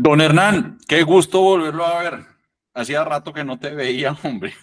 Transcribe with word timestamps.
Don 0.00 0.20
Hernán, 0.20 0.78
qué 0.86 1.02
gusto 1.02 1.40
volverlo 1.40 1.84
a 1.84 2.02
ver. 2.02 2.20
Hacía 2.72 3.02
rato 3.04 3.32
que 3.32 3.42
no 3.42 3.58
te 3.58 3.70
veía, 3.70 4.16
hombre. 4.22 4.54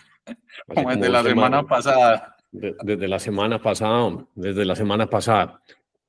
Como 0.73 0.89
desde 0.91 1.09
la 1.09 1.23
semana 1.23 1.63
pasada. 1.63 2.37
desde 2.51 3.07
la 3.07 3.19
semana 3.19 3.61
pasada, 3.61 4.25
desde 4.33 4.63
la 4.63 4.75
semana 4.77 5.07
pasada. 5.07 5.61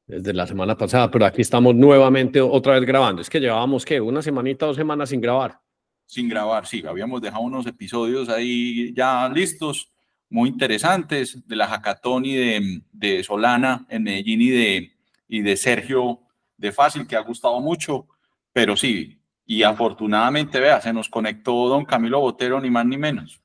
Desde 0.07 0.33
la 0.33 0.47
semana 0.47 0.77
pasada, 0.79 1.11
pero 1.11 1.27
aquí 1.27 1.43
estamos 1.43 1.75
nuevamente 1.75 2.41
otra 2.41 2.75
vez 2.75 2.85
grabando. 2.87 3.21
Es 3.21 3.29
que 3.29 3.41
llevábamos, 3.41 3.85
¿qué? 3.85 4.01
Una 4.01 4.23
semanita, 4.23 4.65
dos 4.65 4.77
semanas 4.77 5.09
sin 5.09 5.21
grabar. 5.21 5.59
Sin 6.07 6.29
grabar, 6.29 6.65
sí. 6.65 6.85
Habíamos 6.87 7.21
dejado 7.21 7.43
unos 7.43 7.67
episodios 7.67 8.29
ahí 8.29 8.95
ya 8.95 9.29
listos, 9.29 9.91
muy 10.31 10.51
interesantes, 10.51 11.45
de 11.49 11.57
la 11.57 11.67
Hackathon 11.67 12.25
y 12.25 12.37
de, 12.37 12.83
de 12.93 13.25
Solana 13.25 13.85
en 13.89 14.05
Medellín 14.05 14.41
y 14.43 14.51
de, 14.51 14.93
y 15.27 15.41
de 15.41 15.57
Sergio 15.57 16.21
de 16.57 16.71
Fácil, 16.71 17.09
que 17.09 17.17
ha 17.17 17.21
gustado 17.21 17.61
mucho. 17.61 18.07
Pero 18.57 18.75
sí, 18.75 19.19
y 19.45 19.63
afortunadamente, 19.65 20.59
vea, 20.59 20.81
se 20.81 20.91
nos 20.91 21.11
conectó 21.11 21.69
don 21.69 21.85
Camilo 21.85 22.21
Botero, 22.21 22.59
ni 22.59 22.71
más 22.71 22.87
ni 22.87 22.97
menos. 22.97 23.39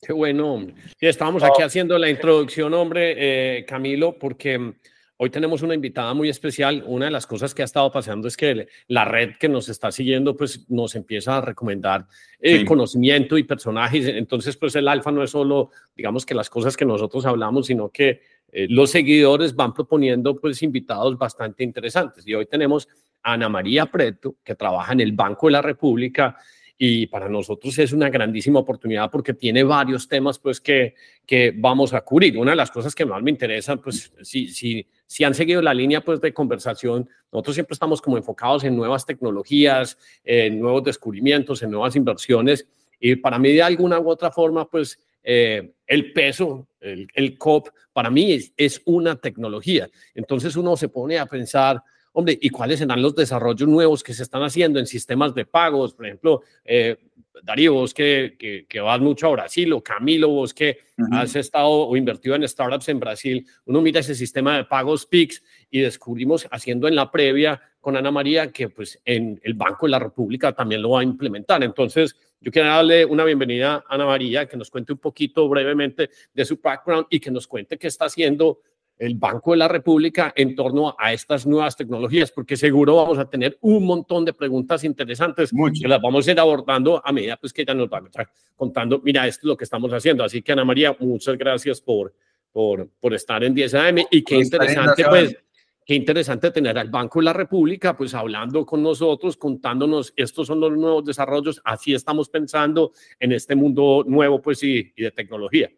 Qué 0.00 0.12
bueno, 0.12 0.54
hombre. 0.54 0.76
Sí, 0.96 1.06
estamos 1.06 1.42
aquí 1.42 1.60
oh. 1.60 1.66
haciendo 1.66 1.98
la 1.98 2.08
introducción, 2.08 2.72
hombre, 2.72 3.16
eh, 3.58 3.64
Camilo, 3.64 4.16
porque 4.16 4.74
Hoy 5.16 5.30
tenemos 5.30 5.62
una 5.62 5.74
invitada 5.74 6.12
muy 6.12 6.28
especial. 6.28 6.82
Una 6.86 7.04
de 7.04 7.12
las 7.12 7.26
cosas 7.26 7.54
que 7.54 7.62
ha 7.62 7.64
estado 7.64 7.90
pasando 7.92 8.26
es 8.26 8.36
que 8.36 8.66
la 8.88 9.04
red 9.04 9.36
que 9.38 9.48
nos 9.48 9.68
está 9.68 9.92
siguiendo, 9.92 10.36
pues 10.36 10.68
nos 10.68 10.96
empieza 10.96 11.36
a 11.36 11.40
recomendar 11.40 12.08
eh, 12.40 12.64
conocimiento 12.64 13.38
y 13.38 13.44
personajes. 13.44 14.08
Entonces, 14.08 14.56
pues 14.56 14.74
el 14.74 14.88
alfa 14.88 15.12
no 15.12 15.22
es 15.22 15.30
solo, 15.30 15.70
digamos 15.96 16.26
que 16.26 16.34
las 16.34 16.50
cosas 16.50 16.76
que 16.76 16.84
nosotros 16.84 17.24
hablamos, 17.26 17.66
sino 17.66 17.90
que 17.90 18.22
eh, 18.50 18.66
los 18.68 18.90
seguidores 18.90 19.54
van 19.54 19.72
proponiendo, 19.72 20.34
pues, 20.34 20.60
invitados 20.64 21.16
bastante 21.16 21.62
interesantes. 21.62 22.26
Y 22.26 22.34
hoy 22.34 22.46
tenemos 22.46 22.88
Ana 23.24 23.48
María 23.48 23.86
Preto, 23.86 24.36
que 24.44 24.54
trabaja 24.54 24.92
en 24.92 25.00
el 25.00 25.12
Banco 25.12 25.46
de 25.46 25.52
la 25.52 25.62
República 25.62 26.36
y 26.76 27.06
para 27.06 27.28
nosotros 27.28 27.78
es 27.78 27.92
una 27.92 28.10
grandísima 28.10 28.58
oportunidad 28.58 29.10
porque 29.10 29.32
tiene 29.32 29.62
varios 29.62 30.08
temas 30.08 30.38
pues 30.38 30.60
que, 30.60 30.94
que 31.24 31.52
vamos 31.56 31.94
a 31.94 32.00
cubrir. 32.02 32.36
Una 32.36 32.50
de 32.50 32.56
las 32.56 32.70
cosas 32.70 32.94
que 32.94 33.06
más 33.06 33.22
me 33.22 33.30
interesan, 33.30 33.80
pues 33.80 34.12
si, 34.22 34.48
si, 34.48 34.86
si 35.06 35.24
han 35.24 35.34
seguido 35.34 35.62
la 35.62 35.72
línea 35.72 36.00
pues 36.00 36.20
de 36.20 36.34
conversación, 36.34 37.08
nosotros 37.32 37.54
siempre 37.54 37.74
estamos 37.74 38.02
como 38.02 38.16
enfocados 38.16 38.64
en 38.64 38.76
nuevas 38.76 39.06
tecnologías, 39.06 39.96
en 40.24 40.60
nuevos 40.60 40.82
descubrimientos, 40.84 41.62
en 41.62 41.70
nuevas 41.70 41.96
inversiones 41.96 42.66
y 42.98 43.16
para 43.16 43.38
mí 43.38 43.52
de 43.52 43.62
alguna 43.62 44.00
u 44.00 44.10
otra 44.10 44.30
forma 44.30 44.68
pues 44.68 44.98
eh, 45.22 45.74
el 45.86 46.12
peso, 46.12 46.68
el, 46.80 47.08
el 47.14 47.38
COP, 47.38 47.68
para 47.92 48.10
mí 48.10 48.32
es, 48.32 48.52
es 48.56 48.82
una 48.84 49.16
tecnología. 49.16 49.88
Entonces 50.14 50.56
uno 50.56 50.76
se 50.76 50.88
pone 50.88 51.18
a 51.18 51.26
pensar, 51.26 51.82
hombre, 52.14 52.38
¿y 52.40 52.48
cuáles 52.48 52.78
serán 52.78 53.02
los 53.02 53.14
desarrollos 53.14 53.68
nuevos 53.68 54.02
que 54.02 54.14
se 54.14 54.22
están 54.22 54.42
haciendo 54.42 54.78
en 54.78 54.86
sistemas 54.86 55.34
de 55.34 55.44
pagos? 55.44 55.94
Por 55.94 56.06
ejemplo, 56.06 56.42
eh, 56.64 56.96
Darío, 57.42 57.74
vos 57.74 57.92
que, 57.92 58.36
que, 58.68 58.80
vas 58.80 59.00
mucho 59.00 59.26
a 59.26 59.30
Brasil, 59.32 59.72
o 59.72 59.82
Camilo, 59.82 60.28
vos 60.28 60.54
que 60.54 60.78
has 61.10 61.34
estado 61.34 61.68
o 61.68 61.96
invertido 61.96 62.36
en 62.36 62.46
startups 62.48 62.88
en 62.88 63.00
Brasil, 63.00 63.46
uno 63.66 63.82
mira 63.82 64.00
ese 64.00 64.14
sistema 64.14 64.56
de 64.56 64.64
pagos 64.64 65.04
PIX 65.04 65.42
y 65.70 65.80
descubrimos 65.80 66.46
haciendo 66.50 66.86
en 66.86 66.94
la 66.94 67.10
previa 67.10 67.60
con 67.80 67.96
Ana 67.96 68.12
María 68.12 68.50
que 68.52 68.68
pues 68.68 69.00
en 69.04 69.40
el 69.42 69.54
Banco 69.54 69.86
de 69.86 69.90
la 69.90 69.98
República 69.98 70.52
también 70.52 70.80
lo 70.80 70.90
va 70.90 71.00
a 71.00 71.02
implementar. 71.04 71.62
Entonces, 71.64 72.16
yo 72.40 72.52
quiero 72.52 72.68
darle 72.68 73.04
una 73.04 73.24
bienvenida 73.24 73.84
a 73.88 73.94
Ana 73.94 74.06
María, 74.06 74.46
que 74.46 74.56
nos 74.56 74.70
cuente 74.70 74.92
un 74.92 74.98
poquito 74.98 75.48
brevemente 75.48 76.10
de 76.32 76.44
su 76.44 76.60
background 76.62 77.06
y 77.10 77.18
que 77.18 77.32
nos 77.32 77.48
cuente 77.48 77.76
qué 77.76 77.88
está 77.88 78.04
haciendo 78.04 78.60
el 78.98 79.14
Banco 79.16 79.52
de 79.52 79.56
la 79.58 79.68
República 79.68 80.32
en 80.36 80.54
torno 80.54 80.94
a 80.98 81.12
estas 81.12 81.46
nuevas 81.46 81.76
tecnologías, 81.76 82.30
porque 82.30 82.56
seguro 82.56 82.96
vamos 82.96 83.18
a 83.18 83.28
tener 83.28 83.58
un 83.60 83.84
montón 83.84 84.24
de 84.24 84.32
preguntas 84.32 84.84
interesantes 84.84 85.50
que 85.80 85.88
las 85.88 86.00
vamos 86.00 86.26
a 86.26 86.32
ir 86.32 86.40
abordando 86.40 87.02
a 87.04 87.12
medida 87.12 87.36
pues, 87.36 87.52
que 87.52 87.62
ella 87.62 87.74
nos 87.74 87.88
va 87.88 87.98
a 87.98 88.04
estar 88.04 88.28
contando, 88.54 89.00
mira, 89.02 89.26
esto 89.26 89.46
es 89.46 89.48
lo 89.48 89.56
que 89.56 89.64
estamos 89.64 89.92
haciendo. 89.92 90.22
Así 90.24 90.42
que 90.42 90.52
Ana 90.52 90.64
María, 90.64 90.96
muchas 91.00 91.36
gracias 91.36 91.80
por, 91.80 92.14
por, 92.52 92.88
por 93.00 93.14
estar 93.14 93.42
en 93.42 93.54
10 93.54 93.74
AM 93.74 93.98
y 94.10 94.22
qué 94.22 94.36
interesante, 94.36 95.04
pues, 95.08 95.36
qué 95.84 95.94
interesante 95.94 96.50
tener 96.50 96.78
al 96.78 96.88
Banco 96.88 97.18
de 97.18 97.24
la 97.26 97.32
República, 97.32 97.96
pues 97.96 98.14
hablando 98.14 98.64
con 98.64 98.82
nosotros, 98.82 99.36
contándonos, 99.36 100.12
estos 100.16 100.46
son 100.46 100.60
los 100.60 100.72
nuevos 100.72 101.04
desarrollos, 101.04 101.60
así 101.64 101.94
estamos 101.94 102.28
pensando 102.28 102.92
en 103.18 103.32
este 103.32 103.56
mundo 103.56 104.04
nuevo, 104.06 104.40
pues, 104.40 104.62
y 104.62 104.92
de 104.96 105.10
tecnología. 105.10 105.70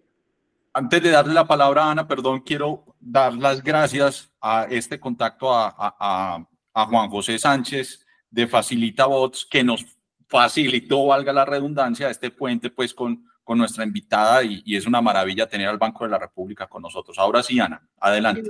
Antes 0.76 1.02
de 1.02 1.08
darle 1.08 1.32
la 1.32 1.46
palabra 1.46 1.84
a 1.84 1.90
Ana, 1.92 2.06
perdón, 2.06 2.40
quiero 2.40 2.84
dar 3.00 3.32
las 3.32 3.64
gracias 3.64 4.30
a 4.42 4.66
este 4.68 5.00
contacto 5.00 5.48
a, 5.50 6.46
Juan 6.74 7.08
José 7.08 7.38
Sánchez 7.38 8.04
de 8.30 8.46
Facilita 8.46 9.06
Bots, 9.06 9.46
que 9.50 9.64
nos 9.64 9.86
facilitó, 10.28 11.06
valga 11.06 11.32
la 11.32 11.46
redundancia, 11.46 12.10
este 12.10 12.30
puente 12.30 12.68
pues 12.68 12.92
con, 12.92 13.24
con 13.42 13.56
nuestra 13.56 13.84
invitada 13.84 14.44
y, 14.44 14.76
es 14.76 14.86
una 14.86 15.00
maravilla 15.00 15.48
tener 15.48 15.66
al 15.66 15.78
Banco 15.78 16.04
de 16.04 16.10
la 16.10 16.18
República 16.18 16.66
con 16.66 16.82
nosotros. 16.82 17.18
Ahora 17.18 17.42
sí, 17.42 17.58
Ana, 17.58 17.88
adelante. 17.98 18.42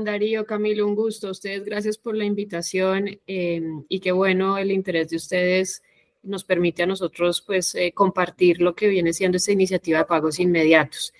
Darío, 0.00 0.46
Camilo, 0.46 0.86
un 0.86 0.94
gusto. 0.94 1.30
Ustedes, 1.30 1.62
gracias 1.66 1.98
por 1.98 2.16
la 2.16 2.24
invitación 2.24 3.20
eh, 3.26 3.62
y 3.90 4.00
qué 4.00 4.12
bueno 4.12 4.56
el 4.56 4.72
interés 4.72 5.10
de 5.10 5.16
ustedes 5.16 5.82
nos 6.22 6.42
permite 6.42 6.84
a 6.84 6.86
nosotros 6.86 7.42
pues 7.42 7.74
eh, 7.74 7.92
compartir 7.94 8.62
lo 8.62 8.74
que 8.74 8.88
viene 8.88 9.12
siendo 9.12 9.36
esta 9.36 9.52
iniciativa 9.52 9.98
de 9.98 10.04
pagos 10.06 10.40
inmediatos. 10.40 11.12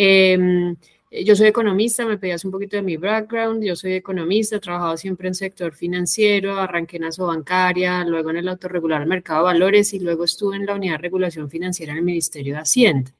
Em, 0.00 0.76
yo 1.10 1.34
soy 1.34 1.48
economista, 1.48 2.06
me 2.06 2.18
pedías 2.18 2.44
un 2.44 2.52
poquito 2.52 2.76
de 2.76 2.82
mi 2.82 2.96
background. 2.96 3.64
Yo 3.64 3.74
soy 3.74 3.94
economista, 3.94 4.56
he 4.56 4.60
trabajado 4.60 4.96
siempre 4.96 5.26
en 5.26 5.34
sector 5.34 5.74
financiero, 5.74 6.56
arranqué 6.56 6.98
en 6.98 7.04
Asobancaria, 7.04 8.04
luego 8.04 8.30
en 8.30 8.36
el 8.36 8.48
autorregular 8.48 9.04
mercado 9.06 9.40
de 9.40 9.54
valores 9.54 9.92
y 9.94 9.98
luego 9.98 10.22
estuve 10.22 10.54
en 10.56 10.66
la 10.66 10.76
unidad 10.76 10.92
de 10.92 10.98
regulación 10.98 11.50
financiera 11.50 11.92
en 11.92 11.98
el 11.98 12.04
Ministerio 12.04 12.54
de 12.54 12.60
Hacienda. 12.60 13.12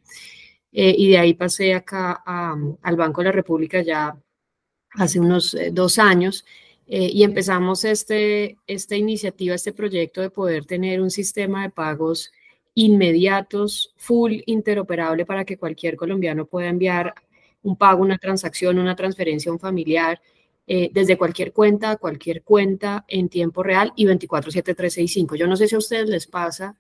Eh, 0.73 0.95
y 0.97 1.11
de 1.11 1.19
ahí 1.19 1.35
pasé 1.35 1.75
acá 1.75 2.23
al 2.83 2.97
Banco 2.97 3.23
de 3.23 3.25
la 3.25 3.33
República 3.33 3.83
ya 3.83 4.17
hace 4.93 5.19
unos 5.19 5.55
eh, 5.55 5.71
dos 5.73 5.99
años. 5.99 6.45
Eh, 6.87 7.11
y 7.13 7.25
empezamos 7.25 7.85
este, 7.85 8.57
esta 8.69 8.95
iniciativa, 8.97 9.55
este 9.57 9.73
proyecto 9.73 10.21
de 10.21 10.31
poder 10.31 10.65
tener 10.65 11.01
un 11.01 11.11
sistema 11.11 11.63
de 11.63 11.71
pagos 11.71 12.31
inmediatos, 12.79 13.93
full 13.97 14.37
interoperable 14.47 15.27
para 15.27 15.45
que 15.45 15.57
cualquier 15.57 15.97
colombiano 15.97 16.47
pueda 16.47 16.69
enviar 16.69 17.13
un 17.65 17.77
pago, 17.77 18.03
una 18.03 18.19
transacción, 18.19 18.79
una 18.79 18.95
transferencia 18.95 19.51
a 19.51 19.53
un 19.53 19.59
familiar 19.59 20.21
eh, 20.65 20.89
desde 20.93 21.19
cualquier 21.19 21.53
cuenta 21.53 21.97
cualquier 21.97 22.45
cuenta 22.45 23.05
en 23.09 23.29
tiempo 23.29 23.65
real 23.65 23.93
y 23.97 24.07
24-7-365. 24.07 25.35
Yo 25.35 25.49
no 25.49 25.57
sé 25.57 25.67
si 25.67 25.75
a 25.75 25.79
ustedes 25.79 26.09
les 26.09 26.29
pasa, 26.29 26.77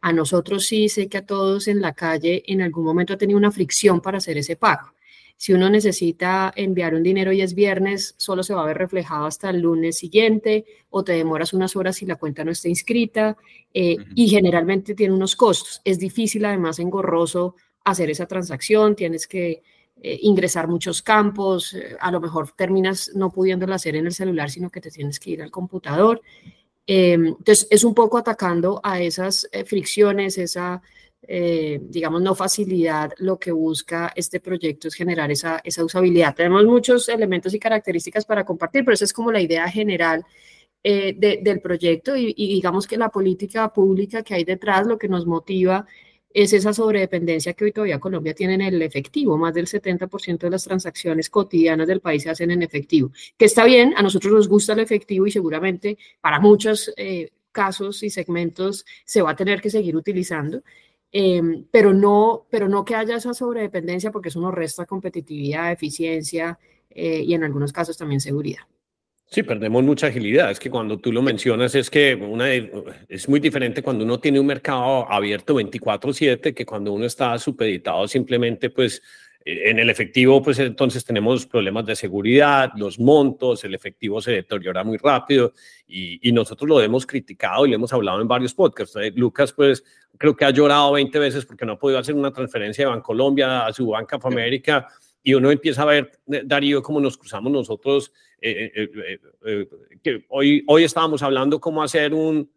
a 0.00 0.12
nosotros 0.12 0.66
sí, 0.66 0.88
sé 0.88 1.08
que 1.08 1.18
a 1.18 1.26
todos 1.26 1.66
en 1.66 1.80
la 1.80 1.94
calle 1.94 2.44
en 2.46 2.62
algún 2.62 2.84
momento 2.84 3.14
ha 3.14 3.18
tenido 3.18 3.36
una 3.38 3.50
fricción 3.50 4.00
para 4.00 4.18
hacer 4.18 4.38
ese 4.38 4.54
pago. 4.54 4.92
Si 5.40 5.54
uno 5.54 5.70
necesita 5.70 6.52
enviar 6.54 6.94
un 6.94 7.02
dinero 7.02 7.32
y 7.32 7.40
es 7.40 7.54
viernes, 7.54 8.14
solo 8.18 8.42
se 8.42 8.52
va 8.52 8.62
a 8.62 8.66
ver 8.66 8.76
reflejado 8.76 9.24
hasta 9.24 9.48
el 9.48 9.60
lunes 9.62 9.96
siguiente 9.96 10.66
o 10.90 11.02
te 11.02 11.12
demoras 11.12 11.54
unas 11.54 11.74
horas 11.76 11.96
si 11.96 12.04
la 12.04 12.16
cuenta 12.16 12.44
no 12.44 12.50
está 12.50 12.68
inscrita 12.68 13.38
eh, 13.72 13.96
y 14.14 14.28
generalmente 14.28 14.94
tiene 14.94 15.14
unos 15.14 15.36
costos. 15.36 15.80
Es 15.82 15.98
difícil, 15.98 16.44
además, 16.44 16.78
engorroso 16.78 17.56
hacer 17.84 18.10
esa 18.10 18.26
transacción, 18.26 18.94
tienes 18.94 19.26
que 19.26 19.62
eh, 20.02 20.18
ingresar 20.20 20.68
muchos 20.68 21.00
campos, 21.00 21.72
eh, 21.72 21.96
a 21.98 22.10
lo 22.10 22.20
mejor 22.20 22.52
terminas 22.54 23.10
no 23.14 23.30
pudiéndolo 23.30 23.72
hacer 23.72 23.96
en 23.96 24.04
el 24.04 24.12
celular, 24.12 24.50
sino 24.50 24.68
que 24.68 24.82
te 24.82 24.90
tienes 24.90 25.18
que 25.18 25.30
ir 25.30 25.42
al 25.42 25.50
computador. 25.50 26.20
entonces, 26.86 27.66
es 27.70 27.82
un 27.82 27.94
poco 27.94 28.18
atacando 28.18 28.78
a 28.82 29.00
esas 29.00 29.48
fricciones, 29.64 30.36
esa 30.36 30.82
eh, 31.32 31.78
digamos, 31.80 32.20
no 32.22 32.34
facilidad, 32.34 33.12
lo 33.18 33.38
que 33.38 33.52
busca 33.52 34.12
este 34.16 34.40
proyecto 34.40 34.88
es 34.88 34.94
generar 34.94 35.30
esa, 35.30 35.62
usabilidad. 35.80 36.34
Tenemos 36.34 36.64
muchos 36.64 37.08
elementos 37.08 37.54
y 37.54 37.60
características 37.60 38.24
para 38.24 38.44
compartir, 38.44 38.84
pero 38.84 38.94
esa 38.94 39.04
es 39.04 39.12
como 39.12 39.30
la 39.30 39.40
idea 39.40 39.68
general 39.68 40.24
eh, 40.82 41.14
del 41.40 41.60
proyecto 41.60 42.16
y, 42.16 42.34
digamos 42.34 42.88
que 42.88 42.96
la 42.96 43.10
política 43.10 43.72
pública 43.72 44.24
que 44.24 44.34
hay 44.34 44.42
detrás, 44.42 44.88
lo 44.88 44.98
que 44.98 45.06
nos 45.08 45.24
motiva 45.24 45.86
es 46.34 46.52
esa 46.52 46.72
sobredependencia 46.72 47.52
que 47.52 47.66
hoy 47.66 47.72
todavía 47.72 48.00
Colombia 48.00 48.34
tiene 48.34 48.54
en 48.54 48.62
el 48.62 48.82
efectivo. 48.82 49.38
Más 49.38 49.54
del 49.54 49.68
70% 49.68 50.38
de 50.38 50.50
las 50.50 50.64
transacciones 50.64 51.30
cotidianas 51.30 51.86
del 51.86 52.00
país 52.00 52.24
se 52.24 52.30
hacen 52.30 52.50
en 52.50 52.64
efectivo, 52.64 53.12
que 53.38 53.44
está 53.44 53.64
bien, 53.64 53.94
a 53.96 54.02
nosotros 54.02 54.32
nos 54.32 54.48
gusta 54.48 54.72
el 54.72 54.80
efectivo 54.80 55.28
y 55.28 55.30
seguramente 55.30 55.96
para 56.20 56.40
muchos 56.40 56.92
eh, 56.96 57.30
casos 57.52 58.02
y 58.02 58.10
segmentos 58.10 58.84
se 59.04 59.22
va 59.22 59.30
a 59.30 59.36
tener 59.36 59.60
que 59.60 59.70
seguir 59.70 59.94
utilizando. 59.94 60.62
Em, 61.12 61.64
pero, 61.70 61.92
no, 61.92 62.46
pero 62.50 62.68
no 62.68 62.84
que 62.84 62.94
haya 62.94 63.16
esa 63.16 63.34
sobredependencia 63.34 64.12
porque 64.12 64.28
eso 64.28 64.40
nos 64.40 64.54
resta 64.54 64.86
competitividad, 64.86 65.72
eficiencia 65.72 66.58
eh, 66.90 67.22
y 67.24 67.34
en 67.34 67.42
algunos 67.42 67.72
casos 67.72 67.96
también 67.96 68.20
seguridad. 68.20 68.62
Sí, 69.26 69.44
perdemos 69.44 69.84
mucha 69.84 70.08
agilidad. 70.08 70.50
Es 70.50 70.58
que 70.58 70.70
cuando 70.70 70.98
tú 70.98 71.12
lo 71.12 71.22
mencionas 71.22 71.74
es 71.76 71.88
que 71.88 72.16
una, 72.16 72.52
es 72.52 73.28
muy 73.28 73.38
diferente 73.38 73.80
cuando 73.80 74.04
uno 74.04 74.18
tiene 74.18 74.40
un 74.40 74.46
mercado 74.46 75.10
abierto 75.10 75.54
24/7 75.54 76.52
que 76.52 76.66
cuando 76.66 76.92
uno 76.92 77.06
está 77.06 77.38
supeditado 77.38 78.08
simplemente 78.08 78.70
pues 78.70 79.02
en 79.50 79.78
el 79.78 79.90
efectivo, 79.90 80.42
pues 80.42 80.58
entonces 80.58 81.04
tenemos 81.04 81.46
problemas 81.46 81.86
de 81.86 81.96
seguridad, 81.96 82.72
los 82.76 82.98
montos, 82.98 83.64
el 83.64 83.74
efectivo 83.74 84.20
se 84.20 84.32
deteriora 84.32 84.84
muy 84.84 84.98
rápido 84.98 85.52
y, 85.86 86.28
y 86.28 86.32
nosotros 86.32 86.68
lo 86.68 86.80
hemos 86.80 87.06
criticado 87.06 87.66
y 87.66 87.70
lo 87.70 87.76
hemos 87.76 87.92
hablado 87.92 88.20
en 88.20 88.28
varios 88.28 88.54
podcasts. 88.54 88.96
Eh, 88.96 89.12
Lucas, 89.14 89.52
pues 89.52 89.82
creo 90.18 90.36
que 90.36 90.44
ha 90.44 90.50
llorado 90.50 90.92
20 90.92 91.18
veces 91.18 91.46
porque 91.46 91.64
no 91.64 91.72
ha 91.72 91.78
podido 91.78 91.98
hacer 91.98 92.14
una 92.14 92.32
transferencia 92.32 92.84
de 92.84 92.90
Bancolombia 92.90 93.66
a 93.66 93.72
su 93.72 93.88
Banca 93.88 94.16
of 94.16 94.26
America 94.26 94.86
y 95.22 95.34
uno 95.34 95.50
empieza 95.50 95.82
a 95.82 95.86
ver, 95.86 96.10
eh, 96.30 96.42
Darío, 96.44 96.82
cómo 96.82 97.00
nos 97.00 97.16
cruzamos 97.16 97.50
nosotros. 97.50 98.12
Eh, 98.42 98.88
que 100.02 100.24
hoy, 100.28 100.64
hoy 100.66 100.84
estábamos 100.84 101.22
hablando 101.22 101.60
cómo 101.60 101.82
hacer 101.82 102.14
un, 102.14 102.50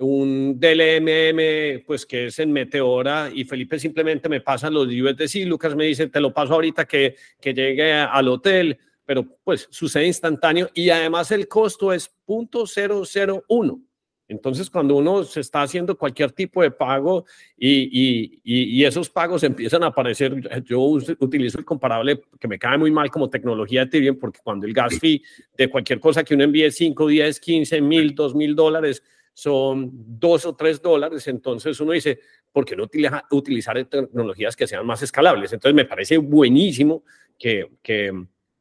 un 0.00 0.58
DLMM, 0.58 1.84
pues 1.86 2.06
que 2.06 2.26
es 2.26 2.38
en 2.38 2.52
Meteora, 2.52 3.30
y 3.32 3.44
Felipe 3.44 3.78
simplemente 3.78 4.28
me 4.28 4.40
pasa 4.40 4.70
los 4.70 4.86
USDC, 4.86 5.46
Lucas 5.46 5.76
me 5.76 5.84
dice, 5.84 6.08
te 6.08 6.20
lo 6.20 6.32
paso 6.32 6.54
ahorita 6.54 6.86
que, 6.86 7.16
que 7.40 7.52
llegue 7.52 7.92
al 7.92 8.28
hotel, 8.28 8.78
pero 9.04 9.26
pues 9.44 9.68
sucede 9.70 10.06
instantáneo 10.06 10.70
y 10.72 10.90
además 10.90 11.30
el 11.32 11.48
costo 11.48 11.92
es 11.92 12.10
0.001. 12.26 13.82
Entonces, 14.28 14.70
cuando 14.70 14.94
uno 14.94 15.24
se 15.24 15.40
está 15.40 15.62
haciendo 15.62 15.98
cualquier 15.98 16.30
tipo 16.30 16.62
de 16.62 16.70
pago 16.70 17.24
y, 17.58 17.90
y, 17.90 18.40
y, 18.44 18.84
esos 18.84 19.10
pagos 19.10 19.42
empiezan 19.42 19.82
a 19.82 19.88
aparecer, 19.88 20.36
yo 20.64 20.80
utilizo 20.82 21.58
el 21.58 21.64
comparable 21.64 22.22
que 22.38 22.46
me 22.46 22.56
cae 22.56 22.78
muy 22.78 22.92
mal 22.92 23.10
como 23.10 23.28
tecnología 23.28 23.80
de 23.80 23.86
Ethereum, 23.86 24.16
porque 24.20 24.38
cuando 24.44 24.66
el 24.66 24.72
gas 24.72 24.96
fee 25.00 25.20
de 25.58 25.68
cualquier 25.68 25.98
cosa 25.98 26.22
que 26.22 26.34
uno 26.34 26.44
envíe 26.44 26.70
5, 26.70 27.08
10, 27.08 27.40
15 27.40 27.80
mil, 27.80 28.14
2 28.14 28.36
mil 28.36 28.54
dólares, 28.54 29.02
son 29.40 29.90
dos 29.92 30.44
o 30.44 30.54
tres 30.54 30.82
dólares, 30.82 31.26
entonces 31.26 31.80
uno 31.80 31.92
dice, 31.92 32.20
¿por 32.52 32.66
qué 32.66 32.76
no 32.76 32.86
utilizar 33.30 33.82
tecnologías 33.86 34.54
que 34.54 34.66
sean 34.66 34.84
más 34.84 35.00
escalables? 35.00 35.50
Entonces 35.54 35.74
me 35.74 35.86
parece 35.86 36.18
buenísimo 36.18 37.04
que, 37.38 37.70
que, 37.82 38.12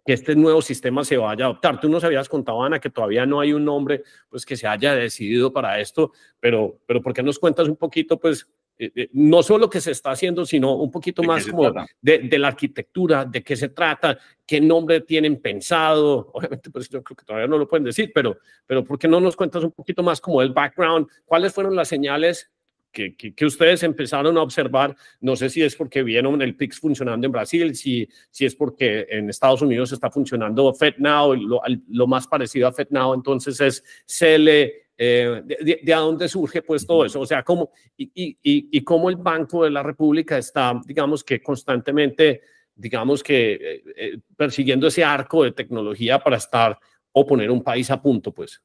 que, 0.05 0.13
este 0.13 0.37
nuevo 0.37 0.61
sistema 0.61 1.03
se 1.03 1.17
vaya 1.17 1.43
a 1.43 1.47
adoptar. 1.49 1.81
Tú 1.81 1.89
nos 1.89 2.05
habías 2.05 2.29
contado, 2.29 2.63
Ana, 2.63 2.79
que 2.79 2.89
todavía 2.89 3.25
no 3.25 3.41
hay 3.41 3.51
un 3.51 3.65
nombre 3.65 4.03
pues, 4.29 4.45
que 4.45 4.55
se 4.55 4.67
haya 4.67 4.95
decidido 4.95 5.51
para 5.51 5.81
esto, 5.81 6.13
pero, 6.39 6.79
pero 6.85 7.01
¿por 7.01 7.13
qué 7.13 7.23
nos 7.23 7.39
cuentas 7.39 7.67
un 7.67 7.75
poquito, 7.75 8.17
pues, 8.17 8.47
eh, 8.81 8.91
eh, 8.95 9.09
no 9.11 9.43
solo 9.43 9.69
que 9.69 9.81
se 9.81 9.91
está 9.91 10.11
haciendo, 10.11 10.45
sino 10.45 10.73
un 10.77 10.89
poquito 10.89 11.21
más 11.21 11.45
como 11.45 11.69
de, 12.01 12.19
de, 12.19 12.39
la 12.39 12.47
arquitectura, 12.47 13.25
de 13.25 13.43
qué 13.43 13.57
se 13.57 13.67
trata, 13.67 14.17
qué 14.47 14.61
nombre 14.61 15.01
tienen 15.01 15.41
pensado. 15.41 16.29
Obviamente, 16.33 16.69
pues 16.69 16.87
yo 16.87 17.03
creo 17.03 17.17
que 17.17 17.25
todavía 17.25 17.47
no 17.49 17.57
lo 17.57 17.67
pueden 17.67 17.83
decir, 17.83 18.09
pero, 18.15 18.37
pero 18.65 18.85
¿por 18.85 18.97
qué 18.97 19.09
no 19.09 19.19
nos 19.19 19.35
cuentas 19.35 19.65
un 19.65 19.71
poquito 19.71 20.01
más 20.01 20.21
como 20.21 20.41
el 20.41 20.53
background? 20.53 21.07
¿Cuáles 21.25 21.53
fueron 21.53 21.75
las 21.75 21.89
señales 21.89 22.49
que, 22.93 23.17
que, 23.17 23.45
ustedes 23.45 23.83
empezaron 23.83 24.37
a 24.37 24.43
observar? 24.43 24.95
No 25.19 25.35
sé 25.35 25.49
si 25.49 25.61
es 25.61 25.75
porque 25.75 26.01
vieron 26.01 26.41
el 26.41 26.55
PIX 26.55 26.79
funcionando 26.79 27.25
en 27.25 27.33
Brasil, 27.33 27.75
si, 27.75 28.07
si 28.31 28.45
es 28.45 28.55
porque 28.55 29.07
en 29.09 29.29
Estados 29.29 29.61
Unidos 29.61 29.91
está 29.91 30.09
funcionando 30.09 30.73
FedNow, 30.73 31.35
lo, 31.35 31.61
lo 31.89 32.07
más 32.07 32.27
parecido 32.27 32.69
a 32.69 32.71
FedNow, 32.71 33.13
entonces 33.13 33.59
es 33.59 33.83
CL 34.05 34.87
eh, 35.01 35.41
de, 35.45 35.79
de, 35.81 35.93
a 35.93 35.99
dónde 35.99 36.27
surge 36.27 36.61
pues 36.61 36.85
todo 36.85 37.05
eso, 37.05 37.21
o 37.21 37.25
sea, 37.25 37.41
cómo, 37.41 37.71
y, 37.95 38.11
y, 38.13 38.37
y, 38.43 38.83
cómo 38.83 39.09
el 39.09 39.15
Banco 39.15 39.63
de 39.63 39.69
la 39.69 39.81
República 39.81 40.37
está, 40.37 40.77
digamos 40.85 41.23
que 41.23 41.41
constantemente, 41.41 42.41
digamos 42.75 43.23
que 43.23 43.53
eh, 43.53 43.83
eh, 43.95 44.17
persiguiendo 44.35 44.87
ese 44.87 45.05
arco 45.05 45.45
de 45.45 45.53
tecnología 45.53 46.19
para 46.19 46.35
estar 46.35 46.77
o 47.13 47.25
poner 47.25 47.49
un 47.49 47.63
país 47.63 47.89
a 47.91 48.01
punto, 48.01 48.33
pues. 48.33 48.61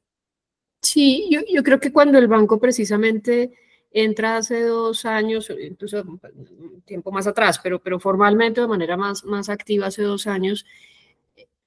Sí, 0.83 1.29
yo, 1.31 1.43
yo 1.49 1.63
creo 1.63 1.79
que 1.79 1.93
cuando 1.93 2.19
el 2.19 2.27
banco 2.27 2.59
precisamente 2.59 3.53
entra 3.93 4.39
hace 4.39 4.63
dos 4.63 5.05
años, 5.05 5.53
incluso 5.63 6.03
un 6.03 6.83
tiempo 6.85 7.13
más 7.13 7.29
atrás, 7.29 7.61
pero, 7.63 7.81
pero 7.81 8.01
formalmente 8.01 8.61
de 8.61 8.67
manera 8.67 8.97
más, 8.97 9.25
más 9.25 9.49
activa 9.49 9.87
hace 9.87 10.03
dos 10.03 10.27
años, 10.27 10.67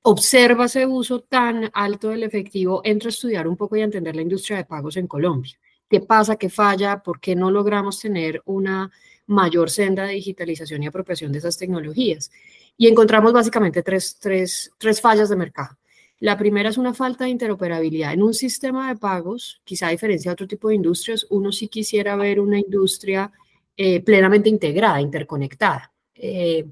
observa 0.02 0.66
ese 0.66 0.86
uso 0.86 1.22
tan 1.22 1.70
alto 1.74 2.10
del 2.10 2.24
efectivo, 2.24 2.82
entra 2.84 3.10
a 3.10 3.10
estudiar 3.10 3.48
un 3.48 3.58
poco 3.58 3.76
y 3.76 3.82
a 3.82 3.86
entender 3.86 4.16
la 4.16 4.22
industria 4.22 4.58
de 4.58 4.66
pagos 4.66 4.98
en 4.98 5.08
Colombia. 5.08 5.58
¿Qué 5.90 6.02
pasa? 6.02 6.36
¿Qué 6.36 6.50
falla? 6.50 7.02
¿Por 7.02 7.20
qué 7.20 7.36
no 7.36 7.50
logramos 7.52 8.00
tener 8.00 8.42
una 8.46 8.92
mayor 9.26 9.70
senda 9.70 10.06
de 10.06 10.14
digitalización 10.14 10.84
y 10.84 10.88
apropiación 10.88 11.32
de 11.32 11.40
esas 11.40 11.58
tecnologías? 11.58 12.32
Y 12.78 12.88
encontramos 12.88 13.34
básicamente 13.34 13.84
tres, 13.84 14.18
tres, 14.20 14.72
tres 14.78 15.02
fallas 15.02 15.30
de 15.30 15.36
mercado. 15.36 15.78
La 16.20 16.38
primera 16.38 16.70
es 16.70 16.78
una 16.78 16.94
falta 16.94 17.26
de 17.26 17.30
interoperabilidad. 17.30 18.14
En 18.14 18.24
un 18.24 18.34
sistema 18.34 18.90
de 18.90 19.00
pagos, 19.00 19.62
quizá 19.64 19.88
a 19.88 19.92
diferencia 19.92 20.32
de 20.32 20.34
otro 20.34 20.48
tipo 20.48 20.70
de 20.70 20.76
industrias, 20.76 21.26
uno 21.30 21.52
sí 21.52 21.68
quisiera 21.68 22.16
ver 22.16 22.40
una 22.40 22.60
industria 22.60 23.32
eh, 23.76 24.02
plenamente 24.02 24.50
integrada, 24.50 25.00
interconectada. 25.00 25.94
Eh, 26.16 26.66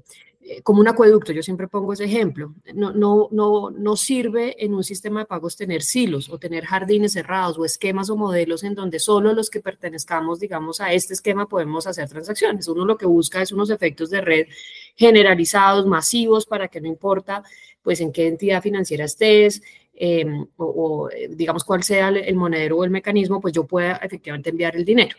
como 0.62 0.80
un 0.80 0.88
acueducto, 0.88 1.32
yo 1.32 1.42
siempre 1.42 1.68
pongo 1.68 1.92
ese 1.92 2.04
ejemplo, 2.04 2.54
no, 2.74 2.92
no, 2.92 3.28
no, 3.32 3.70
no 3.70 3.96
sirve 3.96 4.64
en 4.64 4.74
un 4.74 4.84
sistema 4.84 5.20
de 5.20 5.26
pagos 5.26 5.56
tener 5.56 5.82
silos 5.82 6.28
o 6.28 6.38
tener 6.38 6.64
jardines 6.64 7.12
cerrados 7.12 7.58
o 7.58 7.64
esquemas 7.64 8.10
o 8.10 8.16
modelos 8.16 8.62
en 8.62 8.74
donde 8.74 8.98
solo 8.98 9.32
los 9.32 9.50
que 9.50 9.60
pertenezcamos, 9.60 10.38
digamos, 10.38 10.80
a 10.80 10.92
este 10.92 11.14
esquema 11.14 11.48
podemos 11.48 11.86
hacer 11.86 12.08
transacciones. 12.08 12.68
Uno 12.68 12.84
lo 12.84 12.96
que 12.96 13.06
busca 13.06 13.42
es 13.42 13.52
unos 13.52 13.70
efectos 13.70 14.10
de 14.10 14.20
red 14.20 14.46
generalizados, 14.94 15.86
masivos, 15.86 16.46
para 16.46 16.68
que 16.68 16.80
no 16.80 16.88
importa 16.88 17.42
pues 17.82 18.00
en 18.00 18.12
qué 18.12 18.26
entidad 18.26 18.62
financiera 18.62 19.04
estés, 19.04 19.62
em, 19.94 20.46
o, 20.56 21.08
eh, 21.10 21.28
digamos 21.30 21.64
cuál 21.64 21.82
sea 21.82 22.08
el 22.08 22.34
monedero 22.34 22.78
o 22.78 22.84
el 22.84 22.90
mecanismo, 22.90 23.40
pues 23.40 23.54
yo 23.54 23.64
pueda 23.64 23.96
efectivamente 23.96 24.50
enviar 24.50 24.76
el 24.76 24.84
dinero. 24.84 25.16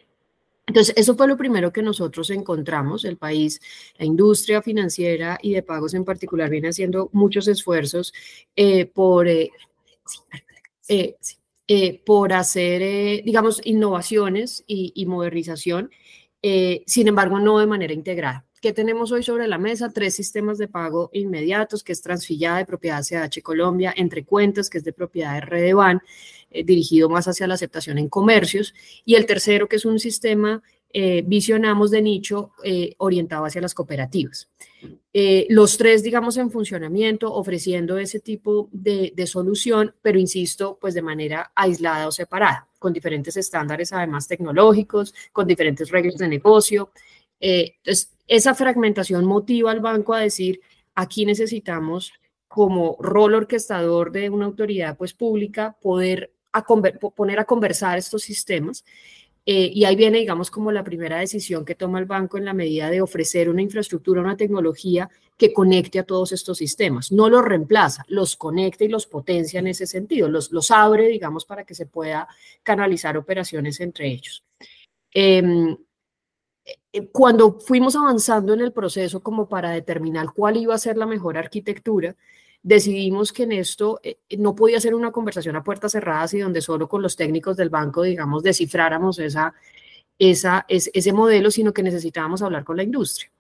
Entonces, 0.68 0.94
eso 0.98 1.16
fue 1.16 1.30
lo 1.30 1.38
primero 1.38 1.72
que 1.72 1.82
nosotros 1.82 2.30
encontramos. 2.30 3.06
El 3.06 3.18
país, 3.18 3.62
la 3.98 4.06
industria 4.06 4.62
financiera 4.62 5.40
y 5.42 5.54
de 5.54 5.64
pagos 5.64 5.94
en 5.94 6.04
particular, 6.04 6.50
viene 6.50 6.68
haciendo 6.68 7.10
muchos 7.14 7.48
esfuerzos 7.48 8.14
eh, 8.56 8.86
por, 8.86 9.28
eh, 9.30 9.50
eh, 10.90 12.02
por 12.06 12.34
hacer, 12.34 13.24
digamos, 13.24 13.62
innovaciones 13.64 14.64
y, 14.68 14.92
y 14.94 15.06
modernización, 15.06 15.90
sin 16.86 17.08
embargo, 17.08 17.40
no 17.40 17.60
de 17.60 17.68
manera 17.68 17.94
integrada. 17.94 18.48
¿Qué 18.62 18.74
tenemos 18.74 19.12
hoy 19.12 19.22
sobre 19.22 19.48
la 19.48 19.60
mesa? 19.60 19.92
Tres 19.92 20.16
sistemas 20.16 20.58
de 20.58 20.68
pago 20.68 21.12
inmediatos, 21.14 21.84
que 21.84 21.92
es 21.92 22.02
Transfillada 22.02 22.58
de 22.58 22.66
propiedad 22.66 23.04
CH 23.04 23.44
Colombia, 23.44 23.94
Entre 23.96 24.26
Cuentas, 24.26 24.70
que 24.70 24.80
es 24.80 24.84
de 24.84 24.94
propiedad 24.94 25.36
de 25.36 25.42
Redeban, 25.42 26.02
eh, 26.58 26.64
dirigido 26.64 27.10
más 27.10 27.28
hacia 27.28 27.48
la 27.48 27.54
aceptación 27.54 27.98
en 27.98 28.10
comercios, 28.10 28.74
y 29.06 29.16
el 29.16 29.26
tercero, 29.26 29.68
que 29.68 29.76
es 29.76 29.86
un 29.86 30.00
sistema 30.00 30.62
eh, 30.90 31.22
visionamos 31.26 31.92
de 31.92 32.02
nicho 32.02 32.52
eh, 32.64 32.96
orientado 32.98 33.46
hacia 33.46 33.62
las 33.62 33.74
cooperativas. 33.74 34.50
los 35.50 35.78
tres, 35.78 36.04
digamos, 36.04 36.38
en 36.38 36.52
funcionamiento, 36.52 37.34
ofreciendo 37.34 37.98
ese 37.98 38.20
tipo 38.20 38.70
de, 38.72 39.12
de, 39.16 39.28
solución, 39.28 39.94
pero 40.02 40.20
insisto, 40.20 40.78
pues 40.80 40.94
de 40.94 41.02
manera 41.02 41.52
aislada 41.56 42.08
o 42.08 42.12
separada, 42.12 42.68
con 42.80 42.94
diferentes 42.94 43.36
estándares, 43.36 43.92
además 43.92 44.28
tecnológicos, 44.28 45.14
con 45.34 45.48
diferentes 45.48 45.90
reglas 45.90 46.18
de 46.18 46.28
negocio. 46.28 46.92
entonces, 47.40 48.14
esa 48.28 48.54
fragmentación 48.54 49.26
motiva 49.26 49.72
al 49.72 49.80
banco 49.80 50.14
a 50.14 50.20
decir, 50.20 50.62
aquí 50.96 51.26
necesitamos 51.26 52.12
como 52.48 52.98
rol 53.00 53.36
orquestador 53.36 54.12
de 54.12 54.30
una 54.30 54.46
autoridad 54.46 54.98
pues 54.98 55.14
pública 55.14 55.78
poder 55.82 56.32
a 56.58 56.66
poner 57.16 57.40
a 57.40 57.46
conversar 57.46 57.98
estos 57.98 58.24
sistemas. 58.24 58.84
Eh, 59.50 59.72
y 59.74 59.86
ahí 59.86 59.96
viene, 59.96 60.18
digamos, 60.18 60.52
como 60.52 60.74
la 60.74 60.84
primera 60.84 61.20
decisión 61.20 61.64
que 61.64 61.74
toma 61.74 62.00
el 62.00 62.06
banco 62.06 62.38
en 62.38 62.44
la 62.44 62.54
medida 62.54 62.90
de 62.90 63.02
ofrecer 63.02 63.50
una 63.50 63.62
infraestructura, 63.62 64.20
una 64.20 64.36
tecnología 64.36 65.10
que 65.38 65.54
conecte 65.54 66.00
a 66.00 66.04
todos 66.04 66.34
estos 66.34 66.58
sistemas. 66.58 67.14
No 67.14 67.30
los 67.30 67.46
reemplaza, 67.46 68.04
los 68.10 68.36
conecta 68.36 68.84
y 68.84 68.90
los 68.90 69.06
potencia 69.08 69.62
en 69.62 69.68
ese 69.68 69.88
sentido, 69.88 70.28
los, 70.28 70.52
los 70.52 70.70
abre, 70.70 71.08
digamos, 71.08 71.46
para 71.46 71.64
que 71.64 71.76
se 71.76 71.86
pueda 71.86 72.28
canalizar 72.62 73.18
operaciones 73.18 73.80
entre 73.80 74.08
ellos. 74.08 74.44
Em, 75.14 75.78
eh, 76.92 77.08
cuando 77.14 77.60
fuimos 77.62 77.96
avanzando 77.96 78.54
en 78.54 78.60
el 78.60 78.74
proceso 78.74 79.22
como 79.24 79.48
para 79.48 79.72
determinar 79.72 80.28
cuál 80.36 80.58
iba 80.58 80.76
a 80.76 80.78
ser 80.78 80.98
la 80.98 81.06
mejor 81.06 81.38
arquitectura, 81.38 82.18
decidimos 82.64 83.32
que 83.32 83.44
en 83.44 83.54
esto 83.54 84.00
eh, 84.04 84.20
no 84.38 84.56
podía 84.56 84.80
ser 84.80 84.94
una 84.96 85.12
conversación 85.12 85.56
a 85.56 85.64
puertas 85.64 85.92
cerradas 85.92 86.34
y 86.34 86.40
donde 86.40 86.62
solo 86.62 86.88
con 86.88 87.02
los 87.02 87.16
técnicos 87.16 87.58
del 87.58 87.70
banco, 87.70 88.04
digamos, 88.04 88.44
descifráramos 88.44 89.20
esa, 89.20 89.54
esa, 90.20 90.66
ese 90.68 91.14
modelo, 91.14 91.52
sino 91.52 91.74
que 91.74 91.84
necesitábamos 91.84 92.42
hablar 92.42 92.64
con 92.64 92.78
la 92.78 92.84
industria. 92.84 93.32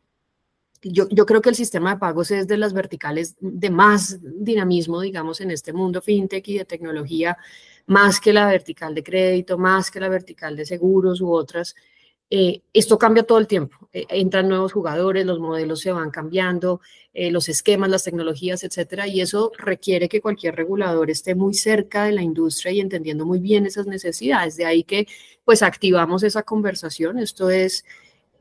Yo, 0.82 1.10
yo, 1.10 1.26
creo 1.26 1.42
que 1.42 1.50
el 1.50 1.56
sistema 1.56 1.94
de 1.96 2.00
pagos 2.00 2.30
es 2.30 2.48
de 2.48 2.56
las 2.56 2.72
verticales 2.72 3.36
de 3.40 3.70
más 3.72 4.20
dinamismo, 4.22 5.02
digamos, 5.02 5.42
en 5.42 5.50
este 5.52 5.74
mundo 5.74 6.02
fintech 6.02 6.48
y 6.48 6.60
de 6.60 6.66
tecnología, 6.66 7.36
más 7.88 8.20
que 8.22 8.32
la 8.32 8.46
vertical 8.46 8.94
de 8.94 9.04
crédito, 9.04 9.58
más 9.58 9.90
que 9.90 10.00
la 10.00 10.08
vertical 10.08 10.56
de 10.56 10.66
seguros 10.66 11.20
u 11.20 11.32
otras. 11.32 11.76
Eh, 12.30 12.62
esto 12.74 12.98
cambia 12.98 13.24
todo 13.24 13.38
el 13.38 13.48
tiempo. 13.48 13.90
Eh, 13.94 14.06
entran 14.10 14.50
nuevos 14.50 14.74
jugadores, 14.74 15.26
los 15.26 15.40
modelos 15.40 15.80
se 15.80 15.92
van 15.92 16.12
cambiando, 16.12 16.82
eh, 17.14 17.32
los 17.32 17.48
esquemas, 17.50 17.90
las 17.90 18.04
tecnologías, 18.04 18.64
etcétera, 18.64 19.08
y 19.08 19.22
eso 19.22 19.52
requiere 19.58 20.10
que 20.10 20.22
cualquier 20.22 20.56
regulador 20.56 21.10
esté 21.10 21.36
muy 21.36 21.54
cerca 21.54 22.04
de 22.06 22.12
la 22.12 22.22
industria 22.22 22.72
y 22.74 22.82
entendiendo 22.82 23.26
muy 23.26 23.40
bien 23.40 23.66
esas 23.66 23.88
necesidades. 23.88 24.58
De 24.58 24.66
ahí 24.66 24.84
que, 24.84 25.08
pues, 25.46 25.64
activamos 25.64 26.24
esa 26.24 26.44
conversación. 26.44 27.20
Esto 27.20 27.50
es 27.50 27.86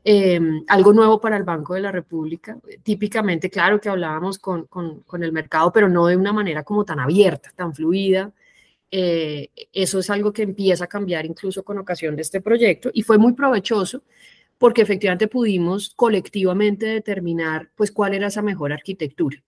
Em, 0.09 0.63
algo 0.69 0.93
nuevo 0.93 1.19
para 1.19 1.35
el 1.35 1.43
Banco 1.43 1.73
de 1.73 1.81
la 1.81 1.91
República. 1.91 2.57
Típicamente, 2.81 3.49
claro 3.49 3.81
que 3.81 3.89
hablábamos 3.89 4.39
con, 4.39 4.65
con, 4.67 5.01
con, 5.01 5.21
el 5.21 5.33
mercado, 5.33 5.73
pero 5.73 5.89
no 5.89 6.05
de 6.07 6.15
una 6.15 6.31
manera 6.31 6.63
como 6.63 6.85
tan 6.85 7.01
abierta, 7.01 7.51
tan 7.53 7.75
fluida. 7.75 8.31
Eh, 8.89 9.49
eso 9.73 9.99
es 9.99 10.09
algo 10.09 10.31
que 10.31 10.43
empieza 10.43 10.85
a 10.85 10.87
cambiar 10.87 11.25
incluso 11.25 11.63
con 11.63 11.77
ocasión 11.77 12.15
de 12.15 12.21
este 12.21 12.39
proyecto 12.39 12.89
y 12.93 13.01
fue 13.01 13.17
muy 13.17 13.33
provechoso 13.33 14.03
porque 14.57 14.81
efectivamente 14.81 15.27
pudimos 15.27 15.93
colectivamente 15.93 16.85
determinar 16.85 17.69
pues 17.75 17.91
cuál 17.91 18.13
era 18.13 18.27
esa 18.27 18.41
mejor 18.41 18.71
arquitectura. 18.71 19.43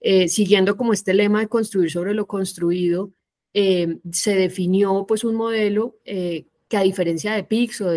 Eh, 0.00 0.28
siguiendo 0.28 0.76
como 0.76 0.92
este 0.92 1.14
lema 1.14 1.40
de 1.40 1.48
construir 1.48 1.90
sobre 1.90 2.14
lo 2.14 2.26
construido, 2.26 3.12
eh, 3.54 3.98
se 4.10 4.34
definió 4.34 5.06
pues 5.06 5.22
un 5.22 5.36
modelo 5.36 5.96
que 6.04 6.76
a 6.76 6.82
diferencia 6.82 7.34
de 7.34 7.44
PIX 7.44 7.80
o 7.80 7.92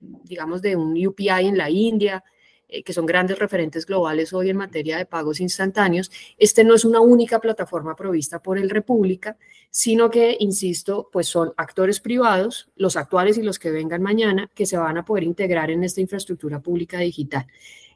digamos 0.00 0.62
de 0.62 0.76
un 0.76 1.06
UPI 1.06 1.46
en 1.46 1.58
la 1.58 1.68
India, 1.68 2.24
eh, 2.72 2.82
que 2.82 2.94
son 2.94 3.04
grandes 3.04 3.38
referentes 3.38 3.84
globales 3.84 4.32
hoy 4.32 4.48
en 4.48 4.56
materia 4.56 4.96
de 4.96 5.04
pagos 5.04 5.40
instantáneos, 5.40 6.10
este 6.38 6.64
no 6.64 6.74
es 6.74 6.86
una 6.86 7.00
única 7.00 7.38
plataforma 7.38 7.94
provista 7.94 8.42
por 8.42 8.58
el 8.58 8.70
República, 8.70 9.36
sino 9.70 10.08
que, 10.08 10.36
insisto, 10.40 11.10
pues 11.12 11.28
son 11.28 11.52
actores 11.58 12.00
privados, 12.00 12.70
los 12.76 12.96
actuales 12.96 13.36
y 13.36 13.42
los 13.42 13.58
que 13.58 13.70
vengan 13.70 14.00
mañana, 14.00 14.50
que 14.54 14.64
se 14.64 14.78
van 14.78 14.96
a 14.96 15.04
poder 15.04 15.24
integrar 15.24 15.70
en 15.70 15.84
esta 15.84 16.00
infraestructura 16.00 16.60
pública 16.60 16.98
digital. 16.98 17.46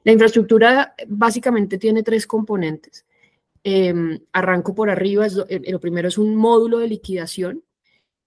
La 0.04 0.12
infraestructura 0.12 0.94
básicamente 1.08 1.78
tiene 1.78 2.02
tres 2.02 2.26
componentes. 2.26 3.06
Em, 3.64 4.20
arranco 4.32 4.74
por 4.74 4.90
arriba, 4.90 5.26
lo 5.28 5.80
primero 5.80 6.06
es 6.06 6.18
un 6.18 6.36
módulo 6.36 6.78
de 6.78 6.88
liquidación, 6.88 7.64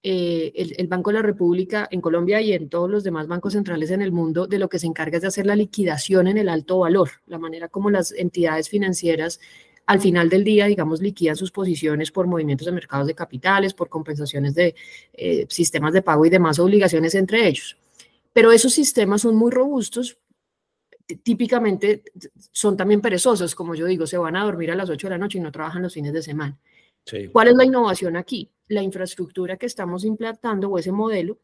eh, 0.02 0.54
el, 0.78 0.88
Banco 0.88 1.10
de 1.10 1.16
la 1.16 1.22
República 1.22 1.88
en 1.92 2.00
Colombia 2.00 2.40
y 2.40 2.54
en 2.54 2.70
todos 2.70 2.90
los 2.90 3.04
demás 3.04 3.28
bancos 3.28 3.54
centrales 3.54 3.92
en 3.92 4.02
el 4.02 4.14
mundo 4.14 4.48
de 4.48 4.58
lo 4.58 4.70
que 4.70 4.80
se 4.80 4.88
encarga 4.88 5.18
es 5.18 5.22
de 5.24 5.28
hacer 5.28 5.46
la 5.46 5.58
liquidación 5.58 6.28
en 6.28 6.38
el 6.38 6.48
alto 6.48 6.80
valor, 6.80 7.10
la 7.28 7.38
manera 7.38 7.68
como 7.68 7.90
las 7.90 8.14
entidades 8.14 8.70
financieras 8.70 9.40
al 9.86 10.00
final 10.00 10.30
del 10.30 10.44
día, 10.44 10.68
digamos, 10.68 11.02
liquidan 11.02 11.36
sus 11.36 11.52
posiciones 11.52 12.12
por 12.12 12.28
movimientos 12.28 12.66
de 12.66 12.72
mercados 12.72 13.08
de 13.08 13.16
capitales, 13.16 13.74
por 13.74 13.90
compensaciones 13.90 14.54
de 14.54 14.76
eh, 15.14 15.48
sistemas 15.50 15.94
de 15.94 16.04
pago 16.04 16.26
y 16.26 16.30
demás 16.30 16.60
obligaciones 16.60 17.16
entre 17.16 17.48
ellos. 17.48 17.76
Pero 18.32 18.52
esos 18.52 18.72
sistemas 18.72 19.22
son 19.22 19.36
muy 19.36 19.50
robustos, 19.50 20.20
típicamente 21.24 22.04
son 22.52 22.78
también 22.78 23.02
perezosos, 23.02 23.56
como 23.56 23.74
yo 23.74 23.88
digo, 23.88 24.06
se 24.06 24.18
van 24.20 24.36
a 24.36 24.44
dormir 24.44 24.70
a 24.70 24.76
las 24.76 24.90
8 24.90 25.08
de 25.08 25.12
la 25.12 25.18
noche 25.18 25.40
y 25.40 25.42
no 25.42 25.52
trabajan 25.52 25.82
los 25.82 25.94
fines 25.94 26.14
de 26.14 26.22
semana. 26.22 26.58
¿Cuál 27.32 27.48
es 27.50 27.56
la 27.56 27.66
innovación 27.66 28.16
aquí? 28.16 28.52
La 28.68 28.84
infraestructura 28.84 29.58
que 29.58 29.66
estamos 29.66 30.06
implantando 30.06 30.70
o 30.70 30.78
ese 30.78 30.92
modelo, 30.92 31.40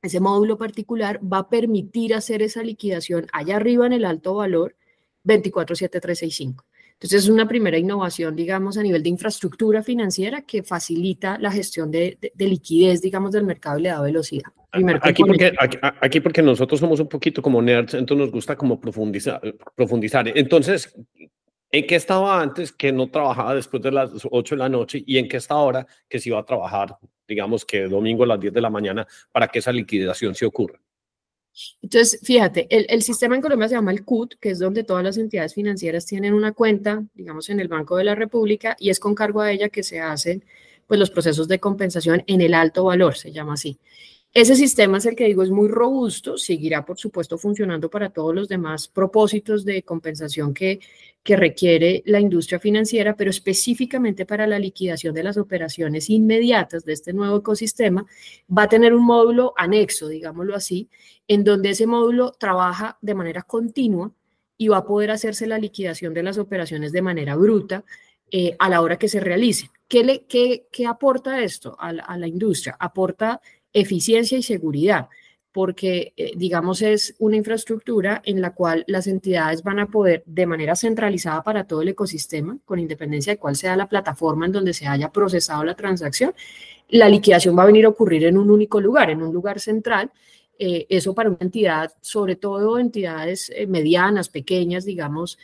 ese 0.00 0.20
módulo 0.20 0.58
particular 0.58 1.20
va 1.20 1.38
a 1.38 1.48
permitir 1.48 2.14
hacer 2.14 2.42
esa 2.42 2.62
liquidación 2.62 3.26
allá 3.32 3.56
arriba 3.56 3.86
en 3.86 3.92
el 3.92 4.04
alto 4.04 4.34
valor 4.34 4.76
247365. 5.24 6.64
Entonces 7.02 7.24
es 7.24 7.28
una 7.28 7.48
primera 7.48 7.76
innovación, 7.76 8.36
digamos, 8.36 8.78
a 8.78 8.82
nivel 8.82 9.02
de 9.02 9.08
infraestructura 9.08 9.82
financiera 9.82 10.42
que 10.42 10.62
facilita 10.62 11.36
la 11.36 11.50
gestión 11.50 11.90
de, 11.90 12.16
liquidez, 12.38 13.02
digamos, 13.02 13.32
del 13.32 13.44
mercado 13.44 13.80
y 13.80 13.82
le 13.82 13.88
da 13.88 14.00
velocidad. 14.00 14.52
aquí 15.00 15.24
porque, 15.24 15.52
aquí, 16.00 16.20
porque 16.20 16.42
nosotros 16.42 16.78
somos 16.78 17.00
un 17.00 17.08
poquito 17.08 17.42
como 17.42 17.60
nerds, 17.60 17.94
entonces 17.94 18.26
nos 18.26 18.32
gusta 18.32 18.54
como 18.54 18.80
profundizar. 18.80 19.40
profundizar. 19.74 20.28
Entonces, 20.28 20.94
¿En 21.74 21.86
qué 21.86 21.96
estaba 21.96 22.38
antes 22.40 22.70
que 22.70 22.92
no 22.92 23.10
trabajaba 23.10 23.54
después 23.54 23.82
de 23.82 23.90
las 23.90 24.10
8 24.30 24.54
de 24.54 24.58
la 24.58 24.68
noche 24.68 25.02
y 25.06 25.16
en 25.16 25.26
qué 25.26 25.38
está 25.38 25.54
ahora 25.54 25.86
que 26.06 26.18
se 26.18 26.28
iba 26.28 26.38
a 26.38 26.44
trabajar, 26.44 26.98
digamos 27.26 27.64
que 27.64 27.88
domingo 27.88 28.24
a 28.24 28.26
las 28.26 28.40
10 28.40 28.52
de 28.52 28.60
la 28.60 28.68
mañana 28.68 29.06
para 29.32 29.48
que 29.48 29.60
esa 29.60 29.72
liquidación 29.72 30.34
se 30.34 30.44
ocurra? 30.44 30.78
Entonces, 31.80 32.20
fíjate, 32.22 32.66
el, 32.70 32.84
el, 32.90 33.02
sistema 33.02 33.36
en 33.36 33.42
Colombia 33.42 33.68
se 33.68 33.74
llama 33.74 33.90
el 33.90 34.04
CUT, 34.04 34.34
que 34.38 34.50
es 34.50 34.58
donde 34.58 34.84
todas 34.84 35.02
las 35.02 35.16
entidades 35.16 35.54
financieras 35.54 36.04
tienen 36.04 36.34
una 36.34 36.52
cuenta, 36.52 37.04
digamos, 37.14 37.48
en 37.48 37.60
el 37.60 37.68
Banco 37.68 37.96
de 37.96 38.04
la 38.04 38.14
República, 38.14 38.76
y 38.78 38.90
es 38.90 39.00
con 39.00 39.14
cargo 39.14 39.40
a 39.40 39.50
ella 39.50 39.70
que 39.70 39.82
se 39.82 40.00
hacen 40.00 40.44
pues, 40.86 41.00
los 41.00 41.10
procesos 41.10 41.48
de 41.48 41.58
compensación 41.58 42.22
en 42.26 42.42
el 42.42 42.52
alto 42.52 42.84
valor, 42.84 43.16
se 43.16 43.32
llama 43.32 43.54
así. 43.54 43.78
Ese 44.34 44.56
sistema 44.56 44.96
es 44.96 45.04
el 45.04 45.14
que 45.14 45.26
digo 45.26 45.42
es 45.42 45.50
muy 45.50 45.68
robusto, 45.68 46.38
seguirá 46.38 46.86
por 46.86 46.98
supuesto 46.98 47.36
funcionando 47.36 47.90
para 47.90 48.08
todos 48.08 48.34
los 48.34 48.48
demás 48.48 48.88
propósitos 48.88 49.62
de 49.66 49.82
compensación 49.82 50.54
que, 50.54 50.80
requiere 51.24 52.02
la 52.06 52.18
industria 52.18 52.58
financiera, 52.58 53.14
pero 53.14 53.30
específicamente 53.30 54.26
para 54.26 54.46
la 54.46 54.58
liquidación 54.58 55.14
de 55.14 55.22
las 55.22 55.36
operaciones 55.36 56.10
inmediatas 56.10 56.84
de 56.84 56.94
este 56.94 57.12
nuevo 57.12 57.36
ecosistema, 57.36 58.04
va 58.50 58.64
a 58.64 58.68
tener 58.68 58.92
un 58.92 59.04
módulo 59.04 59.52
anexo, 59.56 60.08
digámoslo 60.08 60.56
así, 60.56 60.88
en 61.28 61.44
donde 61.44 61.70
ese 61.70 61.86
módulo 61.86 62.32
trabaja 62.32 62.98
de 63.02 63.14
manera 63.14 63.42
continua 63.42 64.10
y 64.58 64.66
va 64.66 64.78
a 64.78 64.84
poder 64.84 65.12
hacerse 65.12 65.46
la 65.46 65.58
liquidación 65.58 66.12
de 66.12 66.24
las 66.24 66.38
operaciones 66.38 66.90
de 66.90 67.02
manera 67.02 67.36
bruta 67.36 67.84
eh, 68.32 68.56
a 68.58 68.68
la 68.68 68.80
hora 68.80 68.98
que 68.98 69.08
se 69.08 69.20
realice. 69.20 69.70
¿Qué, 69.86 70.02
le, 70.02 70.24
qué, 70.24 70.86
aporta 70.88 71.40
esto 71.40 71.76
a 71.78 71.92
la 71.92 72.26
industria? 72.26 72.76
Aporta 72.80 73.40
eficiencia 73.72 74.38
y 74.38 74.42
seguridad, 74.42 75.08
porque, 75.52 76.14
eh, 76.16 76.32
digamos, 76.34 76.80
es 76.82 77.14
una 77.18 77.36
infraestructura 77.36 78.22
en 78.24 78.40
la 78.40 78.54
cual 78.54 78.84
las 78.86 79.06
entidades 79.06 79.62
van 79.62 79.78
a 79.78 79.86
poder, 79.86 80.22
de 80.26 80.46
manera 80.46 80.74
centralizada 80.76 81.42
para 81.42 81.64
todo 81.64 81.82
el 81.82 81.88
ecosistema, 81.88 82.58
con 82.64 82.78
independencia 82.78 83.34
de 83.34 83.38
cuál 83.38 83.56
sea 83.56 83.76
la 83.76 83.88
plataforma 83.88 84.46
en 84.46 84.52
donde 84.52 84.72
se 84.72 84.86
haya 84.86 85.12
procesado 85.12 85.62
la 85.64 85.74
transacción, 85.74 86.34
la 86.88 87.08
liquidación 87.08 87.56
va 87.56 87.62
a 87.62 87.66
venir 87.66 87.86
a 87.86 87.88
ocurrir 87.88 88.24
en 88.24 88.36
un 88.36 88.50
único 88.50 88.80
lugar, 88.80 89.10
en 89.10 89.22
un 89.22 89.32
lugar 89.32 89.60
central. 89.60 90.10
Eh, 90.58 90.86
eso 90.90 91.14
para 91.14 91.30
una 91.30 91.38
entidad, 91.40 91.92
sobre 92.02 92.36
todo 92.36 92.78
entidades 92.78 93.50
eh, 93.54 93.66
medianas, 93.66 94.28
pequeñas, 94.28 94.84
digamos, 94.84 95.38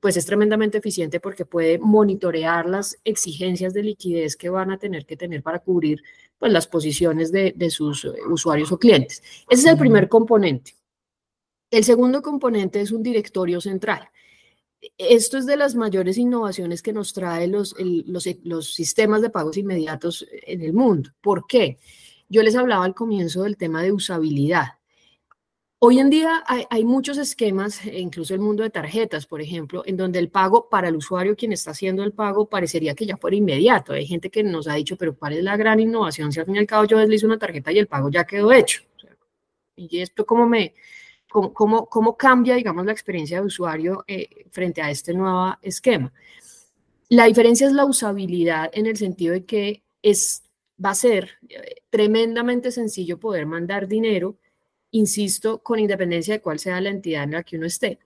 pues 0.00 0.16
es 0.18 0.26
tremendamente 0.26 0.76
eficiente 0.78 1.20
porque 1.20 1.46
puede 1.46 1.78
monitorear 1.78 2.68
las 2.68 2.98
exigencias 3.04 3.72
de 3.72 3.82
liquidez 3.82 4.36
que 4.36 4.50
van 4.50 4.70
a 4.70 4.78
tener 4.78 5.06
que 5.06 5.16
tener 5.16 5.42
para 5.42 5.60
cubrir 5.60 6.02
pues, 6.38 6.52
las 6.52 6.66
posiciones 6.66 7.32
de, 7.32 7.70
sus 7.70 8.04
eh, 8.04 8.12
usuarios 8.28 8.72
o 8.72 8.78
clientes. 8.78 9.22
Ese 9.48 9.62
es 9.62 9.66
el 9.66 9.78
primer 9.78 10.08
componente. 10.08 10.76
El 11.70 11.84
segundo 11.84 12.20
componente 12.20 12.80
es 12.80 12.92
un 12.92 13.02
directorio 13.02 13.60
central. 13.60 14.10
Esto 14.98 15.38
es 15.38 15.46
de 15.46 15.56
las 15.56 15.74
mayores 15.74 16.18
innovaciones 16.18 16.82
que 16.82 16.92
nos 16.92 17.14
trae 17.14 17.46
los, 17.48 17.74
los, 17.78 18.28
los, 18.44 18.74
sistemas 18.74 19.22
de 19.22 19.30
pagos 19.30 19.56
inmediatos 19.56 20.26
en 20.30 20.62
el 20.62 20.74
mundo. 20.74 21.10
¿Por 21.22 21.46
qué? 21.46 21.78
Yo 22.28 22.42
les 22.42 22.54
hablaba 22.54 22.84
al 22.84 22.94
comienzo 22.94 23.42
del 23.44 23.56
tema 23.56 23.82
de 23.82 23.92
usabilidad. 23.92 24.77
Hoy 25.80 26.00
en 26.00 26.10
día 26.10 26.42
hay, 26.44 26.84
muchos 26.84 27.18
esquemas, 27.18 27.84
e 27.86 28.00
incluso 28.00 28.34
el 28.34 28.40
mundo 28.40 28.64
de 28.64 28.70
tarjetas, 28.70 29.26
por 29.26 29.40
ejemplo, 29.40 29.84
en 29.86 29.96
donde 29.96 30.18
el 30.18 30.28
pago 30.28 30.68
para 30.68 30.88
el 30.88 30.96
usuario, 30.96 31.36
quien 31.36 31.52
está 31.52 31.70
haciendo 31.70 32.02
el 32.02 32.12
pago, 32.12 32.48
parecería 32.48 32.96
que 32.96 33.06
ya 33.06 33.16
fuera 33.16 33.36
inmediato. 33.36 33.92
Hay 33.92 34.04
gente 34.04 34.28
que 34.28 34.42
nos 34.42 34.66
ha 34.66 34.74
dicho, 34.74 34.96
pero 34.96 35.16
¿cuál 35.16 35.34
es 35.34 35.44
la 35.44 35.56
gran 35.56 35.78
innovación? 35.78 36.32
Si 36.32 36.40
al 36.40 36.46
fin 36.46 36.56
y 36.56 36.58
al 36.58 36.66
cabo 36.66 36.84
yo 36.84 36.98
deslizo 36.98 37.26
una 37.26 37.38
tarjeta 37.38 37.70
y 37.70 37.78
el 37.78 37.86
pago 37.86 38.10
ya 38.10 38.24
quedó 38.24 38.50
hecho. 38.52 38.82
y 39.76 40.00
esto 40.00 40.26
cómo 40.26 40.48
me, 40.48 40.74
cómo, 41.30 41.86
cómo, 41.86 42.16
cambia, 42.16 42.56
digamos, 42.56 42.84
la 42.84 42.92
experiencia 42.92 43.40
de 43.40 43.46
usuario 43.46 44.04
eh, 44.08 44.46
frente 44.50 44.82
a 44.82 44.90
este 44.90 45.14
nuevo 45.14 45.54
esquema. 45.62 46.12
La 47.08 47.26
diferencia 47.26 47.68
es 47.68 47.72
la 47.72 47.84
usabilidad 47.84 48.70
en 48.72 48.86
el 48.86 48.96
sentido 48.96 49.34
de 49.34 49.44
que 49.44 49.84
es, 50.02 50.42
va 50.84 50.90
a 50.90 50.94
ser 50.96 51.38
eh, 51.48 51.76
tremendamente 51.88 52.72
sencillo 52.72 53.20
poder 53.20 53.46
mandar 53.46 53.86
dinero 53.86 54.38
insisto, 54.90 55.58
con 55.58 55.78
independencia 55.78 56.34
de 56.34 56.40
cuál 56.40 56.58
sea 56.58 56.80
la 56.80 56.90
entidad 56.90 57.24
en 57.24 57.32
la 57.32 57.42
que 57.42 57.56
uno 57.56 57.66
esté. 57.66 57.98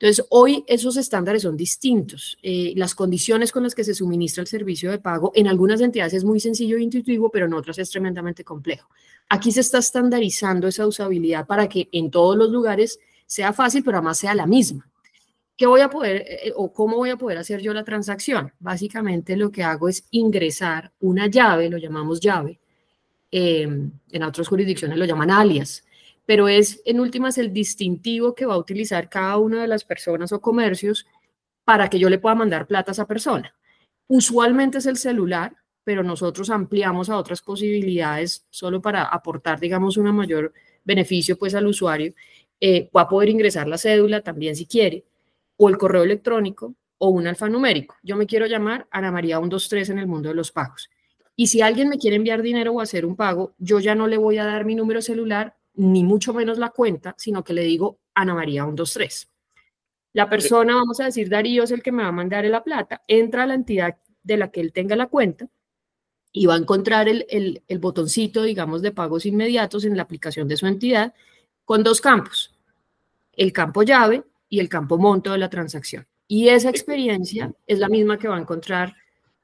Entonces, 0.00 0.24
hoy 0.30 0.64
esos 0.68 0.96
estándares 0.96 1.42
son 1.42 1.56
distintos. 1.56 2.38
Eh, 2.40 2.72
las 2.76 2.94
condiciones 2.94 3.50
con 3.50 3.64
las 3.64 3.74
que 3.74 3.82
se 3.82 3.94
suministra 3.94 4.42
el 4.42 4.46
servicio 4.46 4.92
de 4.92 5.00
pago 5.00 5.32
en 5.34 5.48
algunas 5.48 5.80
entidades 5.80 6.14
es 6.14 6.24
muy 6.24 6.38
sencillo 6.38 6.76
e 6.76 6.82
intuitivo, 6.82 7.30
pero 7.30 7.46
en 7.46 7.54
otras 7.54 7.78
es 7.78 7.90
tremendamente 7.90 8.44
complejo. 8.44 8.88
Aquí 9.28 9.50
se 9.50 9.60
está 9.60 9.78
estandarizando 9.78 10.68
esa 10.68 10.86
usabilidad 10.86 11.46
para 11.46 11.68
que 11.68 11.88
en 11.90 12.12
todos 12.12 12.36
los 12.36 12.50
lugares 12.50 13.00
sea 13.26 13.52
fácil, 13.52 13.82
pero 13.82 13.96
además 13.96 14.18
sea 14.18 14.36
la 14.36 14.46
misma. 14.46 14.88
¿Qué 15.56 15.66
voy 15.66 15.80
a 15.80 15.90
poder 15.90 16.24
eh, 16.28 16.52
o 16.54 16.72
cómo 16.72 16.98
voy 16.98 17.10
a 17.10 17.16
poder 17.16 17.38
hacer 17.38 17.60
yo 17.60 17.74
la 17.74 17.82
transacción? 17.82 18.52
Básicamente 18.60 19.36
lo 19.36 19.50
que 19.50 19.64
hago 19.64 19.88
es 19.88 20.06
ingresar 20.12 20.92
una 21.00 21.26
llave, 21.26 21.68
lo 21.68 21.76
llamamos 21.76 22.20
llave, 22.20 22.60
eh, 23.32 23.62
en 24.10 24.22
otras 24.22 24.46
jurisdicciones 24.46 24.96
lo 24.96 25.04
llaman 25.04 25.32
alias 25.32 25.82
pero 26.28 26.46
es 26.46 26.82
en 26.84 27.00
últimas 27.00 27.38
el 27.38 27.54
distintivo 27.54 28.34
que 28.34 28.44
va 28.44 28.52
a 28.52 28.58
utilizar 28.58 29.08
cada 29.08 29.38
una 29.38 29.62
de 29.62 29.66
las 29.66 29.82
personas 29.82 30.30
o 30.30 30.42
comercios 30.42 31.06
para 31.64 31.88
que 31.88 31.98
yo 31.98 32.10
le 32.10 32.18
pueda 32.18 32.34
mandar 32.34 32.66
plata 32.66 32.90
a 32.90 32.92
esa 32.92 33.06
persona. 33.06 33.54
Usualmente 34.08 34.76
es 34.76 34.84
el 34.84 34.98
celular, 34.98 35.56
pero 35.84 36.02
nosotros 36.02 36.50
ampliamos 36.50 37.08
a 37.08 37.16
otras 37.16 37.40
posibilidades 37.40 38.46
solo 38.50 38.82
para 38.82 39.04
aportar, 39.04 39.58
digamos, 39.58 39.96
un 39.96 40.14
mayor 40.14 40.52
beneficio 40.84 41.38
pues 41.38 41.54
al 41.54 41.66
usuario. 41.66 42.12
Eh, 42.60 42.90
va 42.94 43.02
a 43.02 43.08
poder 43.08 43.30
ingresar 43.30 43.66
la 43.66 43.78
cédula 43.78 44.20
también 44.20 44.54
si 44.54 44.66
quiere, 44.66 45.06
o 45.56 45.70
el 45.70 45.78
correo 45.78 46.02
electrónico, 46.02 46.74
o 46.98 47.08
un 47.08 47.26
alfanumérico. 47.26 47.96
Yo 48.02 48.16
me 48.16 48.26
quiero 48.26 48.44
llamar 48.44 48.86
Ana 48.90 49.10
María 49.10 49.38
123 49.38 49.88
en 49.88 49.98
el 49.98 50.06
mundo 50.06 50.28
de 50.28 50.34
los 50.34 50.52
pagos. 50.52 50.90
Y 51.36 51.46
si 51.46 51.62
alguien 51.62 51.88
me 51.88 51.96
quiere 51.96 52.16
enviar 52.16 52.42
dinero 52.42 52.74
o 52.74 52.82
hacer 52.82 53.06
un 53.06 53.16
pago, 53.16 53.54
yo 53.56 53.80
ya 53.80 53.94
no 53.94 54.06
le 54.06 54.18
voy 54.18 54.36
a 54.36 54.44
dar 54.44 54.66
mi 54.66 54.74
número 54.74 55.00
celular 55.00 55.57
ni 55.78 56.02
mucho 56.04 56.34
menos 56.34 56.58
la 56.58 56.70
cuenta, 56.70 57.14
sino 57.16 57.44
que 57.44 57.52
le 57.52 57.62
digo 57.62 58.00
Ana 58.14 58.34
María 58.34 58.62
123. 58.64 59.30
La 60.12 60.28
persona, 60.28 60.74
vamos 60.74 60.98
a 61.00 61.04
decir, 61.04 61.28
Darío 61.28 61.62
es 61.62 61.70
el 61.70 61.82
que 61.82 61.92
me 61.92 62.02
va 62.02 62.08
a 62.08 62.12
mandar 62.12 62.44
la 62.46 62.64
plata, 62.64 63.02
entra 63.06 63.44
a 63.44 63.46
la 63.46 63.54
entidad 63.54 63.96
de 64.22 64.36
la 64.36 64.50
que 64.50 64.60
él 64.60 64.72
tenga 64.72 64.96
la 64.96 65.06
cuenta 65.06 65.48
y 66.32 66.46
va 66.46 66.54
a 66.54 66.58
encontrar 66.58 67.08
el, 67.08 67.26
el, 67.66 67.78
botoncito, 67.78 68.42
digamos, 68.42 68.82
de 68.82 68.90
pagos 68.90 69.24
inmediatos 69.24 69.84
en 69.84 69.96
la 69.96 70.02
aplicación 70.02 70.48
de 70.48 70.56
su 70.56 70.66
entidad 70.66 71.14
con 71.64 71.84
dos 71.84 72.00
campos, 72.00 72.54
el 73.32 73.52
campo 73.52 73.84
llave 73.84 74.24
y 74.48 74.58
el 74.58 74.68
campo 74.68 74.98
monto 74.98 75.30
de 75.30 75.38
la 75.38 75.48
transacción. 75.48 76.06
Y 76.26 76.48
esa 76.48 76.70
experiencia 76.70 77.54
es 77.66 77.78
la 77.78 77.88
misma 77.88 78.18
que 78.18 78.28
va 78.28 78.36
a 78.36 78.40
encontrar 78.40 78.96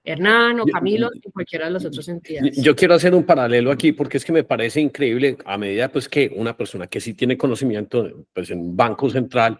Hernán 0.04 0.60
o 0.60 0.66
Camilo 0.66 1.10
en 1.14 1.32
cualquiera 1.32 1.64
de 1.64 1.72
las 1.72 1.84
otras 1.84 2.06
entidades. 2.08 2.62
Yo 2.62 2.76
quiero 2.76 2.94
hacer 2.94 3.14
un 3.14 3.24
paralelo 3.24 3.72
aquí 3.72 3.92
porque 3.92 4.18
es 4.18 4.24
que 4.24 4.32
me 4.32 4.44
parece 4.44 4.80
increíble 4.80 5.38
a 5.44 5.56
medida 5.56 5.88
pues 5.88 6.08
que 6.08 6.30
una 6.36 6.56
persona 6.56 6.86
que 6.86 7.00
sí 7.00 7.14
tiene 7.14 7.38
conocimiento 7.38 8.26
pues 8.32 8.50
en 8.50 8.60
un 8.60 8.76
banco 8.76 9.08
central 9.08 9.58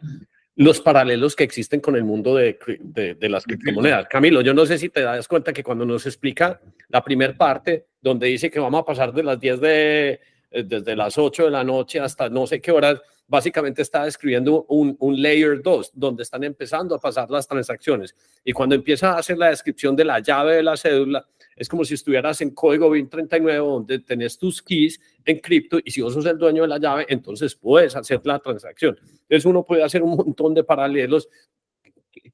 los 0.57 0.81
paralelos 0.81 1.35
que 1.35 1.45
existen 1.45 1.81
con 1.81 1.97
el 1.97 2.05
mundo 2.05 2.37
de, 2.37 2.57
de, 2.79 3.29
las 3.29 3.45
criptomonedas. 3.45 4.07
Camilo, 4.07 4.41
yo 4.41 4.55
no 4.55 4.65
sé 4.67 4.79
si 4.79 4.89
te 4.89 5.01
das 5.01 5.27
cuenta 5.27 5.53
que 5.53 5.65
cuando 5.65 5.85
nos 5.85 6.07
explica 6.07 6.61
la 6.91 7.03
primera 7.03 7.37
parte, 7.37 7.87
donde 8.01 8.29
dice 8.29 8.51
que 8.51 8.61
vamos 8.61 8.81
a 8.81 8.85
pasar 8.85 9.13
de 9.13 9.25
las 9.25 9.41
10 9.41 9.61
de, 9.61 10.21
eh, 10.51 10.63
desde 10.65 10.95
las 10.95 11.19
8 11.19 11.47
de 11.47 11.51
la 11.51 11.65
noche 11.65 11.99
hasta 11.99 12.29
no 12.29 12.47
sé 12.47 12.61
qué 12.61 12.71
horas, 12.71 13.01
básicamente 13.27 13.83
está 13.83 14.05
describiendo 14.05 14.65
un, 14.69 14.97
layer 15.23 15.63
2, 15.63 15.93
donde 15.95 16.23
están 16.23 16.45
empezando 16.45 16.95
a 16.95 17.01
pasar 17.01 17.31
las 17.31 17.49
transacciones. 17.49 18.15
Y 18.45 18.53
cuando 18.53 18.75
empieza 18.75 19.13
a 19.13 19.19
hacer 19.19 19.39
la 19.39 19.49
descripción 19.49 19.97
de 19.97 20.05
la 20.05 20.21
llave 20.21 20.57
de 20.57 20.63
la 20.63 20.77
cédula, 20.77 21.27
es 21.57 21.69
como 21.69 21.85
si 21.85 21.95
estuvieras 21.95 22.41
en 22.41 22.51
código 22.51 22.87
2039, 22.87 23.59
donde 23.59 23.99
tenés 24.01 24.39
tus 24.39 24.61
keys 24.63 25.01
en 25.25 25.39
cripto 25.39 25.79
y 25.83 25.91
si 25.91 26.03
vos 26.03 26.13
sos 26.13 26.27
el 26.27 26.37
dueño 26.37 26.63
de 26.63 26.69
la 26.69 26.79
llave, 26.79 27.07
entonces 27.09 27.55
puedes 27.55 27.97
hacer 27.97 28.21
la 28.25 28.39
transacción. 28.39 28.99
Entonces 29.01 29.45
uno 29.47 29.65
puede 29.65 29.83
hacer 29.83 30.03
un 30.03 30.17
montón 30.17 30.53
de 30.53 30.65
paralelos 30.65 31.29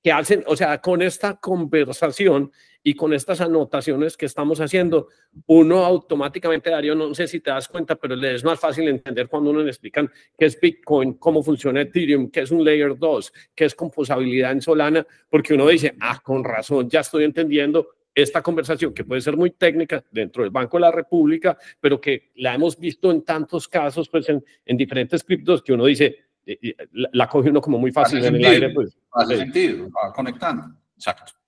que 0.03 0.13
hacen, 0.13 0.43
o 0.47 0.57
sea, 0.57 0.81
con 0.81 1.03
esta 1.03 1.37
conversación 1.37 2.51
y 2.83 2.95
con 2.95 3.13
estas 3.13 3.41
anotaciones 3.41 4.17
que 4.17 4.27
estamos 4.27 4.61
haciendo, 4.61 5.09
uno 5.47 5.85
automáticamente, 5.85 6.71
Darío, 6.71 6.95
no 6.95 7.15
sé 7.15 7.27
si 7.27 7.41
te 7.41 7.51
das 7.51 7.69
cuenta, 7.69 7.97
pero 7.97 8.17
le 8.17 8.35
es 8.35 8.45
más 8.45 8.59
fácil 8.59 8.89
entender 8.89 9.29
cuando 9.29 9.51
uno 9.51 9.61
le 9.63 9.71
explican 9.71 10.11
qué 10.39 10.47
es 10.47 10.59
Bitcoin, 10.59 11.15
cómo 11.15 11.43
funciona 11.43 11.83
Ethereum, 11.83 12.31
qué 12.31 12.41
es 12.41 12.51
un 12.51 12.65
Layer 12.65 12.97
2, 12.97 13.33
qué 13.55 13.67
es 13.67 13.75
composabilidad 13.75 14.53
en 14.53 14.63
Solana, 14.63 15.07
porque 15.29 15.55
uno 15.55 15.69
dice, 15.69 15.95
ah, 16.01 16.21
con 16.23 16.43
razón, 16.43 16.89
ya 16.89 17.01
estoy 17.01 17.25
entendiendo 17.25 17.89
esta 18.15 18.43
conversación 18.43 18.93
que 18.93 19.05
puede 19.05 19.21
ser 19.21 19.37
muy 19.37 19.51
técnica 19.51 20.03
dentro 20.11 20.43
del 20.43 20.51
Banco 20.51 20.77
de 20.77 20.83
la 20.83 20.91
República, 20.91 21.57
pero 21.81 22.01
que 22.01 22.33
la 22.37 22.55
hemos 22.55 22.79
visto 22.79 23.11
en 23.11 23.23
tantos 23.23 23.69
casos, 23.69 24.09
pues 24.09 24.29
en, 24.29 24.45
en 24.65 24.77
diferentes 24.77 25.23
criptos 25.23 25.63
que 25.63 25.73
uno 25.73 25.85
dice, 25.85 26.17
eh, 26.47 26.59
eh, 26.61 26.77
la, 26.93 27.11
la, 27.13 27.29
coge 27.29 27.51
uno 27.51 27.61
como 27.61 27.79
muy 27.79 27.93
fácil 27.93 28.25
en 28.25 28.37
el 28.37 28.45
aire. 28.45 28.71
Pues, 28.71 28.97
hace 29.13 29.37
sentido, 29.37 29.89
va 29.91 30.13
conectando. 30.13 30.65
Exacto. 30.97 31.40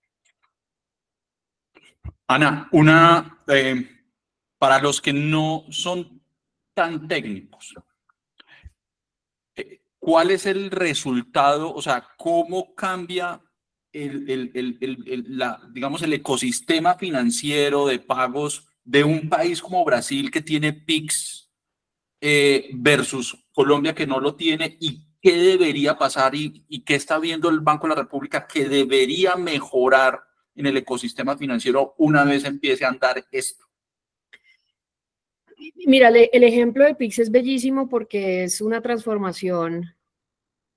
Ana, 2.28 2.68
una, 2.72 3.42
eh, 3.48 4.04
para 4.58 4.80
los 4.80 5.00
que 5.00 5.12
no 5.12 5.64
son 5.70 6.22
tan 6.74 7.06
técnicos, 7.06 7.74
¿cuál 9.98 10.30
es 10.30 10.46
el 10.46 10.70
resultado? 10.70 11.74
O 11.74 11.82
sea, 11.82 12.06
¿cómo 12.16 12.74
cambia 12.74 13.40
el, 13.92 14.30
el, 14.30 14.78
el, 14.80 15.44
digamos, 15.72 16.02
el 16.02 16.14
ecosistema 16.14 16.94
financiero 16.94 17.86
de 17.86 17.98
pagos 17.98 18.66
de 18.84 19.04
un 19.04 19.28
país 19.28 19.60
como 19.60 19.84
Brasil 19.84 20.30
que 20.30 20.42
tiene 20.42 20.72
PIX 20.72 21.50
eh, 22.20 22.70
versus 22.74 23.46
Colombia 23.52 23.94
que 23.94 24.06
no 24.06 24.20
lo 24.20 24.34
tiene 24.34 24.76
y 24.80 25.06
qué 25.20 25.36
debería 25.36 25.96
pasar 25.98 26.34
y, 26.34 26.82
qué 26.84 26.94
está 26.94 27.18
viendo 27.18 27.48
el 27.48 27.60
Banco 27.60 27.86
de 27.86 27.94
la 27.94 28.02
República 28.02 28.46
que 28.46 28.68
debería 28.68 29.36
mejorar 29.36 30.20
en 30.54 30.66
el 30.66 30.76
ecosistema 30.76 31.36
financiero 31.36 31.94
una 31.98 32.24
vez 32.24 32.44
empiece 32.44 32.84
a 32.84 32.88
andar 32.88 33.24
esto. 33.30 33.64
Mira, 35.86 36.08
el 36.08 36.44
ejemplo 36.44 36.84
de 36.84 36.94
PIX 36.94 37.20
es 37.20 37.30
bellísimo 37.30 37.88
porque 37.88 38.44
es 38.44 38.60
una 38.60 38.80
transformación 38.80 39.94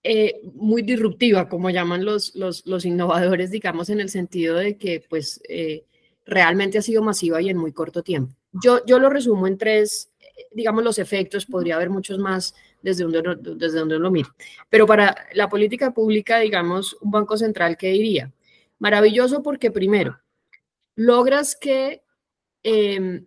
eh, 0.03 0.39
muy 0.53 0.83
disruptiva, 0.83 1.49
como 1.49 1.71
llaman 1.71 2.05
los, 2.05 2.35
los, 2.35 2.63
los, 2.67 2.85
innovadores, 2.85 3.49
digamos, 3.49 3.89
en 3.89 3.99
el 3.99 4.09
sentido 4.09 4.55
de 4.55 4.77
que 4.77 5.03
pues 5.09 5.41
eh, 5.49 5.83
realmente 6.27 6.77
ha 6.77 6.83
sido 6.83 7.01
masiva 7.01 7.41
y 7.41 7.49
en 7.49 7.57
muy 7.57 7.71
corto 7.71 8.03
tiempo. 8.03 8.35
Yo, 8.51 8.85
yo 8.85 8.99
lo 8.99 9.09
resumo 9.09 9.47
en 9.47 9.57
tres, 9.57 10.11
digamos, 10.51 10.83
los 10.83 10.99
efectos, 10.99 11.47
podría 11.47 11.77
haber 11.77 11.89
muchos 11.89 12.19
más 12.19 12.53
desde 12.83 13.03
donde, 13.03 13.55
desde 13.55 13.79
donde 13.79 13.97
lo 13.97 14.11
mire. 14.11 14.29
Pero 14.69 14.85
para 14.85 15.15
la 15.33 15.49
política 15.49 15.91
pública, 15.91 16.37
digamos, 16.37 16.95
un 17.01 17.09
banco 17.09 17.35
central, 17.35 17.75
¿qué 17.75 17.89
diría? 17.89 18.31
Maravilloso 18.79 19.41
porque 19.41 19.71
primero, 19.71 20.19
logras 20.95 21.55
que 21.55 22.03
em, 22.63 23.25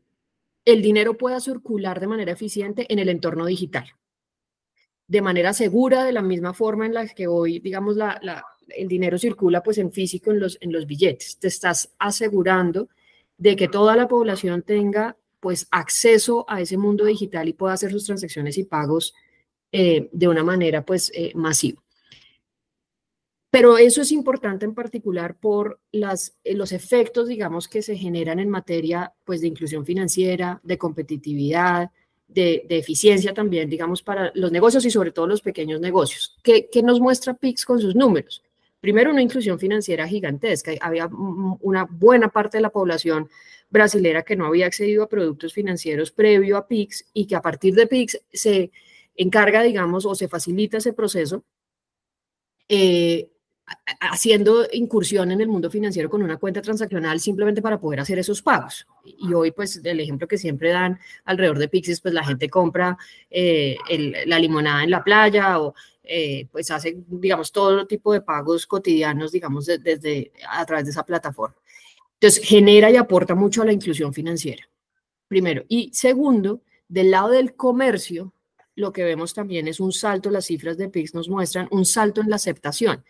el 0.65 0.83
dinero 0.83 1.17
pueda 1.17 1.41
circular 1.41 2.01
de 2.01 2.07
manera 2.07 2.33
eficiente 2.33 2.87
en 2.93 2.99
el 2.99 3.09
entorno 3.09 3.47
digital 3.47 3.93
de 5.09 5.23
manera 5.23 5.55
segura, 5.55 6.05
de 6.05 6.13
la 6.13 6.23
misma 6.23 6.53
forma 6.53 6.87
en 6.87 6.95
la 6.95 7.09
que 7.09 7.27
hoy, 7.27 7.59
digamos, 7.61 7.97
la, 7.97 8.21
el 8.69 8.89
dinero 8.89 9.19
circula 9.19 9.63
pues 9.63 9.79
en 9.79 9.91
físico 9.91 10.31
en 10.31 10.39
los, 10.39 10.59
en 10.61 10.71
los 10.71 10.87
billetes. 10.87 11.39
Te 11.39 11.49
estás 11.49 11.91
asegurando 11.99 12.89
de 13.39 13.57
que 13.57 13.69
toda 13.69 13.97
la 13.97 14.07
población 14.07 14.63
tenga 14.63 15.17
pues 15.41 15.67
acceso 15.71 16.45
a 16.49 16.61
ese 16.61 16.77
mundo 16.77 17.07
digital 17.07 17.49
y 17.49 17.55
pueda 17.55 17.73
hacer 17.73 17.91
sus 17.91 18.05
transacciones 18.05 18.59
y 18.59 18.65
pagos 18.65 19.15
eh, 19.73 20.11
de 20.13 20.29
una 20.29 20.45
manera 20.45 20.85
pues 20.85 21.11
eh, 21.15 21.33
masiva. 21.35 21.83
Pero 23.51 23.79
eso 23.79 24.03
es 24.03 24.13
importante 24.13 24.67
en 24.67 24.75
particular 24.75 25.37
por 25.37 25.81
las, 25.91 26.37
eh, 26.45 26.55
los 26.55 26.73
efectos, 26.73 27.29
digamos, 27.29 27.67
que 27.67 27.81
se 27.81 27.97
generan 27.97 28.41
en 28.41 28.51
materia 28.51 29.15
pues 29.25 29.41
de 29.41 29.47
inclusión 29.47 29.87
financiera, 29.87 30.61
de 30.63 30.77
competitividad, 30.77 31.91
de, 32.27 32.67
eficiencia 32.69 33.33
también, 33.33 33.71
digamos, 33.71 34.03
para 34.03 34.31
los 34.35 34.53
negocios 34.53 34.85
y 34.85 34.91
sobre 34.91 35.13
todo 35.13 35.27
los 35.27 35.41
pequeños 35.41 35.81
negocios. 35.81 36.37
¿Qué, 36.43 36.69
nos 36.83 37.01
muestra 37.01 37.35
PIX 37.35 37.65
con 37.65 37.81
sus 37.81 37.97
números? 37.97 38.43
Primero, 38.81 39.11
una 39.11 39.23
inclusión 39.23 39.59
financiera 39.59 40.07
gigantesca. 40.07 40.73
Había 40.81 41.07
una 41.07 41.85
buena 41.91 42.29
parte 42.29 42.59
de 42.59 42.63
la 42.63 42.71
población 42.71 43.29
brasilera 43.71 44.23
que 44.23 44.37
no 44.37 44.47
había 44.47 44.67
accedido 44.67 45.03
a 45.03 45.09
productos 45.09 45.53
financieros 45.55 46.11
previo 46.11 46.57
a 46.59 46.69
PIX 46.69 47.07
y 47.15 47.27
que 47.27 47.35
a 47.35 47.43
partir 47.43 47.75
de 47.75 47.87
PIX 47.87 48.21
se 48.33 48.71
encarga, 49.17 49.63
digamos, 49.63 50.05
o 50.05 50.15
se 50.15 50.29
facilita 50.29 50.77
ese 50.77 50.93
proceso 50.93 51.45
eh, 52.69 53.31
haciendo 54.01 54.67
incursión 54.73 55.31
en 55.31 55.41
el 55.41 55.49
mundo 55.49 55.71
financiero 55.71 56.09
con 56.09 56.23
una 56.23 56.37
cuenta 56.37 56.63
transaccional 56.63 57.21
simplemente 57.21 57.63
para 57.63 57.79
poder 57.79 58.01
hacer 58.01 58.19
esos 58.19 58.43
pagos. 58.43 58.87
Y 59.05 59.33
hoy, 59.33 59.51
pues, 59.51 59.81
el 59.85 60.01
ejemplo 60.01 60.29
que 60.29 60.39
siempre 60.39 60.71
dan 60.71 60.99
alrededor 61.25 61.59
de 61.59 61.69
Pixis, 61.69 62.01
pues 62.01 62.15
la 62.15 62.25
gente 62.25 62.49
compra 62.49 62.97
eh, 63.31 63.77
la 64.27 64.39
limonada 64.39 64.85
en 64.85 64.91
la 64.91 65.05
playa 65.05 65.61
o 65.61 65.75
eh, 66.03 66.47
pues 66.51 66.71
hace, 66.71 66.97
digamos, 67.07 67.53
todo 67.53 67.87
tipo 67.87 68.13
de 68.13 68.23
pagos 68.23 68.67
cotidianos, 68.67 69.33
digamos, 69.33 69.67
desde 69.67 70.33
a 70.49 70.65
través 70.65 70.87
de 70.87 70.91
esa 70.93 71.05
plataforma. 71.05 71.57
Entonces, 72.15 72.43
genera 72.45 72.91
y 72.91 72.97
aporta 72.97 73.35
mucho 73.35 73.63
a 73.63 73.67
la 73.67 73.73
inclusión 73.73 74.13
financiera, 74.13 74.69
primero. 75.29 75.65
Y 75.69 75.91
segundo, 75.93 76.63
del 76.89 77.11
lado 77.11 77.29
del 77.31 77.55
comercio, 77.55 78.33
lo 78.75 78.93
que 78.93 79.05
vemos 79.05 79.35
también 79.35 79.69
es 79.69 79.81
un 79.81 79.93
salto, 79.93 80.31
las 80.31 80.47
cifras 80.47 80.79
de 80.79 80.89
Pix 80.89 81.15
nos 81.15 81.29
muestran 81.29 81.69
un 81.71 81.85
salto 81.85 82.21
en 82.21 82.31
la 82.31 82.37
aceptación 82.37 83.05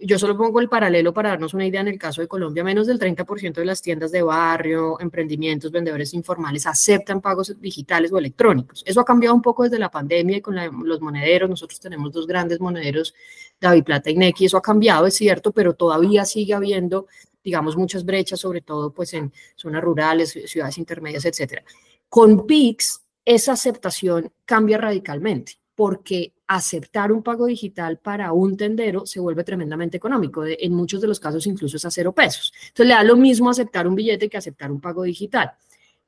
yo 0.00 0.18
solo 0.18 0.36
pongo 0.36 0.60
el 0.60 0.68
paralelo 0.68 1.14
para 1.14 1.30
darnos 1.30 1.54
una 1.54 1.66
idea 1.66 1.80
en 1.80 1.88
el 1.88 1.98
caso 1.98 2.20
de 2.20 2.28
Colombia, 2.28 2.62
menos 2.62 2.86
del 2.86 2.98
30% 2.98 3.54
de 3.54 3.64
las 3.64 3.80
tiendas 3.80 4.12
de 4.12 4.22
barrio, 4.22 5.00
emprendimientos, 5.00 5.70
vendedores 5.70 6.12
informales 6.12 6.66
aceptan 6.66 7.20
pagos 7.20 7.58
digitales 7.60 8.12
o 8.12 8.18
electrónicos. 8.18 8.82
Eso 8.86 9.00
ha 9.00 9.04
cambiado 9.04 9.34
un 9.34 9.42
poco 9.42 9.64
desde 9.64 9.78
la 9.78 9.90
pandemia 9.90 10.36
y 10.36 10.40
con 10.42 10.56
los 10.86 11.00
monederos. 11.00 11.48
Nosotros 11.48 11.80
tenemos 11.80 12.12
dos 12.12 12.26
grandes 12.26 12.60
monederos, 12.60 13.14
David 13.58 13.84
Plata 13.84 14.10
y 14.10 14.16
Nequi. 14.16 14.46
Eso 14.46 14.58
ha 14.58 14.62
cambiado, 14.62 15.06
es 15.06 15.14
cierto, 15.14 15.52
pero 15.52 15.74
todavía 15.74 16.24
sigue 16.26 16.52
habiendo, 16.52 17.06
digamos, 17.42 17.76
muchas 17.76 18.04
brechas, 18.04 18.40
sobre 18.40 18.60
todo 18.60 18.92
pues 18.92 19.14
en 19.14 19.32
zonas 19.54 19.82
rurales, 19.82 20.38
ciudades 20.46 20.76
intermedias, 20.76 21.24
etcétera. 21.24 21.64
Con 22.08 22.46
PIX, 22.46 23.00
esa 23.24 23.52
aceptación 23.52 24.30
cambia 24.44 24.78
radicalmente 24.78 25.54
porque 25.74 26.32
aceptar 26.46 27.12
un 27.12 27.22
pago 27.22 27.46
digital 27.46 27.98
para 27.98 28.32
un 28.32 28.56
tendero 28.56 29.06
se 29.06 29.20
vuelve 29.20 29.44
tremendamente 29.44 29.96
económico. 29.96 30.44
en 30.46 30.72
muchos 30.72 31.00
de 31.00 31.08
los 31.08 31.20
casos 31.20 31.46
incluso 31.46 31.76
es 31.76 31.84
a 31.84 31.90
cero 31.90 32.12
pesos. 32.12 32.52
Entonces 32.68 32.86
le 32.86 32.94
da 32.94 33.04
lo 33.04 33.16
mismo 33.16 33.50
aceptar 33.50 33.86
un 33.86 33.94
billete 33.94 34.28
que 34.28 34.36
aceptar 34.36 34.70
un 34.70 34.80
pago 34.80 35.02
digital. 35.02 35.52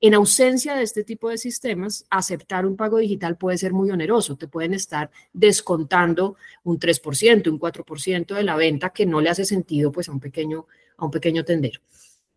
En 0.01 0.15
ausencia 0.15 0.77
de 0.77 0.85
este 0.85 1.03
tipo 1.03 1.29
de 1.29 1.39
sistemas, 1.39 2.07
aceptar 2.09 2.65
un 2.67 2.77
pago 2.77 2.99
digital 2.99 3.37
puede 3.37 3.59
ser 3.59 3.73
muy 3.73 3.91
oneroso. 3.91 4.37
Te 4.37 4.47
pueden 4.47 4.73
estar 4.73 5.11
descontando 5.33 6.37
un 6.63 6.79
3%, 6.79 7.51
un 7.51 7.59
4% 7.59 8.35
de 8.37 8.43
la 8.45 8.55
venta 8.55 8.91
que 8.91 9.07
no 9.07 9.21
le 9.21 9.31
hace 9.31 9.45
sentido 9.45 9.91
pues, 9.91 10.09
a, 10.09 10.13
un 10.13 10.21
pequeño, 10.21 10.67
a 10.99 11.05
un 11.05 11.11
pequeño 11.11 11.45
tendero. 11.45 11.81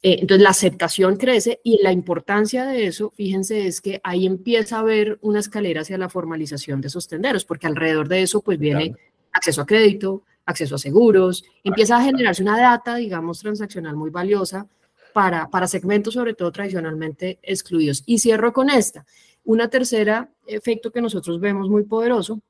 Eh, 0.04 0.18
entonces 0.22 0.42
la 0.42 0.50
aceptación 0.50 1.16
crece 1.16 1.60
y 1.64 1.82
la 1.84 1.92
importancia 1.92 2.66
de 2.66 2.88
eso, 2.88 3.12
fíjense, 3.12 3.68
es 3.68 3.82
que 3.82 4.02
ahí 4.04 4.26
empieza 4.26 4.78
a 4.78 4.80
haber 4.80 5.20
una 5.22 5.40
escalera 5.40 5.82
hacia 5.82 5.98
la 5.98 6.10
formalización 6.10 6.82
de 6.82 6.88
esos 6.88 7.08
tenderos, 7.08 7.46
porque 7.46 7.68
alrededor 7.68 8.08
de 8.08 8.24
eso 8.24 8.42
pues 8.42 8.58
viene 8.58 8.96
acceso 9.32 9.62
a 9.62 9.66
crédito, 9.66 10.24
acceso 10.46 10.76
a 10.76 10.80
seguros, 10.80 11.44
empieza 11.64 11.98
a 11.98 12.04
generarse 12.04 12.42
una 12.42 12.60
data, 12.60 12.96
digamos, 12.96 13.40
transaccional 13.40 13.96
muy 13.96 14.10
valiosa 14.10 14.68
para, 15.14 15.50
para 15.50 15.68
segmentos, 15.68 16.16
sobre 16.16 16.34
todo 16.34 16.52
tradicionalmente 16.52 17.40
excluidos. 17.44 18.04
Y 18.06 18.20
cierro 18.20 18.54
con 18.54 18.70
esta. 18.70 19.06
Una 19.44 19.70
tercera 19.70 20.32
efecto 20.48 20.92
que 20.92 21.02
nosotros 21.02 21.40
vemos 21.40 21.70
muy 21.70 21.84
poderoso, 21.84 22.42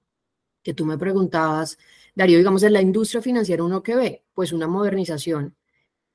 que 0.64 0.74
tú 0.74 0.86
me 0.86 0.98
preguntabas, 0.98 1.78
Darío, 2.16 2.38
digamos, 2.38 2.64
en 2.64 2.74
la 2.74 2.82
industria 2.82 3.22
financiera, 3.22 3.64
¿uno 3.64 3.84
que 3.84 3.96
ve? 3.96 4.24
Pues 4.34 4.54
una 4.54 4.68
modernización 4.68 5.56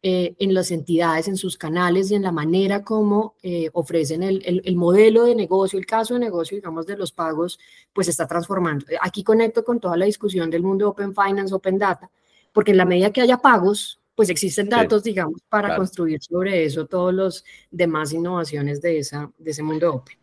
eh, 0.02 0.36
en 0.38 0.54
las 0.54 0.70
entidades, 0.70 1.26
en 1.26 1.36
sus 1.36 1.56
canales 1.56 2.10
y 2.10 2.14
en 2.14 2.22
la 2.22 2.30
manera 2.30 2.84
como 2.84 3.34
eh, 3.42 3.70
ofrecen 3.72 4.22
el, 4.22 4.42
el, 4.44 4.76
modelo 4.76 5.24
de 5.24 5.34
negocio, 5.34 5.78
el 5.78 5.86
caso 5.86 6.14
de 6.14 6.20
negocio, 6.20 6.56
digamos, 6.56 6.86
de 6.86 6.96
los 6.96 7.12
pagos, 7.12 7.58
pues 7.92 8.06
está 8.06 8.26
transformando. 8.26 8.86
Aquí 9.00 9.24
conecto 9.24 9.64
con 9.64 9.80
toda 9.80 9.96
la 9.96 10.04
discusión 10.04 10.50
del 10.50 10.62
mundo 10.62 10.90
Open 10.90 11.14
Finance, 11.14 11.52
Open 11.52 11.78
Data, 11.78 12.10
porque 12.52 12.70
en 12.70 12.76
la 12.76 12.84
medida 12.84 13.10
que 13.10 13.22
haya 13.22 13.38
pagos, 13.38 14.00
pues 14.14 14.28
existen 14.28 14.68
datos, 14.68 15.02
digamos, 15.02 15.40
para 15.48 15.74
construir 15.76 16.22
sobre 16.22 16.64
eso 16.64 16.86
todas 16.86 17.14
las 17.14 17.44
demás 17.70 18.12
innovaciones 18.12 18.80
de, 18.80 18.98
esa, 18.98 19.32
de 19.38 19.50
ese 19.50 19.62
mundo 19.62 19.94
Open. 19.94 20.16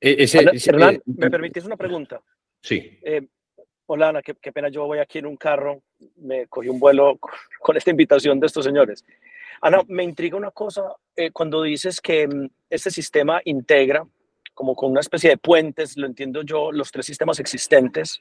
E, 0.00 0.24
ese, 0.24 0.44
Hernán, 0.66 1.00
¿me 1.06 1.30
permitís 1.30 1.64
una 1.64 1.76
pregunta? 1.76 2.20
Sí. 2.60 2.98
Hola 3.88 4.08
Ana, 4.08 4.20
qué, 4.20 4.34
pena, 4.34 4.68
yo 4.68 4.84
voy 4.84 4.98
aquí 4.98 5.18
en 5.18 5.26
un 5.26 5.36
carro, 5.36 5.80
me 6.16 6.48
cogí 6.48 6.68
un 6.68 6.80
vuelo 6.80 7.20
con 7.60 7.76
esta 7.76 7.90
invitación 7.90 8.40
de 8.40 8.48
estos 8.48 8.64
señores. 8.64 9.04
Ana, 9.60 9.80
me 9.86 10.02
intriga 10.02 10.36
una 10.36 10.50
cosa, 10.50 10.82
eh, 11.14 11.30
cuando 11.30 11.62
dices 11.62 12.00
que 12.00 12.26
mm, 12.26 12.48
este 12.68 12.90
sistema 12.90 13.40
integra 13.44 14.04
como 14.54 14.74
con 14.74 14.90
una 14.90 15.00
especie 15.00 15.30
de 15.30 15.36
puentes, 15.36 15.96
lo 15.96 16.06
entiendo 16.06 16.42
yo, 16.42 16.72
los 16.72 16.90
tres 16.90 17.06
sistemas 17.06 17.38
existentes, 17.38 18.20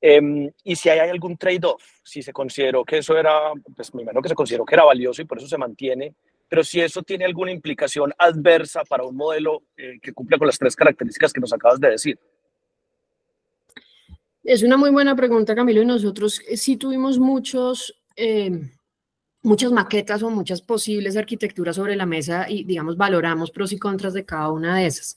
em, 0.00 0.52
y 0.62 0.76
si 0.76 0.88
hay 0.88 1.00
algún 1.00 1.36
trade-off, 1.36 1.82
si 2.04 2.22
se 2.22 2.32
consideró 2.32 2.84
que 2.84 2.98
eso 2.98 3.18
era, 3.18 3.52
pues 3.74 3.92
me 3.92 4.02
imagino 4.02 4.22
que 4.22 4.28
se 4.28 4.34
consideró 4.36 4.64
que 4.64 4.74
era 4.76 4.84
valioso 4.84 5.20
y 5.20 5.24
por 5.24 5.38
eso 5.38 5.48
se 5.48 5.58
mantiene, 5.58 6.14
pero 6.48 6.62
si 6.62 6.80
eso 6.80 7.02
tiene 7.02 7.24
alguna 7.24 7.50
implicación 7.50 8.12
adversa 8.18 8.84
para 8.84 9.02
un 9.02 9.16
modelo 9.16 9.62
eh, 9.76 9.98
que 10.00 10.12
cumpla 10.12 10.38
con 10.38 10.46
las 10.46 10.58
tres 10.58 10.76
características 10.76 11.32
que 11.32 11.40
nos 11.40 11.52
acabas 11.52 11.80
de 11.80 11.90
decir. 11.90 12.18
Es 14.46 14.62
una 14.62 14.76
muy 14.76 14.90
buena 14.90 15.16
pregunta, 15.16 15.56
Camilo, 15.56 15.82
y 15.82 15.86
nosotros 15.86 16.40
eh, 16.46 16.56
sí 16.56 16.76
tuvimos 16.76 17.18
muchos, 17.18 18.00
eh, 18.14 18.70
muchas 19.42 19.72
maquetas 19.72 20.22
o 20.22 20.30
muchas 20.30 20.62
posibles 20.62 21.16
arquitecturas 21.16 21.74
sobre 21.74 21.96
la 21.96 22.06
mesa 22.06 22.46
y, 22.48 22.62
digamos, 22.62 22.96
valoramos 22.96 23.50
pros 23.50 23.72
y 23.72 23.78
contras 23.78 24.14
de 24.14 24.24
cada 24.24 24.52
una 24.52 24.76
de 24.76 24.86
esas. 24.86 25.16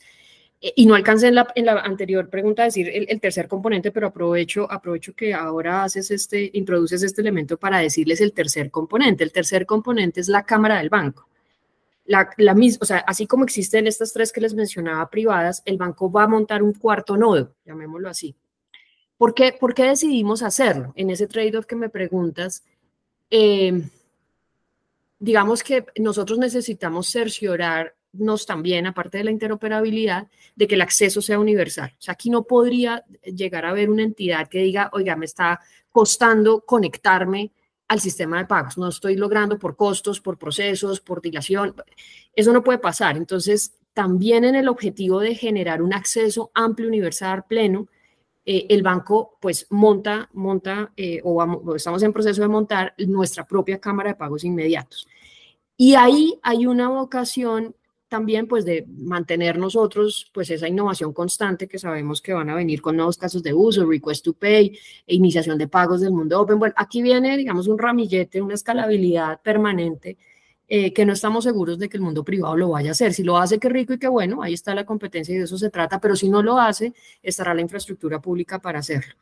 Eh, 0.59 0.73
y 0.77 0.87
no 0.87 0.95
alcancé 0.95 1.27
en 1.27 1.35
la, 1.35 1.79
anterior 1.83 2.27
pregunta 2.27 2.63
a 2.63 2.65
decir 2.65 2.89
el, 2.91 3.21
tercer 3.21 3.47
componente, 3.47 3.91
pero 3.91 4.07
aprovecho, 4.07 4.65
aprovecho 4.71 5.13
que 5.13 5.31
ahora 5.35 5.83
haces 5.83 6.09
este, 6.09 6.49
introduces 6.53 7.03
este 7.03 7.21
elemento 7.21 7.55
para 7.57 7.77
decirles 7.77 8.21
el 8.21 8.33
tercer 8.33 8.71
componente. 8.71 9.23
El 9.23 9.31
tercer 9.31 9.67
componente 9.67 10.21
es 10.21 10.27
la 10.27 10.43
cámara 10.43 10.79
del 10.79 10.89
banco. 10.89 11.29
La 12.05 12.55
misma, 12.55 12.79
o 12.81 12.85
sea, 12.85 12.97
así 13.05 13.27
como 13.27 13.43
existen 13.43 13.85
estas 13.85 14.11
tres 14.11 14.31
que 14.31 14.41
les 14.41 14.55
mencionaba 14.55 15.07
privadas, 15.11 15.61
el 15.65 15.77
banco 15.77 16.11
va 16.11 16.23
a 16.23 16.27
montar 16.27 16.63
un 16.63 16.73
cuarto 16.73 17.15
nodo, 17.15 17.53
llamémoslo 17.63 18.09
así, 18.09 18.35
¿Por 19.19 19.33
qué, 19.33 19.83
decidimos 19.83 20.41
hacerlo? 20.41 20.93
En 20.95 21.09
ese 21.09 21.27
trade-off 21.27 21.65
que 21.65 21.75
me 21.75 21.89
preguntas, 21.89 22.63
eh, 23.29 23.83
digamos 25.19 25.61
que 25.61 25.85
nosotros 25.97 26.39
necesitamos 26.39 27.11
cerciorarnos 27.11 28.45
también, 28.45 28.87
aparte 28.87 29.17
de 29.17 29.25
la 29.25 29.31
interoperabilidad, 29.31 30.29
de 30.55 30.67
que 30.67 30.75
el 30.75 30.81
acceso 30.81 31.21
sea 31.21 31.37
universal. 31.37 31.93
O 31.99 32.01
sea, 32.01 32.13
aquí 32.13 32.29
no 32.29 32.43
podría 32.43 33.03
llegar 33.23 33.65
a 33.65 33.71
haber 33.71 33.89
una 33.89 34.03
entidad 34.03 34.47
que 34.47 34.59
diga, 34.59 34.89
oiga, 34.93 35.17
me 35.17 35.25
está 35.25 35.59
costando 35.91 36.61
conectarme 36.61 37.51
al 37.89 37.99
sistema 37.99 38.37
de 38.37 38.45
pagos. 38.45 38.77
No 38.77 38.87
estoy 38.87 39.17
logrando 39.17 39.59
por 39.59 39.75
costos, 39.75 40.21
por 40.21 40.37
procesos, 40.37 41.01
por 41.01 41.21
dilación. 41.21 41.75
Eso 42.33 42.53
no 42.53 42.63
puede 42.63 42.79
pasar. 42.79 43.17
Entonces, 43.17 43.73
también 43.93 44.45
en 44.45 44.55
el 44.55 44.69
objetivo 44.69 45.19
de 45.19 45.35
generar 45.35 45.81
un 45.81 45.93
acceso 45.93 46.51
amplio, 46.53 46.87
universal, 46.87 47.43
pleno, 47.49 47.89
eh, 48.45 48.65
el 48.69 48.81
banco 48.81 49.37
pues 49.39 49.67
monta, 49.69 50.29
monta 50.33 50.91
eh, 50.95 51.21
o, 51.23 51.75
estamos 51.75 52.01
en 52.03 52.13
proceso 52.13 52.41
de 52.41 52.47
montar 52.47 52.93
nuestra 52.97 53.45
propia 53.45 53.79
cámara 53.79 54.09
de 54.09 54.15
pagos 54.15 54.43
inmediatos. 54.43 55.07
Y 55.77 55.95
ahí 55.95 56.39
hay 56.41 56.65
una 56.65 56.89
vocación 56.89 57.75
también 58.07 58.47
pues 58.47 58.65
de 58.65 58.85
mantener 58.87 59.57
nosotros 59.57 60.29
pues 60.33 60.49
esa 60.49 60.67
innovación 60.67 61.13
constante 61.13 61.67
que 61.67 61.77
sabemos 61.77 62.21
que 62.21 62.33
van 62.33 62.49
a 62.49 62.55
venir 62.55 62.81
con 62.81 62.95
nuevos 62.95 63.17
casos 63.17 63.43
de 63.43 63.53
uso, 63.53 63.85
request 63.85 64.25
to 64.25 64.33
pay, 64.33 64.77
e 65.05 65.15
iniciación 65.15 65.57
de 65.57 65.67
pagos 65.67 66.01
del 66.01 66.11
mundo 66.11 66.41
open. 66.41 66.59
Bueno, 66.59 66.73
aquí 66.77 67.01
viene 67.01 67.37
digamos 67.37 67.67
un 67.67 67.77
ramillete, 67.77 68.41
una 68.41 68.55
escalabilidad 68.55 69.39
permanente 69.41 70.17
eh, 70.71 70.93
que 70.93 71.03
no 71.03 71.13
estamos 71.13 71.45
seguros 71.45 71.79
de 71.79 71.89
que 71.89 71.97
el 71.97 72.03
mundo 72.03 72.23
privado 72.23 72.55
lo 72.55 72.69
vaya 72.69 72.89
a 72.89 72.91
hacer. 72.91 73.11
Si 73.15 73.23
lo 73.23 73.37
hace, 73.37 73.57
qué 73.57 73.69
rico 73.69 73.93
y 73.93 73.97
qué 73.97 74.07
bueno, 74.07 74.43
ahí 74.43 74.53
está 74.53 74.75
la 74.75 74.85
competencia 74.85 75.33
y 75.33 75.39
de 75.39 75.45
eso 75.45 75.57
se 75.57 75.71
trata, 75.71 75.99
pero 75.99 76.15
si 76.15 76.29
no 76.29 76.43
lo 76.43 76.59
hace, 76.59 76.93
estará 77.23 77.55
la 77.55 77.61
infraestructura 77.61 78.21
pública 78.21 78.59
para 78.59 78.77
hacerlo. 78.77 79.15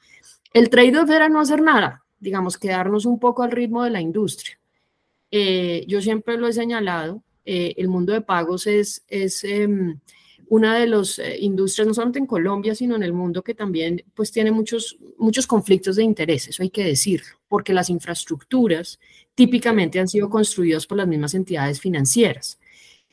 El 0.52 0.70
trade-off 0.70 1.10
era 1.10 1.30
no 1.30 1.40
hacer 1.40 1.62
nada, 1.62 2.04
digamos, 2.20 2.58
quedarnos 2.58 3.06
un 3.06 3.18
poco 3.18 3.44
al 3.44 3.52
ritmo 3.52 3.86
de 3.86 3.92
la 3.92 4.02
industria. 4.02 4.60
Eh, 5.32 5.86
yo 5.88 6.02
siempre 6.02 6.38
lo 6.38 6.50
he 6.50 6.54
señalado, 6.54 7.24
eh, 7.46 7.76
el 7.78 7.88
mundo 7.88 8.12
de 8.12 8.20
pagos 8.20 8.68
es, 8.68 9.06
es 9.08 9.46
em, 9.46 9.98
una 10.50 10.78
de 10.78 10.88
las 10.88 11.22
industrias, 11.40 11.88
no 11.88 11.94
solamente 11.94 12.20
en 12.20 12.26
Colombia, 12.26 12.76
sino 12.76 12.98
en 12.98 13.04
el 13.04 13.14
mundo, 13.14 13.42
que 13.42 13.54
también 13.54 14.04
pues 14.14 14.34
tiene 14.34 14.52
muchos, 14.52 14.98
muchos 15.18 15.48
conflictos 15.48 15.96
de 15.96 16.04
interés, 16.04 16.50
eso 16.50 16.62
hay 16.62 16.72
que 16.72 16.84
decirlo, 16.84 17.38
porque 17.48 17.72
las 17.72 17.90
infraestructuras 17.90 19.00
típicamente 19.38 20.00
han 20.00 20.08
sido 20.08 20.32
construidos 20.32 20.88
por 20.88 20.98
las 20.98 21.08
mismas 21.08 21.36
entidades 21.36 21.80
financieras, 21.80 22.60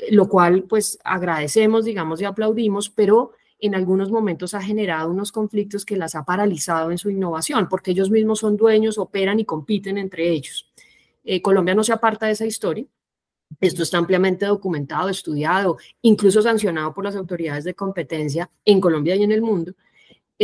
lo 0.08 0.26
cual 0.26 0.62
pues 0.62 0.98
agradecemos, 1.04 1.84
digamos, 1.84 2.18
y 2.22 2.24
aplaudimos, 2.24 2.88
pero 2.88 3.32
en 3.60 3.74
algunos 3.74 4.10
momentos 4.10 4.54
ha 4.54 4.62
generado 4.62 5.10
unos 5.10 5.30
conflictos 5.32 5.84
que 5.84 5.98
las 5.98 6.14
ha 6.14 6.24
paralizado 6.24 6.90
en 6.90 6.96
su 6.96 7.10
innovación, 7.10 7.68
porque 7.68 7.90
ellos 7.90 8.10
mismos 8.10 8.38
son 8.38 8.56
dueños, 8.56 8.96
operan 8.96 9.38
y 9.38 9.44
compiten 9.44 9.98
entre 9.98 10.30
ellos. 10.30 10.72
Eh, 11.24 11.42
Colombia 11.42 11.74
no 11.74 11.84
se 11.84 11.92
aparta 11.92 12.24
de 12.24 12.32
esa 12.32 12.46
historia. 12.46 12.86
Esto 13.60 13.82
está 13.82 13.98
ampliamente 13.98 14.46
documentado, 14.46 15.10
estudiado, 15.10 15.76
incluso 16.00 16.40
sancionado 16.40 16.94
por 16.94 17.04
las 17.04 17.16
autoridades 17.16 17.64
de 17.64 17.74
competencia 17.74 18.50
en 18.64 18.80
Colombia 18.80 19.14
y 19.14 19.24
en 19.24 19.32
el 19.32 19.42
mundo. 19.42 19.74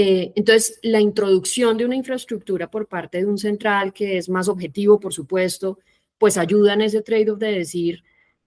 Eh, 0.03 0.33
entonces, 0.35 0.79
la 0.83 0.99
introducción 0.99 1.77
de 1.77 1.85
una 1.85 1.95
infraestructura 1.95 2.71
por 2.71 2.89
parte 2.89 3.19
de 3.19 3.27
un 3.27 3.37
central 3.37 3.93
que 3.93 4.17
es 4.17 4.31
más 4.31 4.49
objetivo, 4.49 4.99
por 4.99 5.13
supuesto, 5.13 5.79
pues 6.17 6.39
ayuda 6.39 6.73
en 6.73 6.81
ese 6.81 7.03
trade-off 7.03 7.39
de 7.39 7.53
decir, 7.53 8.03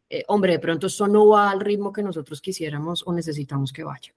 eh, 0.09 0.23
hombre, 0.29 0.53
de 0.53 0.59
pronto 0.59 0.87
esto 0.87 1.07
no 1.07 1.27
va 1.27 1.51
al 1.51 1.59
ritmo 1.59 1.93
que 1.93 2.01
nosotros 2.01 2.41
quisiéramos 2.41 3.03
o 3.05 3.13
necesitamos 3.13 3.71
que 3.71 3.83
vaya. 3.83 4.15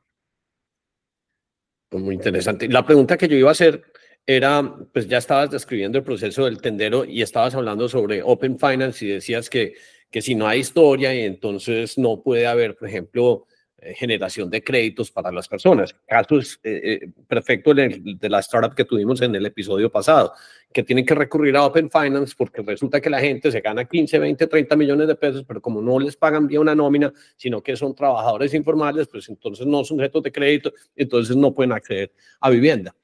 Muy 1.90 2.14
interesante. 2.14 2.68
La 2.68 2.86
pregunta 2.86 3.18
que 3.18 3.28
yo 3.28 3.36
iba 3.36 3.50
a 3.50 3.52
hacer 3.52 3.84
era, 4.24 4.74
pues 4.90 5.06
ya 5.06 5.18
estabas 5.18 5.50
describiendo 5.50 5.98
el 5.98 6.04
proceso 6.04 6.46
del 6.46 6.62
tendero 6.62 7.04
y 7.04 7.20
estabas 7.20 7.54
hablando 7.54 7.86
sobre 7.86 8.22
Open 8.22 8.58
Finance 8.58 9.04
y 9.04 9.08
decías 9.08 9.50
que, 9.50 9.74
que 10.10 10.22
si 10.22 10.34
no 10.34 10.48
hay 10.48 10.60
historia 10.60 11.14
y 11.14 11.20
entonces 11.20 11.98
no 11.98 12.22
puede 12.22 12.46
haber, 12.46 12.76
por 12.76 12.88
ejemplo, 12.88 13.46
generación 13.94 14.48
de 14.50 14.62
créditos 14.62 15.10
para 15.10 15.30
las 15.30 15.48
personas. 15.48 15.94
Caso 16.06 16.38
es 16.38 16.58
eh, 16.62 17.00
eh, 17.02 17.10
perfecto 17.28 17.74
de, 17.74 18.16
la 18.22 18.40
startup 18.40 18.74
que 18.74 18.84
tuvimos 18.84 19.20
en 19.20 19.34
el 19.34 19.44
episodio 19.46 19.90
pasado, 19.90 20.32
que 20.72 20.82
tienen 20.82 21.04
que 21.04 21.14
recurrir 21.14 21.56
a 21.56 21.64
Open 21.64 21.90
Finance 21.90 22.34
porque 22.36 22.62
resulta 22.62 23.00
que 23.00 23.10
la 23.10 23.20
gente 23.20 23.50
se 23.52 23.60
gana 23.60 23.84
15, 23.84 24.18
20, 24.18 24.46
30 24.46 24.76
millones 24.76 25.08
de 25.08 25.14
pesos, 25.14 25.44
pero 25.46 25.60
como 25.60 25.82
no 25.82 25.98
les 25.98 26.16
pagan 26.16 26.46
bien 26.46 26.62
una 26.62 26.74
nómina, 26.74 27.12
sino 27.36 27.62
que 27.62 27.76
son 27.76 27.94
trabajadores 27.94 28.54
informales, 28.54 29.08
pues 29.08 29.28
entonces 29.28 29.66
no 29.66 29.84
son 29.84 29.98
sujetos 29.98 30.22
de 30.22 30.32
crédito, 30.32 30.72
entonces 30.94 31.36
no 31.36 31.54
pueden 31.54 31.72
acceder 31.72 32.12
a 32.40 32.50
vivienda. 32.50 32.94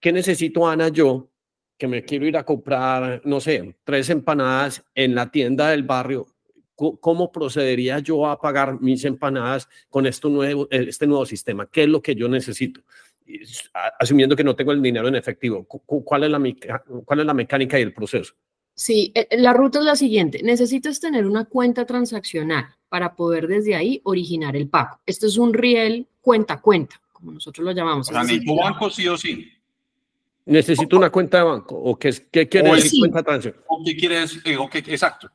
¿Qué 0.00 0.12
necesito, 0.12 0.66
Ana, 0.66 0.88
yo? 0.88 1.28
Que 1.78 1.88
me 1.88 2.04
quiero 2.04 2.26
ir 2.26 2.38
a 2.38 2.44
comprar, 2.44 3.20
no 3.24 3.38
sé, 3.40 3.76
tres 3.84 4.08
empanadas 4.08 4.82
en 4.94 5.14
la 5.14 5.30
tienda 5.30 5.68
del 5.68 5.82
barrio 5.82 6.26
¿cómo 6.76 7.32
procedería 7.32 7.98
yo 7.98 8.26
a 8.26 8.40
pagar 8.40 8.80
mis 8.80 9.04
empanadas 9.04 9.68
con 9.88 10.06
esto 10.06 10.28
nuevo, 10.28 10.68
eh, 10.70 10.86
este 10.88 11.06
nuevo 11.06 11.26
sistema? 11.26 11.66
¿Qué 11.66 11.84
es 11.84 11.88
lo 11.88 12.02
que 12.02 12.14
yo 12.14 12.28
necesito? 12.28 12.82
Asumiendo 13.98 14.36
que 14.36 14.44
no 14.44 14.54
tengo 14.54 14.72
el 14.72 14.80
dinero 14.80 15.08
en 15.08 15.16
efectivo, 15.16 15.64
¿cuál 15.64 16.24
es 16.24 16.30
la, 16.30 16.40
cuál 17.04 17.20
es 17.20 17.26
la 17.26 17.34
mecánica 17.34 17.78
y 17.78 17.82
el 17.82 17.92
proceso? 17.92 18.34
Sí, 18.74 19.10
eh, 19.14 19.26
la 19.38 19.54
ruta 19.54 19.78
es 19.78 19.86
la 19.86 19.96
siguiente. 19.96 20.42
Necesitas 20.42 21.00
tener 21.00 21.26
una 21.26 21.46
cuenta 21.46 21.86
transaccional 21.86 22.66
para 22.90 23.16
poder 23.16 23.48
desde 23.48 23.74
ahí 23.74 24.02
originar 24.04 24.54
el 24.54 24.68
pago. 24.68 25.00
Esto 25.06 25.26
es 25.26 25.38
un 25.38 25.54
riel 25.54 26.06
cuenta-cuenta, 26.20 27.00
como 27.12 27.32
nosotros 27.32 27.64
lo 27.64 27.72
llamamos. 27.72 28.10
O 28.10 28.12
sea, 28.12 28.22
tu 28.44 28.56
banco 28.56 28.90
sí 28.90 29.08
o 29.08 29.16
sí. 29.16 29.50
Necesito 30.44 30.96
una 30.98 31.10
cuenta 31.10 31.38
de 31.38 31.44
banco. 31.44 31.74
¿O 31.74 31.98
qué, 31.98 32.12
qué 32.30 32.48
quiere 32.48 32.70
decir 32.74 33.00
cuenta 33.00 33.22
transaccional? 33.22 33.64
¿O 33.66 33.82
qué 33.82 33.96
quieres? 33.96 34.40
Eh, 34.44 34.58
exacto. 34.86 35.30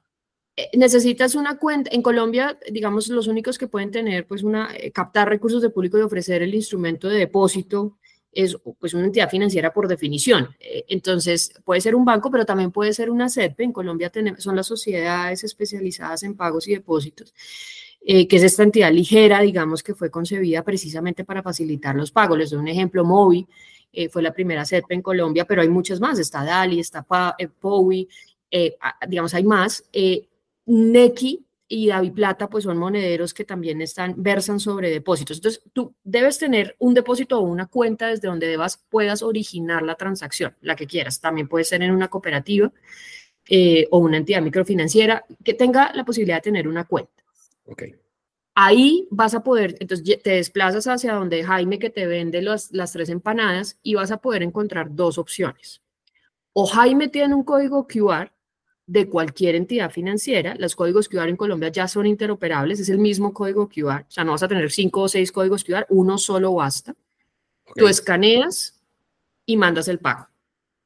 Eh, 0.56 0.70
necesitas 0.78 1.36
una 1.36 1.58
cuenta. 1.58 1.90
En 1.94 2.02
Colombia, 2.02 2.58
digamos, 2.72 3.08
los 3.08 3.28
únicos 3.28 3.58
que 3.58 3.68
pueden 3.68 3.92
tener, 3.92 4.28
pues, 4.28 4.44
una, 4.44 4.70
eh, 4.76 4.92
captar 4.92 5.30
recursos 5.30 5.62
de 5.62 5.70
público 5.70 5.98
y 5.98 6.02
ofrecer 6.02 6.44
el 6.44 6.54
instrumento 6.54 7.08
de 7.08 7.20
depósito 7.20 7.98
es 8.34 8.58
pues 8.80 8.94
una 8.94 9.06
entidad 9.06 9.30
financiera 9.30 9.74
por 9.74 9.88
definición. 9.88 10.50
Eh, 10.60 10.86
entonces, 10.90 11.54
puede 11.66 11.82
ser 11.82 11.96
un 11.96 12.06
banco, 12.06 12.32
pero 12.32 12.46
también 12.46 12.72
puede 12.72 12.94
ser 12.94 13.10
una 13.10 13.30
SEDPE. 13.30 13.64
En 13.64 13.74
Colombia 13.74 14.10
tenemos, 14.10 14.42
son 14.44 14.56
las 14.56 14.68
sociedades 14.68 15.44
especializadas 15.44 16.24
en 16.24 16.36
pagos 16.36 16.68
y 16.68 16.74
depósitos, 16.74 17.34
que 18.06 18.28
es 18.30 18.44
esta 18.44 18.64
entidad 18.64 18.92
ligera, 18.92 19.42
digamos, 19.42 19.84
que 19.84 19.96
fue 19.96 20.10
concebida 20.10 20.64
precisamente 20.64 21.26
para 21.26 21.44
facilitar 21.44 21.96
los 21.96 22.12
pagos. 22.12 22.38
Les 22.38 22.50
doy 22.50 22.60
un 22.60 22.68
ejemplo, 22.70 23.04
Movi 23.04 23.46
fue 24.10 24.22
la 24.22 24.34
primera 24.34 24.64
SEDPE 24.64 24.96
en 24.96 25.02
Colombia, 25.02 25.46
pero 25.46 25.62
hay 25.62 25.70
muchas 25.70 26.00
más. 26.00 26.18
Está 26.18 26.44
Dali, 26.46 26.80
está 26.80 27.06
Powi, 27.60 28.08
digamos, 29.08 29.34
hay 29.34 29.44
más. 29.44 29.84
Neki 30.66 31.46
y 31.68 31.88
Davi 31.88 32.12
Plata, 32.12 32.50
pues 32.50 32.66
son 32.66 32.78
monederos 32.78 33.34
que 33.34 33.46
también 33.46 33.82
están, 33.82 34.16
versan 34.18 34.60
sobre 34.60 34.90
depósitos. 34.90 35.38
Entonces, 35.38 35.64
tú 35.72 35.96
debes 36.04 36.38
tener 36.38 36.76
un 36.80 36.94
depósito 36.94 37.40
o 37.40 37.44
una 37.44 37.68
cuenta 37.68 38.08
desde 38.08 38.28
donde 38.28 38.48
debas, 38.48 38.84
puedas 38.90 39.22
originar 39.22 39.82
la 39.82 39.96
transacción, 39.96 40.54
la 40.60 40.76
que 40.76 40.86
quieras. 40.86 41.22
También 41.22 41.48
puede 41.48 41.64
ser 41.64 41.82
en 41.82 41.92
una 41.92 42.10
cooperativa 42.10 42.74
eh, 43.48 43.88
o 43.90 44.00
una 44.00 44.18
entidad 44.18 44.42
microfinanciera 44.42 45.26
que 45.46 45.54
tenga 45.54 45.94
la 45.94 46.04
posibilidad 46.04 46.38
de 46.38 46.42
tener 46.42 46.68
una 46.68 46.86
cuenta. 46.86 47.24
Ok. 47.66 47.84
Ahí 48.54 49.08
vas 49.10 49.34
a 49.34 49.42
poder, 49.42 49.78
entonces 49.80 50.22
te 50.22 50.32
desplazas 50.32 50.86
hacia 50.88 51.14
donde 51.14 51.42
Jaime 51.42 51.80
que 51.80 51.90
te 51.90 52.06
vende 52.06 52.42
las 52.42 52.92
tres 52.92 53.08
empanadas 53.08 53.80
y 53.82 53.94
vas 53.94 54.12
a 54.12 54.18
poder 54.18 54.44
encontrar 54.44 54.94
dos 54.94 55.18
opciones. 55.18 55.82
O 56.52 56.66
Jaime 56.66 57.08
tiene 57.08 57.34
un 57.34 57.46
código 57.46 57.88
QR 57.88 58.30
de 58.92 59.08
cualquier 59.08 59.56
entidad 59.56 59.90
financiera. 59.90 60.54
Los 60.60 60.76
códigos 60.76 61.08
QR 61.08 61.30
en 61.30 61.38
Colombia 61.38 61.70
ya 61.70 61.88
son 61.88 62.06
interoperables, 62.06 62.78
es 62.78 62.90
el 62.90 62.98
mismo 62.98 63.34
código 63.34 63.70
QR, 63.70 64.02
o 64.02 64.12
sea, 64.12 64.26
no 64.26 64.34
vas 64.34 64.44
a 64.44 64.50
tener 64.50 64.70
cinco 64.70 65.04
o 65.04 65.08
seis 65.08 65.32
códigos 65.32 65.64
QR, 65.64 65.86
uno 65.88 66.18
solo 66.18 66.54
basta. 66.54 66.94
Tú 67.74 67.88
escaneas 67.88 68.82
y 69.46 69.56
mandas 69.56 69.88
el 69.88 70.00
pago. 70.00 70.28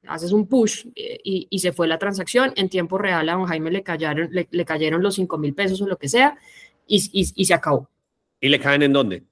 Haces 0.06 0.32
un 0.32 0.46
push 0.46 0.86
eh, 0.96 1.20
y, 1.24 1.58
se 1.58 1.72
fue 1.72 1.88
la 1.88 1.98
transacción. 1.98 2.54
En 2.56 2.70
tiempo 2.70 3.00
real 3.00 3.28
a 3.28 3.34
don 3.34 3.46
Jaime 3.46 3.72
le 3.72 3.82
cayeron, 3.82 4.30
le, 4.32 4.66
cayeron 4.66 5.02
los 5.02 5.16
cinco 5.16 5.40
mil 5.40 5.56
pesos 5.56 5.82
o 5.82 5.88
lo 5.88 5.98
que 5.98 6.08
sea 6.08 6.38
y, 6.86 7.00
se 7.00 7.54
acabó. 7.56 7.90
¿Y 8.40 8.50
le 8.50 8.60
caen 8.60 8.84
en 8.84 8.94
dónde? 8.94 9.24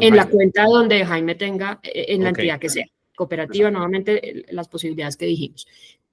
en 0.00 0.14
la 0.14 0.28
cuenta 0.28 0.64
donde 0.64 1.04
Jaime 1.04 1.34
tenga, 1.34 1.80
eh, 1.82 2.06
en 2.10 2.22
la 2.22 2.28
entidad 2.28 2.60
que 2.60 2.68
sea. 2.68 2.86
Cooperativa, 3.16 3.68
nuevamente, 3.70 4.44
las 4.50 4.68
posibilidades 4.68 5.16
que 5.16 5.26
dijimos. 5.26 5.66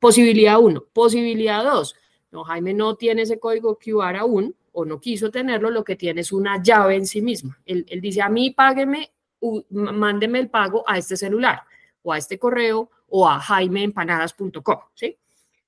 Posibilidad 0.03 0.59
1. 0.59 0.83
Posibilidad 0.91 1.63
2. 1.63 1.95
No, 2.31 2.43
Jaime 2.43 2.73
no 2.73 2.97
tiene 2.97 3.21
ese 3.21 3.39
código 3.39 3.79
QR 3.79 4.17
aún 4.17 4.53
o 4.73 4.83
no 4.83 4.99
quiso 4.99 5.31
tenerlo, 5.31 5.69
lo 5.69 5.85
que 5.85 5.95
tiene 5.95 6.19
es 6.19 6.33
una 6.33 6.61
llave 6.61 6.97
en 6.97 7.07
sí 7.07 7.21
misma. 7.21 7.57
Él, 7.65 7.85
dice, 8.01 8.21
a 8.21 8.27
mí 8.27 8.51
págueme, 8.51 9.13
mándeme 9.69 10.39
el 10.39 10.49
pago 10.49 10.83
a 10.85 10.97
este 10.97 11.15
celular 11.15 11.61
o 12.01 12.11
a 12.11 12.17
este 12.17 12.37
correo 12.37 12.91
o 13.07 13.29
a 13.29 13.39
jaimeempanadas.com, 13.39 14.79
¿sí? 14.93 15.17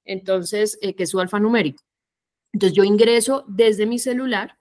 Entonces, 0.03 0.77
eh, 0.81 0.95
que 0.95 1.03
es 1.03 1.09
su 1.09 1.21
alfanumérico. 1.21 1.81
Entonces, 2.51 2.75
yo 2.75 2.83
ingreso 2.83 3.45
desde 3.47 3.85
mi 3.85 3.99
celular, 3.99 4.57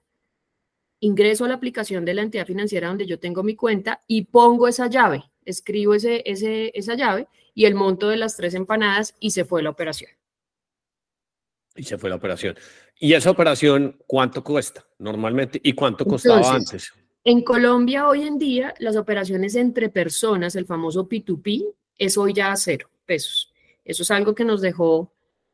ingreso 1.01 1.43
a 1.43 1.49
la 1.49 1.55
aplicación 1.55 2.05
de 2.05 2.13
la 2.13 2.21
entidad 2.21 2.45
financiera 2.45 2.87
donde 2.87 3.05
yo 3.05 3.19
tengo 3.19 3.43
mi 3.43 3.57
cuenta 3.57 3.99
y 4.07 4.23
pongo 4.23 4.69
esa 4.69 4.87
llave, 4.87 5.25
escribo 5.43 5.95
ese, 5.95 6.23
ese, 6.25 6.71
esa 6.73 6.93
llave 6.93 7.27
y 7.55 7.65
el 7.65 7.73
monto 7.73 8.09
de 8.09 8.17
las 8.17 8.35
tres 8.35 8.53
empanadas 8.53 9.15
y 9.19 9.31
se 9.31 9.45
fue 9.45 9.63
la 9.63 9.71
operación. 9.71 10.11
Y 11.75 11.83
se 11.83 11.97
fue 11.97 12.09
la 12.09 12.17
operación. 12.17 12.55
¿Y 12.99 13.13
esa 13.13 13.31
operación 13.31 13.97
cuánto 14.05 14.43
cuesta 14.43 14.85
normalmente 14.99 15.59
y 15.63 15.73
cuánto 15.73 16.05
costaba 16.05 16.53
antes? 16.53 16.93
En 17.23 17.41
Colombia 17.41 18.07
hoy 18.07 18.21
en 18.21 18.37
día 18.37 18.75
las 18.79 18.95
operaciones 18.95 19.55
entre 19.55 19.89
personas, 19.89 20.55
el 20.55 20.65
famoso 20.65 21.09
P2P, 21.09 21.73
es 21.97 22.17
hoy 22.17 22.33
ya 22.33 22.51
a 22.51 22.57
cero 22.57 22.89
pesos. 23.05 23.51
Eso 23.83 24.03
es 24.03 24.11
algo 24.11 24.35
que 24.35 24.45
nos 24.45 24.61
dejó 24.61 25.11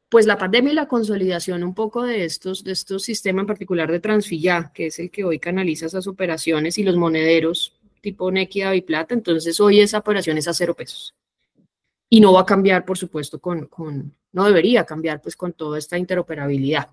pues 0.09 0.25
la 0.25 0.37
pandemia 0.37 0.73
y 0.73 0.75
la 0.75 0.87
consolidación 0.87 1.63
un 1.63 1.73
poco 1.73 2.03
de 2.03 2.25
estos, 2.25 2.63
de 2.63 2.73
estos 2.73 3.03
sistemas 3.03 3.43
en 3.43 3.47
particular 3.47 3.89
de 3.89 4.01
Transfilla, 4.01 4.71
que 4.73 4.87
es 4.87 4.99
el 4.99 5.09
que 5.09 5.23
hoy 5.23 5.39
canaliza 5.39 5.85
esas 5.85 6.05
operaciones 6.07 6.77
y 6.77 6.83
los 6.83 6.97
monederos 6.97 7.77
tipo 8.01 8.31
Nequia 8.31 8.75
y 8.75 8.81
Plata, 8.81 9.13
entonces 9.13 9.59
hoy 9.59 9.79
esa 9.79 9.99
operación 9.99 10.37
es 10.37 10.47
a 10.47 10.53
cero 10.53 10.75
pesos 10.75 11.13
y 12.13 12.19
no 12.19 12.33
va 12.33 12.41
a 12.41 12.45
cambiar, 12.45 12.83
por 12.83 12.97
supuesto, 12.97 13.39
con, 13.39 13.67
con, 13.67 14.13
no 14.33 14.43
debería 14.43 14.85
cambiar 14.85 15.21
pues 15.21 15.37
con 15.37 15.53
toda 15.53 15.79
esta 15.79 15.97
interoperabilidad. 15.97 16.89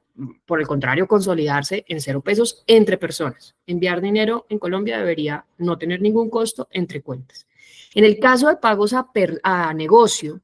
Por 0.46 0.60
el 0.60 0.66
contrario, 0.68 1.08
consolidarse 1.08 1.84
en 1.88 2.00
cero 2.00 2.20
pesos 2.20 2.62
entre 2.68 2.98
personas. 2.98 3.56
Enviar 3.66 4.00
dinero 4.00 4.46
en 4.48 4.60
Colombia 4.60 4.98
debería 4.98 5.44
no 5.58 5.76
tener 5.76 6.00
ningún 6.00 6.30
costo 6.30 6.68
entre 6.70 7.02
cuentas. 7.02 7.48
En 7.96 8.04
el 8.04 8.20
caso 8.20 8.46
de 8.46 8.58
pagos 8.58 8.92
a, 8.92 9.08
a 9.42 9.74
negocio, 9.74 10.40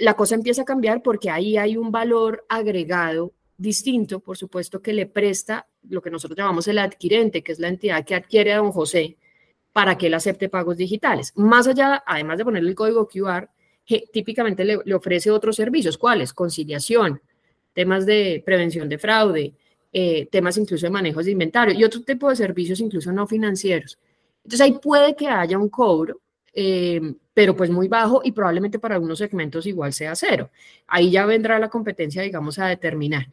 la 0.00 0.14
cosa 0.14 0.34
empieza 0.34 0.62
a 0.62 0.64
cambiar 0.64 1.00
porque 1.00 1.30
ahí 1.30 1.56
hay 1.56 1.76
un 1.76 1.92
valor 1.92 2.44
agregado 2.48 3.32
distinto, 3.56 4.18
por 4.18 4.36
supuesto, 4.36 4.82
que 4.82 4.92
le 4.92 5.06
presta 5.06 5.68
lo 5.88 6.02
que 6.02 6.10
nosotros 6.10 6.36
llamamos 6.36 6.66
el 6.66 6.80
adquirente, 6.80 7.44
que 7.44 7.52
es 7.52 7.60
la 7.60 7.68
entidad 7.68 8.04
que 8.04 8.16
adquiere 8.16 8.54
a 8.54 8.56
don 8.56 8.72
José 8.72 9.18
para 9.72 9.96
que 9.96 10.08
él 10.08 10.14
acepte 10.14 10.48
pagos 10.48 10.76
digitales. 10.76 11.32
Más 11.36 11.66
allá, 11.66 12.02
además 12.06 12.38
de 12.38 12.44
ponerle 12.44 12.70
el 12.70 12.76
código 12.76 13.08
QR, 13.08 13.48
típicamente 14.12 14.64
le, 14.64 14.94
ofrece 14.94 15.30
otros 15.30 15.56
servicios. 15.56 15.98
¿Cuáles? 15.98 16.32
Conciliación, 16.32 17.20
temas 17.72 18.06
de 18.06 18.42
prevención 18.44 18.88
de 18.88 18.98
fraude, 18.98 19.54
eh, 19.92 20.28
temas 20.30 20.56
incluso 20.56 20.86
de 20.86 20.90
manejos 20.90 21.24
de 21.24 21.32
inventario 21.32 21.74
y 21.74 21.84
otro 21.84 22.02
tipo 22.02 22.28
de 22.28 22.36
servicios 22.36 22.80
incluso 22.80 23.12
no 23.12 23.26
financieros. 23.26 23.98
Entonces 24.44 24.60
ahí 24.60 24.78
puede 24.82 25.14
que 25.14 25.28
haya 25.28 25.58
un 25.58 25.68
cobro, 25.68 26.20
eh, 26.52 27.00
pero 27.32 27.56
pues 27.56 27.70
muy 27.70 27.88
bajo 27.88 28.20
y 28.24 28.32
probablemente 28.32 28.78
para 28.78 28.96
algunos 28.96 29.18
segmentos 29.18 29.66
igual 29.66 29.92
sea 29.92 30.14
cero. 30.14 30.50
Ahí 30.86 31.10
ya 31.10 31.24
vendrá 31.26 31.58
la 31.58 31.68
competencia, 31.68 32.22
digamos, 32.22 32.58
a 32.58 32.66
determinar. 32.66 33.26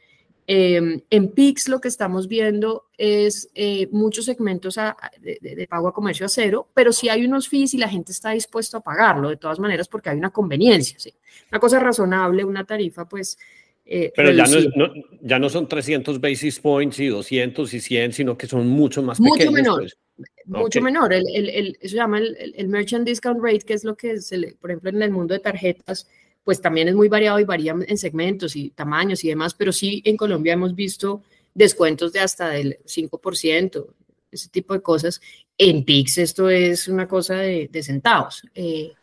Em, 0.51 0.99
en 1.11 1.27
PIX 1.29 1.67
lo 1.67 1.79
que 1.79 1.89
estamos 1.89 2.27
viendo 2.27 2.87
es 2.97 3.51
eh, 3.53 3.87
muchos 3.91 4.25
segmentos 4.25 4.79
de, 5.21 5.67
pago 5.69 5.89
a 5.89 5.93
comercio 5.93 6.25
a 6.25 6.29
cero, 6.29 6.67
pero 6.73 6.91
sí 6.91 7.07
hay 7.07 7.23
unos 7.23 7.47
fees 7.47 7.75
y 7.75 7.77
la 7.77 7.87
gente 7.87 8.11
está 8.11 8.31
dispuesto 8.31 8.77
a 8.77 8.81
pagarlo 8.81 9.29
de 9.29 9.37
todas 9.37 9.59
maneras 9.59 9.87
porque 9.87 10.09
hay 10.09 10.17
una 10.17 10.31
conveniencia. 10.31 10.97
¿sí? 10.97 11.13
Una 11.51 11.59
cosa 11.59 11.79
razonable, 11.79 12.43
una 12.43 12.63
tarifa 12.63 13.07
pues... 13.07 13.37
Eh, 13.85 14.11
pero 14.15 14.31
ya 14.31 14.45
no, 14.45 14.91
ya 15.21 15.37
no, 15.37 15.49
son 15.49 15.67
300 15.67 16.19
basis 16.19 16.59
points 16.59 16.99
y 16.99 17.07
200 17.09 17.71
y 17.71 17.79
100, 17.79 18.13
sino 18.13 18.35
que 18.35 18.47
son 18.47 18.67
mucho 18.67 19.03
más 19.03 19.19
mucho 19.19 19.51
Menor. 19.51 19.81
Pues. 19.81 19.97
Mucho 20.45 20.81
menor. 20.81 21.13
El, 21.13 21.25
el, 21.31 21.49
el, 21.49 21.67
eso 21.79 21.91
se 21.91 21.95
llama 21.95 22.17
el, 22.19 22.67
Merchant 22.67 23.07
Discount 23.07 23.39
Rate, 23.39 23.59
que 23.59 23.75
es 23.75 23.83
lo 23.83 23.95
que, 23.95 24.19
se 24.19 24.55
por 24.59 24.71
ejemplo, 24.71 24.89
en 24.89 25.01
el 25.03 25.11
mundo 25.11 25.35
de 25.35 25.39
tarjetas, 25.41 26.07
pues 26.43 26.61
también 26.61 26.87
es 26.87 26.95
muy 26.95 27.07
variado 27.07 27.39
y 27.39 27.45
varía 27.45 27.75
en 27.87 27.97
segmentos 27.97 28.55
y 28.55 28.71
tamaños 28.71 29.23
y 29.23 29.29
demás, 29.29 29.53
pero 29.53 29.71
sí 29.71 30.01
en 30.05 30.17
Colombia 30.17 30.53
hemos 30.53 30.75
visto 30.75 31.21
descuentos 31.53 32.13
de 32.13 32.21
hasta 32.21 32.49
del 32.49 32.79
5%, 32.85 33.87
ese 34.31 34.49
tipo 34.49 34.73
de 34.73 34.81
cosas. 34.81 35.21
En 35.57 35.83
PIX 35.83 36.17
esto 36.19 36.49
es 36.49 36.87
una 36.87 37.07
cosa 37.07 37.35
de, 37.35 37.69
centavos. 37.83 38.43
Eh, 38.55 38.93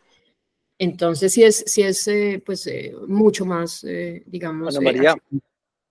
entonces 0.79 1.33
sí 1.33 1.43
es, 1.43 1.63
sí 1.67 1.81
es 1.83 2.07
eh, 2.07 2.41
pues 2.45 2.67
eh, 2.67 2.93
mucho 3.07 3.45
más, 3.45 3.85
digamos. 4.25 4.75
Ana 4.75 4.83
María, 4.83 5.15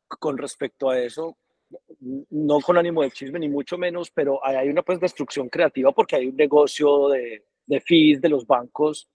con 0.08 0.38
respecto 0.38 0.90
a 0.90 1.00
eso, 1.00 1.36
no 2.00 2.60
con 2.60 2.78
ánimo 2.78 3.02
de 3.02 3.10
chisme 3.10 3.38
ni 3.38 3.48
mucho 3.48 3.78
menos, 3.78 4.10
pero 4.10 4.44
hay 4.44 4.68
una 4.68 4.82
pues 4.82 5.00
destrucción 5.00 5.48
creativa 5.48 5.92
porque 5.92 6.16
hay 6.16 6.26
un 6.26 6.36
negocio 6.36 7.08
de, 7.08 7.44
de 7.66 7.80
fees 7.80 8.20
de 8.20 8.28
los 8.28 8.46
bancos 8.46 9.08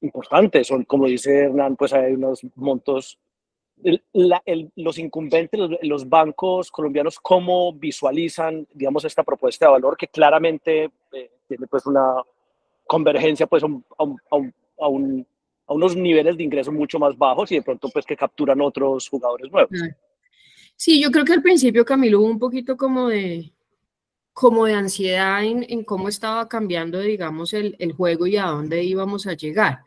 importantes. 0.00 0.66
Son, 0.66 0.84
como 0.84 1.06
dice 1.06 1.44
Hernán, 1.44 1.76
pues 1.76 1.92
hay 1.92 2.12
unos 2.12 2.40
montos. 2.54 3.18
los 4.12 4.98
incumbentes, 4.98 5.60
los, 5.82 6.08
bancos 6.08 6.70
colombianos, 6.70 7.18
¿cómo 7.20 7.72
visualizan, 7.72 8.66
digamos, 8.72 9.04
esta 9.04 9.22
propuesta 9.22 9.66
de 9.66 9.72
valor 9.72 9.96
que 9.96 10.08
claramente 10.08 10.90
eh, 11.12 11.30
tiene 11.46 11.66
pues 11.66 11.86
una 11.86 12.22
convergencia 12.86 13.46
pues 13.46 13.62
a, 13.62 13.66
a, 13.98 14.88
unos 15.68 15.94
niveles 15.94 16.36
de 16.36 16.42
ingreso 16.42 16.72
mucho 16.72 16.98
más 16.98 17.16
bajos 17.16 17.52
y 17.52 17.56
de 17.56 17.62
pronto 17.62 17.88
pues 17.90 18.06
que 18.06 18.16
capturan 18.16 18.60
otros 18.60 19.08
jugadores 19.08 19.52
nuevos? 19.52 19.70
Sí, 20.74 21.00
yo 21.00 21.10
creo 21.10 21.24
que 21.24 21.32
al 21.32 21.42
principio, 21.42 21.84
Camilo, 21.84 22.20
hubo 22.20 22.28
un 22.28 22.38
poquito 22.38 22.76
como 22.76 23.08
de, 23.08 23.52
como 24.32 24.64
de 24.66 24.74
ansiedad 24.74 25.42
en, 25.44 25.82
cómo 25.82 26.08
estaba 26.08 26.48
cambiando, 26.48 27.00
digamos, 27.00 27.52
el, 27.52 27.74
el, 27.80 27.92
juego 27.92 28.28
y 28.28 28.36
a 28.36 28.46
dónde 28.46 28.84
íbamos 28.84 29.26
a 29.26 29.34
llegar. 29.34 29.80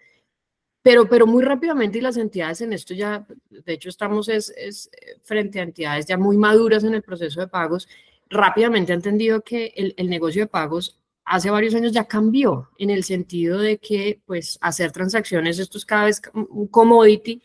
Pero, 0.84 1.08
pero 1.08 1.28
muy 1.28 1.44
rápidamente 1.44 2.00
y 2.00 2.02
las 2.02 2.18
entidades 2.18 2.62
en 2.62 2.74
esto 2.74 2.94
ya, 2.94 3.26
de 3.50 3.74
hecho 3.74 3.90
estamos 3.90 4.30
es, 4.30 4.50
eh, 4.58 5.20
frente 5.22 5.60
a 5.60 5.64
entidades 5.64 6.08
ya 6.08 6.18
muy 6.18 6.38
maduras 6.38 6.84
en 6.84 6.96
el 6.96 7.04
proceso 7.04 7.40
de 7.40 7.48
pagos, 7.48 7.88
rápidamente 8.30 8.92
han 8.92 9.00
entendido 9.00 9.42
que 9.42 9.74
el, 9.76 9.94
el, 9.98 10.10
negocio 10.10 10.44
de 10.44 10.48
pagos 10.48 10.98
hace 11.26 11.52
varios 11.52 11.76
años 11.76 11.92
ya 11.92 12.06
cambió 12.06 12.70
en 12.80 12.90
el 12.90 13.04
sentido 13.04 13.60
de 13.60 13.78
que 13.78 14.22
pues 14.26 14.58
hacer 14.62 14.92
transacciones, 14.92 15.60
esto 15.60 15.78
es 15.78 15.86
cada 15.86 16.06
vez 16.06 16.22
un 16.34 16.68
commodity 16.68 17.42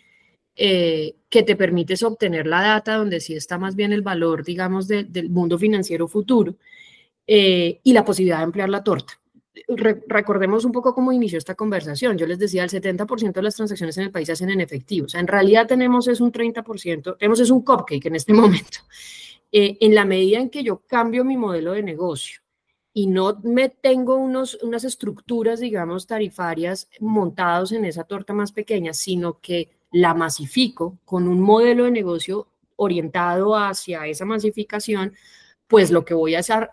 eh, 0.58 1.16
que 1.28 1.42
te 1.42 1.54
permites 1.54 2.02
obtener 2.02 2.46
la 2.46 2.62
data 2.62 2.96
donde 2.96 3.20
sí 3.20 3.34
está 3.34 3.58
más 3.58 3.76
bien 3.76 3.92
el 3.92 4.00
valor, 4.00 4.42
digamos, 4.42 4.88
del 4.88 5.28
mundo 5.28 5.58
financiero 5.58 6.08
futuro 6.08 6.56
eh, 7.26 7.80
y 7.82 7.92
la 7.92 8.06
posibilidad 8.06 8.38
de 8.38 8.44
ampliar 8.44 8.70
la 8.70 8.82
torta. 8.82 9.20
Recordemos 10.06 10.64
un 10.64 10.72
poco 10.72 10.94
cómo 10.94 11.12
inició 11.12 11.38
esta 11.38 11.54
conversación. 11.54 12.18
Yo 12.18 12.26
les 12.26 12.38
decía, 12.38 12.64
el 12.64 12.70
70% 12.70 13.32
de 13.32 13.42
las 13.42 13.56
transacciones 13.56 13.96
en 13.98 14.04
el 14.04 14.10
país 14.10 14.26
se 14.26 14.32
hacen 14.32 14.50
en 14.50 14.60
efectivo. 14.60 15.06
O 15.06 15.08
sea, 15.08 15.20
en 15.20 15.26
realidad 15.26 15.66
tenemos 15.66 16.08
es 16.08 16.20
un 16.20 16.32
30%, 16.32 17.16
tenemos 17.18 17.40
es 17.40 17.50
un 17.50 17.62
cupcake 17.62 18.06
en 18.06 18.16
este 18.16 18.32
momento. 18.34 18.78
Eh, 19.52 19.78
en 19.80 19.94
la 19.94 20.04
medida 20.04 20.38
en 20.38 20.50
que 20.50 20.62
yo 20.62 20.82
cambio 20.86 21.24
mi 21.24 21.36
modelo 21.36 21.72
de 21.72 21.82
negocio 21.82 22.40
y 22.92 23.06
no 23.06 23.38
me 23.42 23.68
tengo 23.68 24.16
unos, 24.16 24.58
unas 24.62 24.84
estructuras, 24.84 25.60
digamos, 25.60 26.06
tarifarias 26.06 26.88
montados 27.00 27.72
en 27.72 27.84
esa 27.84 28.04
torta 28.04 28.32
más 28.32 28.52
pequeña, 28.52 28.92
sino 28.92 29.40
que 29.40 29.70
la 29.92 30.14
masifico 30.14 30.98
con 31.04 31.28
un 31.28 31.40
modelo 31.40 31.84
de 31.84 31.90
negocio 31.90 32.48
orientado 32.76 33.56
hacia 33.56 34.06
esa 34.06 34.24
masificación, 34.24 35.14
pues 35.66 35.90
lo 35.90 36.04
que 36.04 36.14
voy 36.14 36.34
a 36.34 36.40
hacer, 36.40 36.70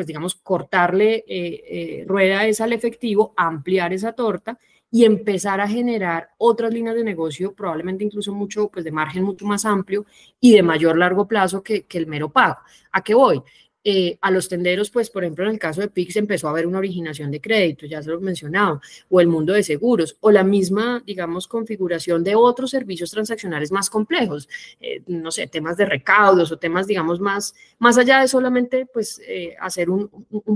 pues 0.00 0.06
digamos, 0.06 0.34
cortarle 0.34 1.16
eh, 1.16 1.24
eh, 1.28 2.04
rueda 2.08 2.46
es 2.46 2.62
al 2.62 2.72
efectivo, 2.72 3.34
ampliar 3.36 3.92
esa 3.92 4.14
torta 4.14 4.58
y 4.90 5.04
empezar 5.04 5.60
a 5.60 5.68
generar 5.68 6.30
otras 6.38 6.72
líneas 6.72 6.96
de 6.96 7.04
negocio, 7.04 7.52
probablemente 7.52 8.02
incluso 8.02 8.32
mucho, 8.32 8.70
pues 8.70 8.82
de 8.82 8.92
margen 8.92 9.24
mucho 9.24 9.44
más 9.44 9.66
amplio 9.66 10.06
y 10.40 10.54
de 10.54 10.62
mayor 10.62 10.96
largo 10.96 11.28
plazo 11.28 11.62
que, 11.62 11.82
que 11.82 11.98
el 11.98 12.06
mero 12.06 12.30
pago. 12.30 12.56
¿A 12.92 13.02
qué 13.02 13.12
voy? 13.12 13.42
Eh, 13.82 14.18
a 14.20 14.30
los 14.30 14.46
tenderos, 14.46 14.90
pues 14.90 15.08
por 15.08 15.24
ejemplo 15.24 15.46
en 15.46 15.52
el 15.52 15.58
caso 15.58 15.80
de 15.80 15.88
PIX 15.88 16.16
empezó 16.16 16.46
a 16.46 16.50
haber 16.50 16.66
una 16.66 16.76
originación 16.76 17.30
de 17.30 17.40
crédito, 17.40 17.86
ya 17.86 18.02
se 18.02 18.10
lo 18.10 18.18
he 18.18 18.20
mencionado, 18.20 18.82
o 19.08 19.22
el 19.22 19.26
mundo 19.26 19.54
de 19.54 19.62
seguros, 19.62 20.18
o 20.20 20.30
la 20.30 20.44
misma, 20.44 21.02
digamos, 21.06 21.48
configuración 21.48 22.22
de 22.22 22.34
otros 22.34 22.70
servicios 22.72 23.10
transaccionales 23.10 23.72
más 23.72 23.88
complejos, 23.88 24.50
eh, 24.80 25.02
no 25.06 25.30
sé, 25.30 25.46
temas 25.46 25.78
de 25.78 25.86
recaudos 25.86 26.52
o 26.52 26.58
temas, 26.58 26.86
digamos, 26.86 27.20
más, 27.20 27.54
más 27.78 27.96
allá 27.96 28.20
de 28.20 28.28
solamente, 28.28 28.84
pues, 28.84 29.18
eh, 29.26 29.56
hacer 29.58 29.88
un, 29.88 30.10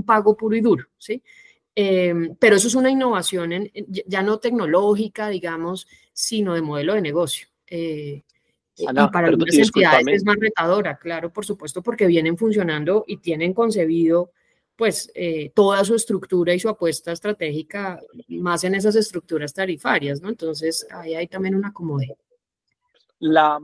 pago 0.05 0.37
puro 0.37 0.55
y 0.55 0.61
duro, 0.61 0.85
¿sí? 0.99 1.23
Em, 1.73 2.35
pero 2.39 2.57
eso 2.57 2.67
es 2.67 2.75
una 2.75 2.91
innovación 2.91 3.69
ya 4.07 4.21
no 4.21 4.37
tecnológica, 4.39 5.29
digamos, 5.29 5.87
sino 6.13 6.53
de 6.53 6.61
modelo 6.61 6.93
de 6.93 7.01
negocio. 7.01 7.47
Eh, 7.67 8.23
y 8.77 8.85
para 8.85 9.27
algunas 9.27 9.55
entidades 9.55 10.07
es 10.07 10.25
más 10.25 10.35
retadora, 10.37 10.97
claro, 10.97 11.31
por 11.31 11.45
supuesto, 11.45 11.81
porque 11.81 12.07
vienen 12.07 12.37
funcionando 12.37 13.05
y 13.07 13.17
tienen 13.17 13.53
concebido 13.53 14.31
pues 14.75 15.09
eh, 15.15 15.51
toda 15.55 15.85
su 15.85 15.95
estructura 15.95 16.53
y 16.53 16.59
su 16.59 16.67
apuesta 16.67 17.13
estratégica 17.13 17.99
más 18.27 18.65
en 18.65 18.75
esas 18.75 18.95
estructuras 18.95 19.53
tarifarias, 19.53 20.21
¿no? 20.21 20.27
Entonces, 20.27 20.85
ahí 20.91 21.15
hay 21.15 21.27
también 21.27 21.55
una 21.55 21.71
comodidad. 21.71 22.17
La, 23.19 23.57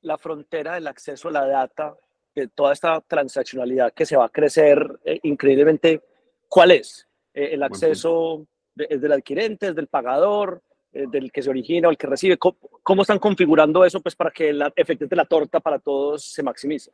la 0.00 0.18
frontera 0.18 0.74
del 0.74 0.88
acceso 0.88 1.28
a 1.28 1.32
la 1.32 1.46
data, 1.46 1.96
de 2.34 2.48
toda 2.48 2.72
esta 2.72 3.00
transaccionalidad 3.00 3.92
que 3.92 4.06
se 4.06 4.16
va 4.16 4.26
a 4.26 4.30
crecer 4.30 4.98
eh, 5.04 5.20
increíblemente, 5.22 6.02
¿cuál 6.48 6.72
es? 6.72 7.04
el 7.34 7.62
acceso 7.62 8.48
es 8.76 9.00
del 9.00 9.12
adquirente, 9.12 9.68
es 9.68 9.74
del 9.76 9.86
pagador, 9.86 10.60
eh, 10.92 11.04
del 11.10 11.30
que 11.30 11.42
se 11.42 11.50
origina 11.50 11.88
o 11.88 11.90
el 11.90 11.98
que 11.98 12.06
recibe. 12.06 12.38
¿Cómo, 12.38 13.02
están 13.02 13.18
configurando 13.18 13.84
eso 13.84 14.00
pues, 14.00 14.16
para 14.16 14.30
que 14.30 14.58
efecto 14.74 15.06
de 15.06 15.16
la 15.16 15.26
torta 15.26 15.60
para 15.60 15.78
todos 15.78 16.24
se 16.24 16.42
maximice? 16.42 16.90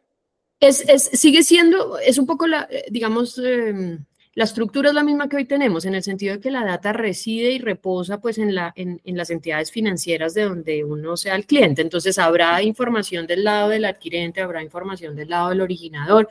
Es, 0.59 0.81
es, 0.89 1.05
sigue 1.13 1.43
siendo, 1.43 1.99
es 1.99 2.19
un 2.19 2.27
poco 2.27 2.47
la, 2.47 2.67
eh, 2.71 2.87
digamos, 2.91 3.39
em, 3.39 4.05
la 4.35 4.45
estructura 4.45 4.89
es 4.89 4.95
la 4.95 5.05
misma 5.05 5.29
que 5.29 5.37
hoy 5.37 5.45
tenemos, 5.45 5.85
en 5.85 5.95
el 5.95 6.03
sentido 6.03 6.35
de 6.35 6.41
que 6.41 6.51
la 6.51 6.65
data 6.65 6.93
reside 6.93 7.53
y 7.53 7.61
reposa 7.61 8.21
pues 8.21 8.39
en, 8.39 8.55
la, 8.55 8.73
en, 8.75 9.01
en, 9.05 9.17
las 9.17 9.31
entidades 9.31 9.71
financieras 9.71 10.35
de 10.35 10.43
donde 10.43 10.85
uno 10.85 11.17
sea 11.17 11.37
el 11.37 11.47
cliente. 11.47 11.83
Entonces 11.83 12.19
habrá 12.19 12.61
información 12.63 13.29
del 13.29 13.45
lado 13.45 13.69
del 13.69 13.85
adquirente, 13.85 14.41
habrá 14.41 14.63
información 14.63 15.15
del 15.15 15.29
lado 15.29 15.51
del 15.51 15.61
originador, 15.61 16.29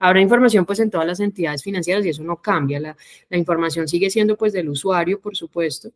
habrá 0.00 0.20
información 0.20 0.66
pues 0.66 0.80
en 0.80 0.90
todas 0.90 1.06
las 1.06 1.20
entidades 1.20 1.62
financieras 1.62 2.04
y 2.04 2.08
eso 2.08 2.24
no 2.24 2.42
cambia. 2.42 2.80
La, 2.80 2.96
la 3.28 3.36
información 3.36 3.86
sigue 3.86 4.10
siendo 4.10 4.36
pues 4.36 4.52
del 4.52 4.68
usuario, 4.68 5.20
por 5.20 5.36
supuesto, 5.36 5.92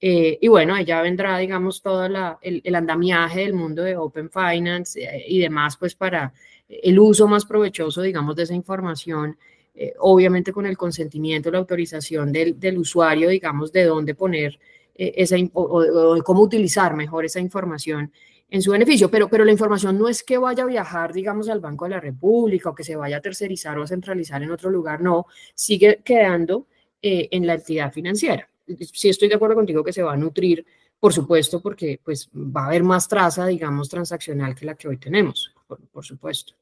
eh, 0.00 0.38
y 0.40 0.48
bueno, 0.48 0.74
allá 0.74 1.02
vendrá, 1.02 1.38
digamos, 1.38 1.82
todo 1.82 2.06
el, 2.06 2.74
andamiaje 2.74 3.40
del 3.40 3.54
mundo 3.54 3.82
de 3.82 3.96
Open 3.96 4.30
Finance 4.30 5.02
eh, 5.02 5.24
y 5.26 5.40
demás, 5.40 5.76
pues 5.76 5.94
para 5.94 6.32
el 6.68 6.98
uso 6.98 7.26
más 7.26 7.44
provechoso, 7.44 8.02
digamos, 8.02 8.36
de 8.36 8.44
esa 8.44 8.54
información, 8.54 9.36
eh, 9.74 9.94
obviamente 9.98 10.52
con 10.52 10.66
el 10.66 10.76
consentimiento, 10.76 11.50
la 11.50 11.58
autorización 11.58 12.30
del, 12.32 12.78
usuario, 12.78 13.28
digamos, 13.28 13.72
de 13.72 13.84
dónde 13.84 14.14
poner 14.14 14.58
esa, 14.94 15.36
o, 15.52 16.22
cómo 16.24 16.42
utilizar 16.42 16.94
mejor 16.94 17.24
esa 17.24 17.40
información 17.40 18.12
en 18.50 18.62
su 18.62 18.72
beneficio, 18.72 19.10
pero, 19.10 19.28
pero 19.28 19.44
la 19.44 19.52
información 19.52 19.98
no 19.98 20.08
es 20.08 20.22
que 20.22 20.38
vaya 20.38 20.64
a 20.64 20.66
viajar, 20.66 21.12
digamos, 21.12 21.48
al 21.48 21.60
Banco 21.60 21.84
de 21.84 21.90
la 21.90 22.00
República 22.00 22.70
o 22.70 22.74
que 22.74 22.84
se 22.84 22.96
vaya 22.96 23.18
a 23.18 23.20
tercerizar 23.20 23.78
o 23.78 23.82
a 23.82 23.86
centralizar 23.86 24.42
en 24.42 24.50
otro 24.50 24.70
lugar, 24.70 25.00
no, 25.00 25.26
sigue 25.54 26.00
quedando 26.04 26.66
en 27.00 27.46
la 27.46 27.54
entidad 27.54 27.92
financiera 27.92 28.48
sí 28.92 29.08
estoy 29.08 29.28
de 29.28 29.34
acuerdo 29.34 29.56
contigo 29.56 29.84
que 29.84 29.92
se 29.92 30.02
va 30.02 30.12
a 30.12 30.16
nutrir, 30.16 30.64
por 30.98 31.12
supuesto, 31.12 31.60
porque 31.62 32.00
pues 32.02 32.28
va 32.34 32.64
a 32.64 32.66
haber 32.66 32.82
más 32.82 33.08
traza, 33.08 33.46
digamos, 33.46 33.88
transaccional 33.88 34.54
que 34.54 34.66
la 34.66 34.74
que 34.74 34.88
hoy 34.88 34.98
tenemos, 34.98 35.54
por, 35.92 36.04
supuesto. 36.04 36.54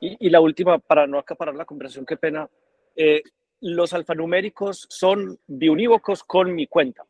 Y, 0.00 0.28
la 0.28 0.40
última, 0.40 0.78
para 0.78 1.06
no 1.06 1.18
acaparar 1.18 1.54
la 1.54 1.64
conversación, 1.64 2.04
qué 2.04 2.16
pena, 2.16 2.48
eh, 2.94 3.22
los 3.60 3.92
alfanuméricos 3.92 4.86
son 4.90 5.38
biunívocos 5.46 6.22
con 6.22 6.54
mi 6.54 6.66
cuenta 6.66 7.04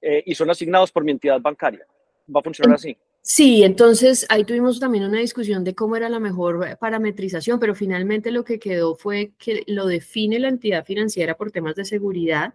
eh, 0.00 0.22
y 0.26 0.34
son 0.34 0.50
asignados 0.50 0.90
por 0.90 1.04
mi 1.04 1.12
entidad 1.12 1.40
bancaria. 1.40 1.86
¿Va 2.34 2.40
a 2.40 2.42
funcionar 2.42 2.74
así? 2.74 2.96
Sí, 3.28 3.64
entonces 3.64 4.24
ahí 4.28 4.44
tuvimos 4.44 4.78
también 4.78 5.02
una 5.02 5.18
discusión 5.18 5.64
de 5.64 5.74
cómo 5.74 5.96
era 5.96 6.08
la 6.08 6.20
mejor 6.20 6.78
parametrización, 6.78 7.58
pero 7.58 7.74
finalmente 7.74 8.30
lo 8.30 8.44
que 8.44 8.60
quedó 8.60 8.94
fue 8.94 9.32
que 9.36 9.64
lo 9.66 9.86
define 9.86 10.38
la 10.38 10.46
entidad 10.46 10.84
financiera 10.84 11.36
por 11.36 11.50
temas 11.50 11.74
de 11.74 11.84
seguridad 11.84 12.54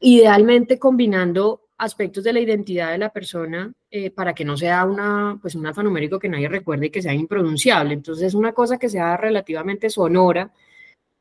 idealmente 0.00 0.78
combinando 0.78 1.68
aspectos 1.80 2.24
de 2.24 2.32
la 2.32 2.40
identidad 2.40 2.92
de 2.92 2.98
la 2.98 3.10
persona 3.10 3.72
eh, 3.90 4.10
para 4.10 4.34
que 4.34 4.44
no 4.44 4.56
sea 4.56 4.84
una, 4.84 5.38
pues 5.40 5.54
un 5.54 5.66
alfanumérico 5.66 6.18
que 6.18 6.28
nadie 6.28 6.48
recuerde 6.48 6.86
y 6.86 6.90
que 6.90 7.02
sea 7.02 7.14
impronunciable. 7.14 7.94
Entonces 7.94 8.28
es 8.28 8.34
una 8.34 8.52
cosa 8.52 8.78
que 8.78 8.88
sea 8.88 9.16
relativamente 9.16 9.88
sonora, 9.88 10.52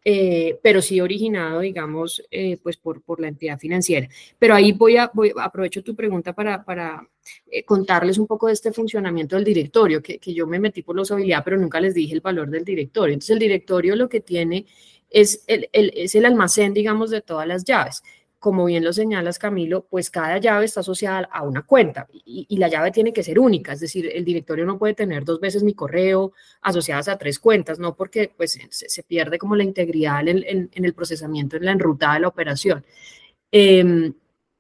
eh, 0.04 0.60
pero 0.62 0.82
sí 0.82 1.00
originado, 1.00 1.62
digamos, 1.62 2.24
eh, 2.32 2.58
pues 2.62 2.78
por, 2.78 3.02
por 3.02 3.22
la 3.22 3.30
entidad 3.30 3.58
financiera. 3.58 4.08
Pero 4.38 4.54
ahí 4.54 4.74
voy 4.74 4.98
a, 4.98 5.10
voy, 5.13 5.32
aprovecho 5.38 5.82
tu 5.82 5.96
pregunta 5.96 6.34
para, 6.34 6.63
para 6.63 7.08
contarles 7.65 8.18
un 8.18 8.28
poco 8.28 8.48
de 8.48 8.54
este 8.54 8.74
funcionamiento 8.74 9.36
del 9.36 9.46
directorio, 9.46 10.02
que, 10.02 10.20
que 10.20 10.34
yo 10.34 10.46
me 10.46 10.60
metí 10.60 10.84
por 10.84 10.96
la 10.96 11.04
usabilidad, 11.04 11.44
pero 11.44 11.58
nunca 11.58 11.80
les 11.80 11.94
dije 11.94 12.13
el 12.13 12.22
valor 12.22 12.50
del 12.50 12.65
directorio. 12.65 13.13
Entonces 13.13 13.34
el 13.34 13.39
directorio 13.39 13.96
lo 13.96 14.10
que 14.10 14.20
tiene 14.22 14.65
es 15.10 15.44
el, 15.48 15.70
el, 15.72 15.92
es 15.96 16.15
el 16.15 16.26
almacén, 16.26 16.74
digamos, 16.74 17.12
de 17.12 17.22
todas 17.22 17.48
las 17.48 17.63
llaves 17.63 18.04
como 18.39 18.65
bien 18.65 18.84
lo 18.84 18.93
señalas 18.93 19.38
Camilo, 19.38 19.86
pues 19.89 20.10
cada 20.10 20.38
llave 20.38 20.65
está 20.65 20.80
asociada 20.80 21.30
a 21.32 21.43
una 21.43 21.63
cuenta 21.63 22.08
y, 22.12 22.58
la 22.58 22.69
llave 22.69 22.91
tiene 22.91 23.13
que 23.13 23.23
ser 23.23 23.38
única, 23.39 23.73
es 23.73 23.82
decir, 23.82 24.10
el 24.13 24.25
directorio 24.25 24.65
no 24.65 24.78
puede 24.78 24.93
tener 24.93 25.25
dos 25.25 25.39
veces 25.39 25.63
mi 25.63 25.73
correo 25.73 26.34
asociadas 26.62 27.10
a 27.10 27.17
tres 27.17 27.39
cuentas, 27.39 27.80
no 27.80 27.95
porque 27.95 28.32
pues 28.36 28.58
se, 28.69 29.04
pierde 29.04 29.38
como 29.38 29.56
la 29.56 29.63
integridad 29.63 30.28
en, 30.28 30.69
el 30.73 30.93
procesamiento, 30.93 31.58
en 31.58 31.65
la 31.65 31.71
enrutada 31.71 32.15
de 32.15 32.19
la 32.21 32.28
operación. 32.30 32.86
Em, 33.52 34.13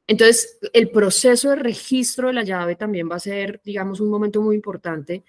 entonces, 0.07 0.57
el 0.73 0.89
proceso 0.89 1.51
de 1.51 1.57
registro 1.57 2.27
de 2.27 2.33
la 2.33 2.43
llave 2.43 2.75
también 2.75 3.09
va 3.09 3.15
a 3.15 3.19
ser, 3.19 3.61
digamos, 3.63 3.99
un 3.99 4.09
momento 4.09 4.41
muy 4.41 4.55
importante 4.55 5.23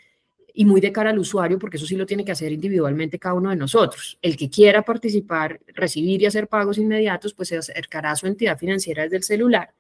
y 0.55 0.65
muy 0.65 0.81
de 0.81 0.93
cara 0.93 1.11
al 1.11 1.19
usuario, 1.19 1.59
porque 1.59 1.77
eso 1.77 1.87
sí 1.87 1.97
lo 1.97 2.07
tiene 2.07 2.25
que 2.25 2.33
hacer 2.33 2.53
individualmente 2.53 3.19
cada 3.19 3.35
uno 3.35 3.51
de 3.51 3.57
nosotros. 3.57 4.19
El 4.23 4.37
que 4.37 4.49
quiera 4.51 4.83
participar, 4.83 5.61
recibir 5.75 6.23
y 6.23 6.27
hacer 6.27 6.49
pagos 6.49 6.79
inmediatos, 6.79 7.35
pues 7.35 7.49
se 7.49 7.59
acercará 7.59 8.13
a 8.13 8.17
su 8.17 8.27
entidad 8.27 8.59
financiera 8.59 9.03
desde 9.03 9.17
el 9.17 9.23
celular. 9.23 9.73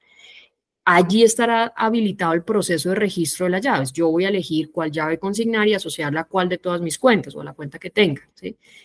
Allí 0.84 1.22
estará 1.22 1.72
habilitado 1.76 2.32
el 2.32 2.42
proceso 2.42 2.88
de 2.88 2.94
registro 2.94 3.44
de 3.44 3.50
las 3.50 3.60
llaves. 3.60 3.92
Yo 3.92 4.10
voy 4.10 4.24
a 4.24 4.28
elegir 4.28 4.72
cuál 4.72 4.90
llave 4.90 5.18
consignar 5.18 5.68
y 5.68 5.74
asociarla 5.74 6.22
a 6.22 6.24
cuál 6.24 6.48
de 6.48 6.58
todas 6.58 6.80
mis 6.80 6.98
cuentas 6.98 7.34
o 7.34 7.42
a 7.42 7.44
la 7.44 7.52
cuenta 7.52 7.78
que 7.78 7.90
tenga. 7.90 8.22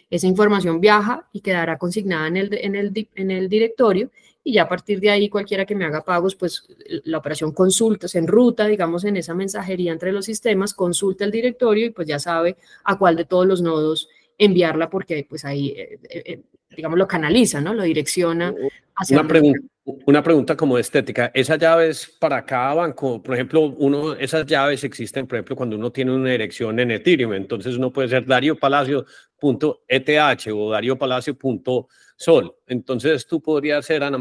Esa 0.09 0.27
información 0.27 0.79
viaja 0.79 1.27
y 1.31 1.39
quedará 1.41 1.77
consignada 1.77 2.27
en 2.27 2.37
el, 2.37 2.53
en 2.53 2.75
el, 2.75 3.07
en 3.15 3.31
el 3.31 3.49
directorio 3.49 4.11
y 4.47 4.53
ya 4.53 4.63
a 4.63 4.69
partir 4.69 4.99
de 4.99 5.09
ahí 5.09 5.27
cualquiera 5.27 5.65
que 5.65 5.73
me 5.73 5.85
haga 5.85 6.05
pagos, 6.05 6.35
pues 6.35 6.67
la 7.03 7.17
operación 7.17 7.51
consulta, 7.51 8.07
se 8.07 8.19
enruta, 8.19 8.67
digamos, 8.67 9.03
en 9.03 9.17
esa 9.17 9.33
mensajería 9.33 9.91
entre 9.91 10.11
los 10.11 10.25
sistemas, 10.25 10.75
consulta 10.75 11.25
el 11.25 11.31
directorio 11.31 11.87
y 11.87 11.89
pues 11.89 12.07
ya 12.07 12.19
sabe 12.19 12.55
a 12.83 12.95
cuál 12.95 13.15
de 13.15 13.25
todos 13.25 13.47
los 13.47 13.63
nodos 13.63 14.07
enviarla 14.37 14.87
porque 14.91 15.25
pues 15.27 15.45
ahí, 15.45 15.69
eh, 15.69 15.99
eh, 16.09 16.23
eh, 16.27 16.41
digamos, 16.75 16.99
lo 16.99 17.07
canaliza, 17.07 17.59
¿no? 17.59 17.73
Lo 17.73 17.81
direcciona 17.81 18.53
hacia 18.95 19.19
una, 19.19 19.27
pregunta, 19.27 19.61
Una 19.87 20.23
pregunta 20.23 20.57
como 20.57 20.79
estética. 20.79 21.29
¿Esas 21.31 21.59
llaves 21.59 22.17
para 22.19 22.43
cada 22.43 22.73
banco, 22.73 23.21
por 23.21 23.35
ejemplo, 23.35 23.61
uno, 23.77 24.15
esas 24.15 24.43
llaves 24.47 24.83
existen, 24.83 25.27
por 25.27 25.35
ejemplo, 25.37 25.55
cuando 25.55 25.75
uno 25.75 25.91
tiene 25.91 26.11
una 26.11 26.31
dirección 26.31 26.79
en 26.79 26.89
Ethereum, 26.89 27.33
entonces 27.33 27.77
uno 27.77 27.93
puede 27.93 28.07
ser 28.07 28.25
dariopalacio.eth 28.25 30.47
o 30.53 30.71
dariopalacio.sol. 30.71 32.55
Entonces 32.65 33.27
tú 33.27 33.43
podrías 33.43 33.85
ser 33.85 34.03
Ana 34.03 34.17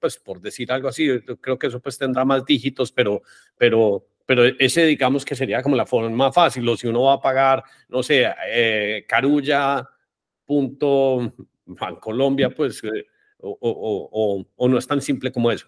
pues 0.00 0.16
por 0.16 0.40
decir 0.40 0.72
algo 0.72 0.88
así, 0.88 1.20
creo 1.42 1.58
que 1.58 1.66
eso 1.66 1.78
pues 1.80 1.98
tendrá 1.98 2.24
más 2.24 2.46
dígitos, 2.46 2.90
pero, 2.90 3.20
pero, 3.58 4.06
pero 4.24 4.46
ese 4.46 4.86
digamos 4.86 5.26
que 5.26 5.36
sería 5.36 5.62
como 5.62 5.76
la 5.76 5.84
forma 5.84 6.08
más 6.08 6.34
fácil, 6.34 6.66
o 6.66 6.74
si 6.74 6.86
uno 6.86 7.02
va 7.02 7.12
a 7.14 7.20
pagar, 7.20 7.62
no 7.90 8.02
sé, 8.02 8.24
eh, 8.50 9.04
carulla. 9.06 9.86
Colombia, 12.00 12.50
pues, 12.50 12.82
eh, 12.84 13.06
o, 13.42 14.68
no 14.68 14.78
es 14.78 14.86
tan 14.86 15.00
simple 15.00 15.32
como 15.32 15.50
eso. 15.50 15.66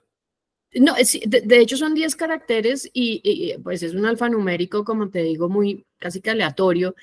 No, 0.74 0.94
de, 0.94 1.58
hecho 1.58 1.76
son 1.76 1.94
10 1.94 2.16
caracteres 2.16 2.88
y, 2.94 3.54
pues 3.62 3.82
es 3.82 3.94
un 3.94 4.06
alfanumérico, 4.06 4.84
como 4.84 5.10
te 5.10 5.22
digo, 5.22 5.48
muy 5.48 5.84
casi 5.98 6.20
que 6.20 6.30
aleatorio. 6.30 6.94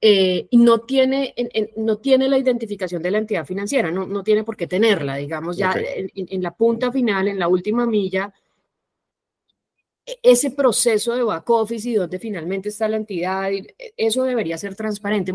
Eh, 0.00 0.46
y 0.50 0.58
no 0.58 0.82
tiene, 0.82 1.34
no 1.76 1.98
tiene 1.98 2.28
la 2.28 2.38
identificación 2.38 3.02
de 3.02 3.10
la 3.10 3.18
entidad 3.18 3.44
financiera, 3.44 3.90
no, 3.90 4.06
no 4.06 4.22
tiene 4.22 4.44
por 4.44 4.56
qué 4.56 4.68
tenerla, 4.68 5.16
digamos, 5.16 5.56
ya 5.56 5.74
en, 5.76 6.40
la 6.40 6.54
punta 6.54 6.92
final, 6.92 7.26
en 7.26 7.36
la 7.36 7.48
última 7.48 7.84
milla, 7.84 8.32
e, 10.06 10.20
ese 10.22 10.52
proceso 10.52 11.16
de 11.16 11.24
back 11.24 11.50
office 11.50 11.88
y 11.88 11.94
donde 11.94 12.20
finalmente 12.20 12.68
está 12.68 12.86
la 12.86 12.96
entidad, 12.96 13.50
eso 13.96 14.22
debería 14.22 14.56
ser 14.56 14.76
transparente. 14.76 15.32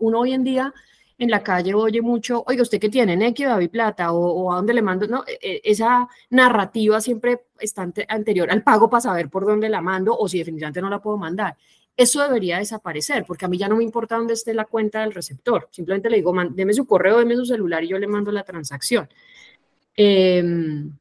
Uno 0.00 0.20
hoy 0.20 0.32
en 0.32 0.42
día 0.42 0.74
en 1.22 1.30
la 1.30 1.42
calle 1.42 1.72
oye 1.72 2.02
mucho, 2.02 2.42
oiga, 2.48 2.62
¿usted 2.62 2.80
qué 2.80 2.88
tiene? 2.88 3.16
¿Nequi, 3.16 3.44
David 3.44 3.70
Plata? 3.70 4.12
O, 4.12 4.52
a 4.52 4.56
dónde 4.56 4.74
le 4.74 4.82
mando? 4.82 5.06
No, 5.06 5.24
e, 5.26 5.38
e, 5.40 5.60
esa 5.64 6.08
narrativa 6.30 7.00
siempre 7.00 7.42
está 7.60 7.88
anterior 8.08 8.50
al 8.50 8.64
pago 8.64 8.90
para 8.90 9.02
saber 9.02 9.28
por 9.30 9.46
dónde 9.46 9.68
la 9.68 9.80
mando 9.80 10.16
o 10.16 10.28
si 10.28 10.38
definitivamente 10.38 10.80
no 10.80 10.90
la 10.90 11.00
puedo 11.00 11.16
mandar. 11.16 11.56
Eso 11.96 12.22
debería 12.22 12.58
desaparecer, 12.58 13.24
porque 13.24 13.44
a 13.44 13.48
mí 13.48 13.56
ya 13.56 13.68
no 13.68 13.76
me 13.76 13.84
importa 13.84 14.16
dónde 14.16 14.34
esté 14.34 14.52
la 14.52 14.64
cuenta 14.64 15.02
del 15.02 15.12
receptor. 15.14 15.68
Simplemente 15.70 16.10
le 16.10 16.16
digo, 16.16 16.34
deme 16.50 16.72
su 16.72 16.86
correo, 16.86 17.18
deme 17.18 17.36
su 17.36 17.46
celular 17.46 17.84
y 17.84 17.88
yo 17.88 17.98
le 17.98 18.08
mando 18.08 18.32
la 18.32 18.42
transacción. 18.42 19.08
Em, 19.94 20.96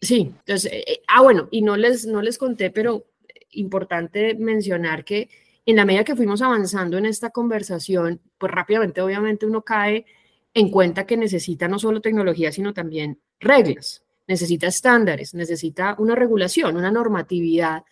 sí, 0.00 0.32
entonces, 0.46 0.72
eh, 0.72 0.84
eh, 0.86 1.02
ah, 1.08 1.22
bueno, 1.22 1.48
y 1.50 1.62
no 1.62 1.76
les, 1.76 2.06
no 2.06 2.22
les 2.22 2.38
conté, 2.38 2.70
pero 2.70 3.06
importante 3.50 4.34
mencionar 4.34 5.04
que 5.04 5.28
en 5.68 5.76
la 5.76 5.84
medida 5.84 6.02
que 6.02 6.16
fuimos 6.16 6.40
avanzando 6.40 6.96
en 6.96 7.04
esta 7.04 7.28
conversación, 7.28 8.22
pues 8.38 8.50
rápidamente 8.50 9.02
obviamente 9.02 9.44
uno 9.44 9.60
cae 9.60 10.06
en 10.54 10.70
cuenta 10.70 11.04
que 11.04 11.18
necesita 11.18 11.68
no 11.68 11.78
solo 11.78 12.00
tecnología, 12.00 12.50
sino 12.52 12.72
también 12.72 13.20
reglas, 13.38 14.02
necesita 14.26 14.66
estándares, 14.66 15.34
necesita 15.34 15.94
una 15.98 16.14
regulación, 16.14 16.74
una 16.74 16.90
normatividad 16.90 17.84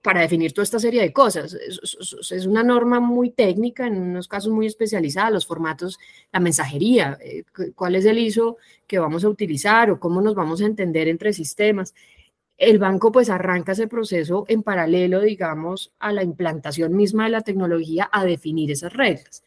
para 0.00 0.22
definir 0.22 0.54
toda 0.54 0.62
esta 0.62 0.78
serie 0.78 1.02
de 1.02 1.12
cosas. 1.12 1.52
Es, 1.52 2.46
una 2.46 2.64
norma 2.64 3.00
muy 3.00 3.32
técnica, 3.32 3.86
en 3.86 4.00
unos 4.00 4.26
casos 4.26 4.50
muy 4.50 4.64
especializada, 4.64 5.28
los 5.28 5.46
formatos, 5.46 5.98
la 6.32 6.40
mensajería, 6.40 7.18
eh, 7.20 7.44
cuál 7.74 7.96
es 7.96 8.06
el 8.06 8.18
ISO 8.18 8.56
que 8.86 8.98
vamos 8.98 9.24
a 9.24 9.28
utilizar 9.28 9.90
o 9.90 10.00
cómo 10.00 10.22
nos 10.22 10.34
vamos 10.34 10.62
a 10.62 10.66
entender 10.66 11.06
entre 11.06 11.34
sistemas 11.34 11.94
el 12.60 12.78
banco 12.78 13.10
pues 13.10 13.30
arranca 13.30 13.72
ese 13.72 13.88
proceso 13.88 14.44
en 14.46 14.62
paralelo, 14.62 15.22
digamos, 15.22 15.92
a 15.98 16.12
la 16.12 16.22
implantación 16.22 16.94
misma 16.94 17.24
de 17.24 17.30
la 17.30 17.40
tecnología 17.40 18.08
a 18.12 18.24
definir 18.24 18.70
esas 18.70 18.92
reglas. 18.92 19.42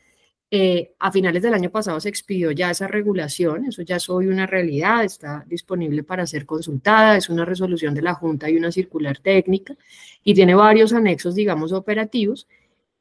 Eh, 0.49 0.93
a 0.99 1.11
finales 1.11 1.43
del 1.43 1.53
año 1.53 1.69
pasado 1.69 1.99
se 1.99 2.09
expidió 2.09 2.51
ya 2.51 2.71
esa 2.71 2.87
regulación, 2.87 3.65
eso 3.65 3.83
ya 3.83 3.97
es 3.97 4.09
hoy 4.09 4.27
una 4.27 4.47
realidad, 4.47 5.03
está 5.03 5.45
disponible 5.47 6.03
para 6.03 6.25
ser 6.25 6.47
consultada, 6.47 7.15
es 7.15 7.29
una 7.29 7.45
resolución 7.45 7.93
de 7.93 8.01
la 8.01 8.15
Junta 8.15 8.49
y 8.49 8.57
una 8.57 8.71
circular 8.71 9.19
técnica 9.19 9.75
y 10.23 10.33
tiene 10.33 10.55
varios 10.55 10.91
anexos, 10.91 11.35
digamos, 11.35 11.71
operativos 11.71 12.47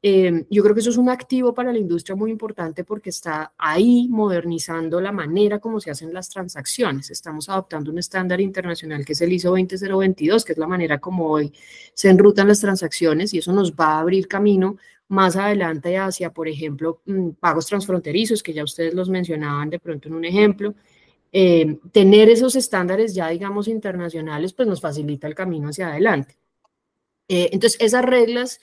Em, 0.05 0.45
yo 0.49 0.61
creo 0.63 0.75
que 0.75 0.81
eso 0.81 0.89
es 0.89 0.97
un 0.97 1.07
activo 1.07 1.53
para 1.53 1.71
la 1.71 1.79
industria 1.79 2.13
muy 2.13 2.29
importante 2.29 2.83
porque 2.83 3.09
está 3.09 3.53
ahí 3.57 4.09
modernizando 4.09 4.99
la 4.99 5.13
manera 5.13 5.59
como 5.59 5.79
se 5.79 5.91
hacen 5.91 6.13
las 6.13 6.27
transacciones. 6.27 7.09
Estamos 7.09 7.47
adoptando 7.47 7.89
un 7.89 7.99
estándar 7.99 8.41
internacional 8.41 9.05
que 9.05 9.13
es 9.13 9.21
el 9.21 9.31
ISO 9.31 9.51
20022, 9.51 10.43
que 10.43 10.51
es 10.51 10.57
la 10.57 10.67
manera 10.67 10.99
como 10.99 11.27
hoy 11.29 11.53
se 11.93 12.09
enrutan 12.09 12.49
las 12.49 12.59
transacciones 12.59 13.33
y 13.33 13.37
eso 13.37 13.53
nos 13.53 13.75
va 13.75 13.95
a 13.95 13.99
abrir 13.99 14.27
camino 14.27 14.75
más 15.07 15.37
adelante 15.37 15.97
hacia, 15.97 16.33
por 16.33 16.49
ejemplo, 16.49 17.01
mm, 17.05 17.29
pagos 17.39 17.67
transfronterizos, 17.67 18.43
que 18.43 18.51
ya 18.51 18.65
ustedes 18.65 18.93
los 18.93 19.09
mencionaban 19.09 19.69
de 19.69 19.79
pronto 19.79 20.09
en 20.09 20.15
un 20.15 20.25
ejemplo. 20.25 20.75
Em, 21.31 21.79
tener 21.91 22.29
esos 22.29 22.55
estándares 22.57 23.15
ya, 23.15 23.29
digamos, 23.29 23.69
internacionales, 23.69 24.51
pues 24.53 24.67
nos 24.67 24.81
facilita 24.81 25.27
el 25.27 25.35
camino 25.35 25.69
hacia 25.69 25.87
adelante. 25.89 26.35
Eh, 27.27 27.49
entonces, 27.53 27.79
esas 27.81 28.03
reglas 28.05 28.59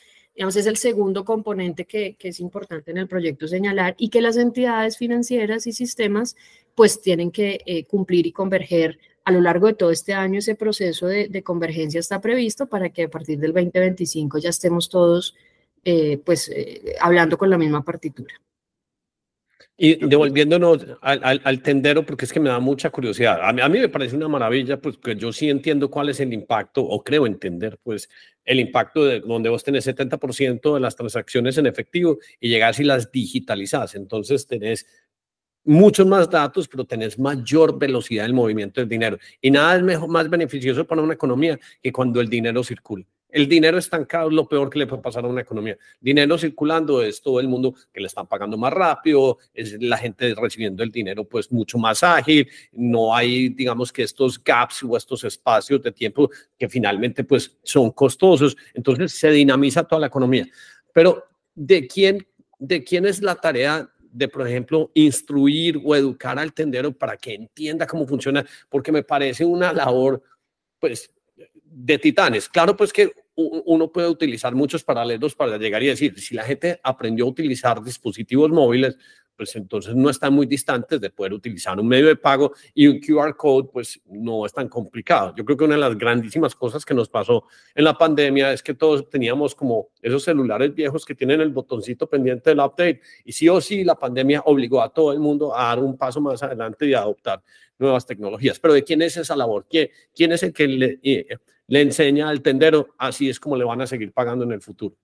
Es 0.48 0.66
el 0.66 0.78
segundo 0.78 1.24
componente 1.24 1.84
que, 1.84 2.16
es 2.18 2.40
importante 2.40 2.90
en 2.90 2.96
el 2.96 3.08
proyecto 3.08 3.46
señalar 3.46 3.94
y 3.98 4.08
que 4.08 4.22
las 4.22 4.38
entidades 4.38 4.96
financieras 4.96 5.66
y 5.66 5.72
sistemas 5.72 6.34
pues 6.74 7.02
tienen 7.02 7.30
que 7.30 7.60
eh, 7.66 7.84
cumplir 7.84 8.26
y 8.26 8.32
converger 8.32 8.98
a 9.24 9.32
lo 9.32 9.42
largo 9.42 9.66
de 9.66 9.74
todo 9.74 9.90
este 9.90 10.14
año. 10.14 10.38
Ese 10.38 10.54
proceso 10.54 11.06
de, 11.06 11.42
convergencia 11.42 12.00
está 12.00 12.22
previsto 12.22 12.66
para 12.66 12.88
que 12.88 13.04
a 13.04 13.10
partir 13.10 13.38
del 13.38 13.52
2025 13.52 14.38
ya 14.38 14.48
estemos 14.48 14.88
todos 14.88 15.36
eh, 15.84 16.18
pues 16.24 16.48
eh, 16.48 16.96
hablando 17.00 17.36
con 17.36 17.50
la 17.50 17.58
misma 17.58 17.84
partitura. 17.84 18.34
Y 19.76 20.06
devolviéndonos 20.06 20.86
al, 21.00 21.62
tendero, 21.62 22.04
porque 22.04 22.24
es 22.24 22.32
que 22.32 22.40
me 22.40 22.50
da 22.50 22.60
mucha 22.60 22.90
curiosidad. 22.90 23.40
A 23.42 23.52
mí, 23.52 23.62
a 23.62 23.68
mí, 23.68 23.78
me 23.78 23.88
parece 23.88 24.16
una 24.16 24.28
maravilla, 24.28 24.80
pues 24.80 24.98
que 24.98 25.16
yo 25.16 25.32
sí 25.32 25.48
entiendo 25.48 25.90
cuál 25.90 26.08
es 26.08 26.20
el 26.20 26.32
impacto, 26.32 26.82
o 26.82 27.02
creo 27.02 27.26
entender, 27.26 27.78
pues, 27.82 28.08
el 28.44 28.60
impacto 28.60 29.04
de 29.04 29.20
donde 29.20 29.48
vos 29.48 29.62
tenés 29.64 29.86
70% 29.86 30.74
de 30.74 30.80
las 30.80 30.96
transacciones 30.96 31.56
en 31.58 31.66
efectivo 31.66 32.18
y 32.40 32.48
llegas 32.48 32.78
y 32.80 32.84
las 32.84 33.10
digitalizas. 33.10 33.94
Entonces 33.94 34.46
tenés 34.46 34.86
muchos 35.64 36.06
más 36.06 36.28
datos, 36.28 36.68
pero 36.68 36.84
tenés 36.84 37.18
mayor 37.18 37.78
velocidad 37.78 38.24
del 38.24 38.34
movimiento 38.34 38.80
del 38.80 38.88
dinero. 38.88 39.18
Y 39.40 39.50
nada 39.50 39.76
es 39.76 39.82
mejor, 39.82 40.08
más 40.08 40.28
beneficioso 40.28 40.86
para 40.86 41.02
una 41.02 41.14
economía 41.14 41.58
que 41.82 41.92
cuando 41.92 42.20
el 42.20 42.28
dinero 42.28 42.64
circula. 42.64 43.04
El 43.32 43.48
dinero 43.48 43.78
estancado 43.78 44.28
es 44.28 44.34
lo 44.34 44.48
peor 44.48 44.70
que 44.70 44.78
le 44.78 44.86
puede 44.86 45.02
pasar 45.02 45.24
a 45.24 45.28
una 45.28 45.40
economía. 45.40 45.76
Dinero 46.00 46.36
circulando 46.38 47.02
es 47.02 47.20
todo 47.20 47.40
el 47.40 47.48
mundo 47.48 47.74
que 47.92 48.00
le 48.00 48.06
están 48.06 48.26
pagando 48.26 48.56
más 48.56 48.72
rápido, 48.72 49.38
es 49.54 49.80
la 49.80 49.96
gente 49.96 50.34
recibiendo 50.34 50.82
el 50.82 50.90
dinero 50.90 51.24
pues 51.24 51.50
mucho 51.52 51.78
más 51.78 52.02
ágil, 52.02 52.48
no 52.72 53.14
hay 53.14 53.50
digamos 53.50 53.92
que 53.92 54.02
estos 54.02 54.42
gaps 54.42 54.82
o 54.82 54.96
estos 54.96 55.24
espacios 55.24 55.82
de 55.82 55.92
tiempo 55.92 56.30
que 56.58 56.68
finalmente 56.68 57.24
pues 57.24 57.56
son 57.62 57.90
costosos, 57.90 58.56
entonces 58.74 59.12
se 59.12 59.30
dinamiza 59.30 59.84
toda 59.84 60.00
la 60.00 60.06
economía. 60.08 60.46
Pero 60.92 61.24
¿de 61.54 61.86
quién, 61.86 62.26
de 62.58 62.82
quién 62.84 63.06
es 63.06 63.22
la 63.22 63.34
tarea 63.34 63.90
de, 64.12 64.28
por 64.28 64.46
ejemplo, 64.46 64.90
instruir 64.94 65.80
o 65.84 65.94
educar 65.94 66.38
al 66.38 66.52
tendero 66.52 66.92
para 66.92 67.16
que 67.16 67.34
entienda 67.34 67.86
cómo 67.86 68.06
funciona? 68.06 68.44
Porque 68.68 68.92
me 68.92 69.02
parece 69.02 69.44
una 69.44 69.72
labor 69.72 70.22
pues 70.78 71.12
de 71.64 71.98
titanes. 71.98 72.48
Claro, 72.48 72.76
pues 72.76 72.92
que 72.92 73.12
uno 73.36 73.90
puede 73.90 74.08
utilizar 74.08 74.54
muchos 74.54 74.84
paralelos 74.84 75.34
para 75.34 75.56
llegar 75.56 75.82
y 75.82 75.86
decir, 75.86 76.18
si 76.18 76.34
la 76.34 76.42
gente 76.42 76.80
aprendió 76.82 77.24
a 77.24 77.28
utilizar 77.28 77.82
dispositivos 77.82 78.50
móviles, 78.50 78.96
pues 79.40 79.56
entonces 79.56 79.96
no 79.96 80.10
están 80.10 80.34
muy 80.34 80.44
distantes 80.44 81.00
de 81.00 81.08
poder 81.08 81.32
utilizar 81.32 81.80
un 81.80 81.88
medio 81.88 82.08
de 82.08 82.16
pago 82.16 82.52
y 82.74 82.86
un 82.86 83.00
QR 83.00 83.34
code, 83.34 83.70
pues 83.72 83.98
no 84.04 84.44
es 84.44 84.52
tan 84.52 84.68
complicado. 84.68 85.32
Yo 85.34 85.46
creo 85.46 85.56
que 85.56 85.64
una 85.64 85.76
de 85.76 85.80
las 85.80 85.96
grandísimas 85.96 86.54
cosas 86.54 86.84
que 86.84 86.92
nos 86.92 87.08
pasó 87.08 87.44
en 87.74 87.84
la 87.84 87.96
pandemia 87.96 88.52
es 88.52 88.62
que 88.62 88.74
todos 88.74 89.08
teníamos 89.08 89.54
como 89.54 89.88
esos 90.02 90.24
celulares 90.24 90.74
viejos 90.74 91.06
que 91.06 91.14
tienen 91.14 91.40
el 91.40 91.48
botoncito 91.48 92.06
pendiente 92.06 92.50
del 92.50 92.58
update 92.58 93.00
y 93.24 93.32
sí 93.32 93.48
o 93.48 93.62
sí 93.62 93.82
la 93.82 93.94
pandemia 93.94 94.42
obligó 94.44 94.82
a 94.82 94.92
todo 94.92 95.10
el 95.10 95.20
mundo 95.20 95.56
a 95.56 95.68
dar 95.68 95.78
un 95.78 95.96
paso 95.96 96.20
más 96.20 96.42
adelante 96.42 96.84
y 96.84 96.92
a 96.92 96.98
adoptar 96.98 97.42
nuevas 97.78 98.04
tecnologías. 98.04 98.60
Pero 98.60 98.74
¿de 98.74 98.84
quién 98.84 99.00
es 99.00 99.16
esa 99.16 99.34
labor? 99.36 99.66
¿Quién, 99.70 100.32
es 100.32 100.42
el 100.42 100.52
que 100.52 100.68
le, 100.68 101.00
eh, 101.02 101.38
le 101.70 101.82
enseña 101.82 102.28
al 102.28 102.42
tendero? 102.42 102.88
Así 102.98 103.28
es 103.30 103.38
como 103.38 103.56
le 103.56 103.64
van 103.64 103.80
a 103.80 103.86
seguir 103.86 104.12
pagando 104.12 104.44
en 104.44 104.52
el 104.52 104.60
futuro. 104.60 104.96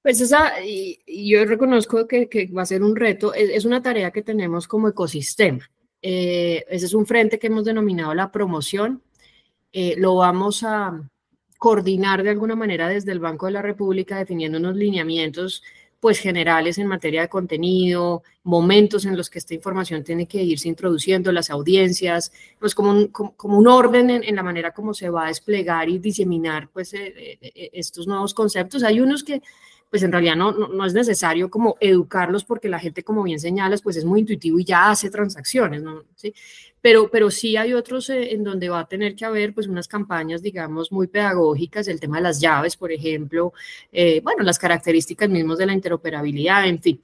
Pues 0.00 0.20
esa, 0.20 0.64
y, 0.64 1.00
yo 1.28 1.44
reconozco 1.44 2.06
que, 2.06 2.50
va 2.56 2.62
a 2.62 2.66
ser 2.66 2.84
un 2.84 2.94
reto, 2.94 3.34
es, 3.34 3.64
una 3.64 3.82
tarea 3.82 4.12
que 4.12 4.22
tenemos 4.22 4.68
como 4.68 4.88
ecosistema. 4.88 5.68
Eh, 6.00 6.64
ese 6.68 6.86
es 6.86 6.94
un 6.94 7.04
frente 7.04 7.40
que 7.40 7.48
hemos 7.48 7.64
denominado 7.64 8.14
la 8.14 8.30
promoción. 8.30 9.02
Eh, 9.72 9.96
lo 9.98 10.14
vamos 10.14 10.62
a 10.62 11.02
coordinar 11.58 12.22
de 12.22 12.30
alguna 12.30 12.54
manera 12.54 12.88
desde 12.88 13.10
el 13.10 13.18
Banco 13.18 13.46
de 13.46 13.52
la 13.52 13.62
República, 13.62 14.18
definiendo 14.18 14.58
unos 14.58 14.76
lineamientos 14.76 15.64
pues 16.00 16.20
generales 16.20 16.78
en 16.78 16.86
materia 16.86 17.22
de 17.22 17.28
contenido, 17.28 18.22
momentos 18.44 19.04
en 19.04 19.16
los 19.16 19.30
que 19.30 19.38
esta 19.38 19.54
información 19.54 20.04
tiene 20.04 20.26
que 20.26 20.42
irse 20.42 20.68
introduciendo, 20.68 21.32
las 21.32 21.50
audiencias, 21.50 22.32
pues 22.58 22.74
como 22.74 22.90
un, 22.90 23.08
como, 23.08 23.58
un 23.58 23.66
orden 23.66 24.10
en, 24.10 24.36
la 24.36 24.42
manera 24.42 24.72
como 24.72 24.94
se 24.94 25.10
va 25.10 25.24
a 25.24 25.28
desplegar 25.28 25.88
y 25.88 25.98
diseminar 25.98 26.68
pues 26.72 26.94
eh, 26.94 27.38
estos 27.72 28.06
nuevos 28.06 28.32
conceptos. 28.32 28.82
Hay 28.84 29.00
unos 29.00 29.24
que 29.24 29.42
pues 29.90 30.02
en 30.02 30.12
realidad 30.12 30.36
no, 30.36 30.52
no, 30.52 30.84
es 30.84 30.92
necesario 30.92 31.50
como 31.50 31.76
educarlos 31.80 32.44
porque 32.44 32.68
la 32.68 32.78
gente, 32.78 33.02
como 33.02 33.22
bien 33.22 33.40
señalas, 33.40 33.82
pues 33.82 33.96
es 33.96 34.04
muy 34.04 34.20
intuitivo 34.20 34.58
y 34.58 34.64
ya 34.64 34.90
hace 34.90 35.10
transacciones, 35.10 35.82
¿no? 35.82 36.04
¿Sí? 36.14 36.34
Pero, 36.80 37.10
pero 37.10 37.30
sí 37.30 37.56
hay 37.56 37.72
otros 37.74 38.08
eh, 38.10 38.32
en 38.34 38.44
donde 38.44 38.68
va 38.68 38.80
a 38.80 38.88
tener 38.88 39.16
que 39.16 39.24
haber 39.24 39.54
pues 39.54 39.66
unas 39.66 39.88
campañas, 39.88 40.42
digamos, 40.42 40.92
muy 40.92 41.06
pedagógicas, 41.06 41.88
el 41.88 42.00
tema 42.00 42.18
de 42.18 42.24
las 42.24 42.40
llaves, 42.40 42.76
por 42.76 42.92
ejemplo, 42.92 43.52
eh, 43.92 44.20
bueno, 44.22 44.42
las 44.44 44.58
características 44.58 45.28
mismas 45.28 45.58
de 45.58 45.66
la 45.66 45.72
interoperabilidad, 45.72 46.66
en 46.66 46.80
fin. 46.80 47.00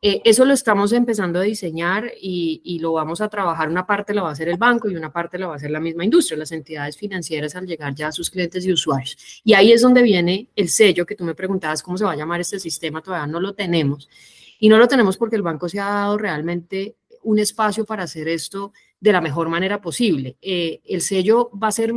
Eh, 0.00 0.22
eso 0.24 0.44
lo 0.44 0.54
estamos 0.54 0.92
empezando 0.92 1.40
a 1.40 1.42
diseñar 1.42 2.12
y, 2.20 2.78
lo 2.80 2.92
vamos 2.92 3.20
a 3.20 3.28
trabajar. 3.28 3.68
Una 3.68 3.86
parte 3.86 4.14
la 4.14 4.22
va 4.22 4.28
a 4.28 4.32
hacer 4.32 4.48
el 4.48 4.56
banco 4.56 4.88
y 4.88 4.94
una 4.94 5.12
parte 5.12 5.38
la 5.38 5.48
va 5.48 5.54
a 5.54 5.56
hacer 5.56 5.70
la 5.70 5.80
misma 5.80 6.04
industria, 6.04 6.38
las 6.38 6.52
entidades 6.52 6.96
financieras 6.96 7.56
al 7.56 7.66
llegar 7.66 7.94
ya 7.94 8.08
a 8.08 8.12
sus 8.12 8.30
clientes 8.30 8.64
y 8.64 8.72
usuarios. 8.72 9.16
Y 9.42 9.54
ahí 9.54 9.72
es 9.72 9.82
donde 9.82 10.02
viene 10.02 10.48
el 10.54 10.68
sello 10.68 11.04
que 11.04 11.16
tú 11.16 11.24
me 11.24 11.34
preguntabas 11.34 11.82
cómo 11.82 11.98
se 11.98 12.04
va 12.04 12.12
a 12.12 12.16
llamar 12.16 12.40
este 12.40 12.60
sistema, 12.60 13.02
todavía 13.02 13.26
no 13.26 13.40
lo 13.40 13.54
tenemos. 13.54 14.08
Y 14.60 14.68
no 14.68 14.78
lo 14.78 14.86
tenemos 14.86 15.16
porque 15.16 15.36
el 15.36 15.42
banco 15.42 15.68
se 15.68 15.80
ha 15.80 15.86
dado 15.86 16.18
realmente 16.18 16.96
un 17.22 17.38
espacio 17.40 17.84
para 17.84 18.04
hacer 18.04 18.28
esto 18.28 18.72
de 19.00 19.12
la 19.12 19.20
mejor 19.20 19.48
manera 19.48 19.80
posible. 19.80 20.36
Eh, 20.42 20.80
el 20.84 21.00
sello 21.02 21.50
va 21.50 21.68
a 21.68 21.72
ser 21.72 21.92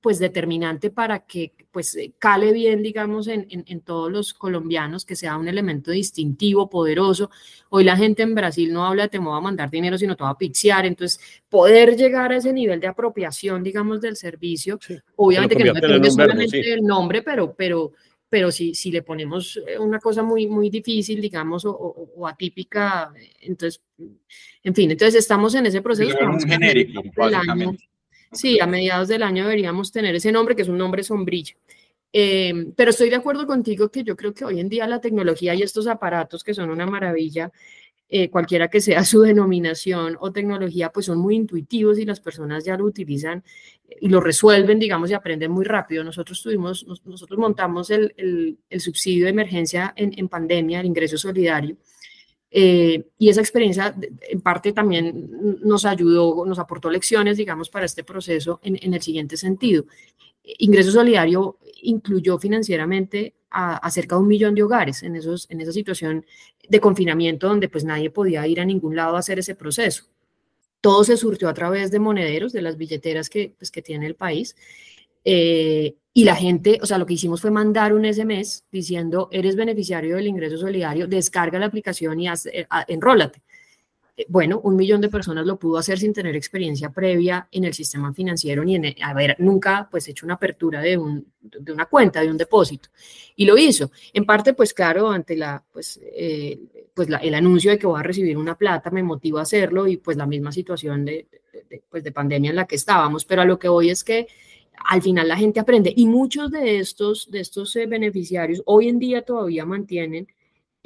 pues 0.00 0.18
determinante 0.18 0.90
para 0.90 1.20
que 1.26 1.52
pues 1.72 1.94
eh, 1.96 2.14
cale 2.18 2.52
bien, 2.52 2.82
digamos, 2.82 3.26
en, 3.26 3.46
en, 3.50 3.80
todos 3.82 4.10
los 4.10 4.32
colombianos, 4.32 5.04
que 5.04 5.14
sea 5.14 5.36
un 5.36 5.46
elemento 5.46 5.90
distintivo, 5.90 6.70
poderoso. 6.70 7.30
Hoy 7.68 7.84
la 7.84 7.96
gente 7.96 8.22
en 8.22 8.34
Brasil 8.34 8.72
no 8.72 8.86
habla 8.86 9.02
de 9.02 9.08
te 9.10 9.18
voy 9.18 9.36
a 9.36 9.42
mandar 9.42 9.70
dinero, 9.70 9.98
sino 9.98 10.16
te 10.16 10.24
va 10.24 10.30
a 10.30 10.38
pixear. 10.38 10.86
Entonces, 10.86 11.20
poder 11.50 11.94
llegar 11.96 12.32
a 12.32 12.36
ese 12.36 12.52
nivel 12.52 12.80
de 12.80 12.86
apropiación, 12.86 13.62
digamos, 13.62 14.00
del 14.00 14.16
servicio, 14.16 14.78
obviamente 15.16 15.56
que 15.56 15.64
no 15.64 15.74
depende 15.74 16.10
solamente 16.10 16.62
del 16.62 16.82
nombre, 16.82 17.20
pero, 17.20 17.54
pero, 17.54 17.92
pero 18.28 18.50
si, 18.50 18.74
si 18.74 18.90
le 18.90 19.02
ponemos 19.02 19.60
eh, 19.66 19.78
una 19.78 20.00
cosa 20.00 20.22
muy, 20.22 20.46
muy 20.46 20.70
difícil, 20.70 21.20
digamos, 21.20 21.64
o, 21.64 22.26
atípica, 22.26 23.12
entonces, 23.40 23.80
en 24.62 24.74
fin, 24.74 24.90
entonces 24.90 25.14
estamos 25.16 25.54
en 25.54 25.66
ese 25.66 25.80
proceso. 25.80 26.16
un 26.20 26.40
genérico, 26.40 27.02
sí, 28.32 28.58
a 28.60 28.66
mediados 28.66 29.08
del 29.08 29.22
año 29.22 29.44
deberíamos 29.44 29.92
tener 29.92 30.14
ese 30.14 30.32
nombre, 30.32 30.56
que 30.56 30.62
es 30.62 30.68
un 30.68 30.78
nombre 30.78 31.02
sombrilla. 31.02 31.54
Eh, 32.12 32.72
pero 32.74 32.90
estoy 32.90 33.10
de 33.10 33.16
acuerdo 33.16 33.46
contigo 33.46 33.90
que 33.90 34.02
yo 34.02 34.16
creo 34.16 34.32
que 34.32 34.44
hoy 34.44 34.60
en 34.60 34.68
día 34.68 34.86
la 34.86 35.00
tecnología 35.00 35.54
y 35.54 35.62
estos 35.62 35.86
aparatos 35.86 36.42
que 36.42 36.54
son 36.54 36.70
una 36.70 36.86
maravilla, 36.86 37.52
eh, 38.08 38.30
cualquiera 38.30 38.68
que 38.68 38.80
sea 38.80 39.04
su 39.04 39.22
denominación 39.22 40.16
o 40.20 40.32
tecnología, 40.32 40.90
pues 40.90 41.06
son 41.06 41.18
muy 41.18 41.34
intuitivos 41.34 41.98
y 41.98 42.04
las 42.04 42.20
personas 42.20 42.64
ya 42.64 42.76
lo 42.76 42.84
utilizan 42.84 43.42
y 44.00 44.08
lo 44.08 44.20
resuelven, 44.20 44.78
digamos, 44.78 45.10
y 45.10 45.14
aprenden 45.14 45.50
muy 45.50 45.64
rápido. 45.64 46.04
Nosotros 46.04 46.42
tuvimos, 46.42 46.86
nosotros 47.04 47.38
montamos 47.38 47.90
el, 47.90 48.58
el, 48.68 48.80
subsidio 48.80 49.24
de 49.24 49.30
emergencia 49.30 49.92
en, 49.96 50.12
en, 50.16 50.28
pandemia, 50.28 50.80
el 50.80 50.86
ingreso 50.86 51.18
solidario, 51.18 51.76
eh, 52.50 53.08
y 53.18 53.28
esa 53.28 53.40
experiencia 53.40 53.94
en 54.28 54.40
parte 54.40 54.72
también 54.72 55.58
nos 55.62 55.84
ayudó, 55.84 56.46
nos 56.46 56.58
aportó 56.58 56.90
lecciones, 56.90 57.36
digamos, 57.36 57.68
para 57.70 57.86
este 57.86 58.04
proceso 58.04 58.60
en, 58.62 58.78
en 58.80 58.94
el 58.94 59.02
siguiente 59.02 59.36
sentido. 59.36 59.84
Ingreso 60.58 60.92
solidario 60.92 61.58
incluyó 61.82 62.38
financieramente 62.38 63.34
a, 63.50 63.90
cerca 63.90 64.16
de 64.16 64.22
un 64.22 64.28
millón 64.28 64.54
de 64.54 64.62
hogares 64.62 65.02
en, 65.02 65.16
esos, 65.16 65.46
en 65.50 65.60
esa 65.60 65.72
situación 65.72 66.26
de 66.68 66.80
confinamiento 66.80 67.48
donde 67.48 67.68
pues 67.68 67.84
nadie 67.84 68.10
podía 68.10 68.46
ir 68.46 68.60
a 68.60 68.64
ningún 68.64 68.94
lado 68.94 69.16
a 69.16 69.20
hacer 69.20 69.38
ese 69.38 69.54
proceso. 69.54 70.04
Todo 70.80 71.04
se 71.04 71.16
surtió 71.16 71.48
a 71.48 71.54
través 71.54 71.90
de 71.90 71.98
monederos, 71.98 72.52
de 72.52 72.62
las 72.62 72.76
billeteras 72.76 73.30
que, 73.30 73.54
pues, 73.56 73.70
que 73.70 73.82
tiene 73.82 74.06
el 74.06 74.14
país. 74.14 74.54
Eh, 75.24 75.96
y 76.12 76.24
la 76.24 76.36
gente, 76.36 76.78
o 76.82 76.86
sea, 76.86 76.98
lo 76.98 77.06
que 77.06 77.14
hicimos 77.14 77.40
fue 77.40 77.50
mandar 77.50 77.92
un 77.92 78.04
SMS 78.04 78.64
diciendo, 78.70 79.28
eres 79.32 79.56
beneficiario 79.56 80.16
del 80.16 80.26
ingreso 80.26 80.58
solidario, 80.58 81.06
descarga 81.06 81.58
la 81.58 81.66
aplicación 81.66 82.20
y 82.20 82.28
haz, 82.28 82.46
eh, 82.46 82.66
enrólate. 82.88 83.42
Eh, 84.16 84.24
bueno, 84.28 84.60
un 84.64 84.76
millón 84.76 85.00
de 85.00 85.08
personas 85.10 85.44
lo 85.46 85.58
pudo 85.58 85.76
hacer 85.78 85.98
sin 85.98 86.12
tener 86.12 86.34
experiencia 86.34 86.90
previa 86.90 87.48
en 87.52 87.64
el 87.64 87.74
sistema 87.74 88.12
financiero 88.14 88.64
ni 88.64 88.76
en 88.76 88.94
haber 89.02 89.36
nunca 89.38 89.88
pues 89.90 90.08
hecho 90.08 90.24
una 90.24 90.34
apertura 90.34 90.80
de, 90.80 90.96
un, 90.96 91.26
de 91.40 91.72
una 91.72 91.86
cuenta, 91.86 92.22
de 92.22 92.30
un 92.30 92.38
depósito. 92.38 92.88
Y 93.36 93.44
lo 93.44 93.58
hizo. 93.58 93.90
En 94.14 94.24
parte, 94.24 94.54
pues 94.54 94.72
claro, 94.72 95.10
ante 95.10 95.36
la, 95.36 95.62
pues, 95.70 96.00
eh, 96.02 96.58
pues 96.94 97.08
el 97.20 97.34
anuncio 97.34 97.70
de 97.70 97.78
que 97.78 97.86
voy 97.86 98.00
a 98.00 98.02
recibir 98.02 98.38
una 98.38 98.56
plata 98.56 98.90
me 98.90 99.02
motivó 99.02 99.38
a 99.38 99.42
hacerlo 99.42 99.86
y 99.86 99.98
pues 99.98 100.16
la 100.16 100.26
misma 100.26 100.50
situación 100.50 101.04
de, 101.04 101.28
pues, 101.90 102.02
de 102.02 102.12
pandemia 102.12 102.50
en 102.50 102.56
la 102.56 102.66
que 102.66 102.76
estábamos. 102.76 103.26
Pero 103.26 103.42
a 103.42 103.44
lo 103.44 103.58
que 103.58 103.68
voy 103.68 103.90
es 103.90 104.02
que 104.02 104.28
al 104.88 105.02
final 105.02 105.28
la 105.28 105.36
gente 105.36 105.60
aprende 105.60 105.92
y 105.94 106.06
muchos 106.06 106.50
de 106.50 106.78
estos, 106.78 107.30
de 107.30 107.40
estos 107.40 107.76
eh, 107.76 107.86
beneficiarios 107.86 108.62
hoy 108.64 108.88
en 108.88 108.98
día 108.98 109.22
todavía 109.22 109.66
mantienen 109.66 110.28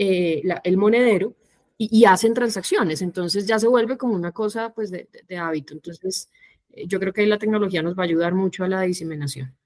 el 0.03 0.79
monedero 0.79 1.35
y, 1.83 2.05
hacen 2.05 2.35
transacciones. 2.35 3.01
Entonces 3.01 3.47
ya 3.47 3.59
se 3.59 3.67
vuelve 3.67 3.97
como 3.97 4.15
una 4.15 4.33
cosa 4.33 4.71
pues 4.75 4.91
de, 4.91 5.09
hábito. 5.39 5.73
Entonces 5.73 6.31
eh, 6.73 6.87
yo 6.87 7.01
creo 7.01 7.13
que 7.13 7.23
ahí 7.23 7.27
la 7.27 7.39
tecnología 7.39 7.83
nos 7.83 7.99
va 7.99 8.03
a 8.03 8.07
ayudar 8.07 8.35
mucho 8.35 8.65
a 8.65 8.69
la 8.69 8.83
diseminación. 8.83 9.57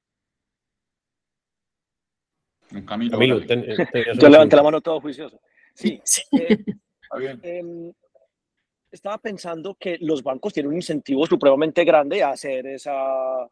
Camilo, 2.87 3.19
yo 4.21 4.29
levanté 4.29 4.57
la 4.57 4.63
mano 4.63 4.81
todo 4.81 5.01
juicioso. 5.01 5.41
Sí. 5.75 6.01
Eh, 7.21 7.39
em, 7.43 7.93
estaba 8.91 9.19
pensando 9.19 9.77
que 9.77 9.99
los 10.01 10.21
bancos 10.21 10.53
tienen 10.53 10.71
un 10.71 10.77
incentivo 10.77 11.25
supremamente 11.29 11.85
grande 11.85 12.25
a 12.25 12.31
hacer 12.31 12.67
esa, 12.67 13.49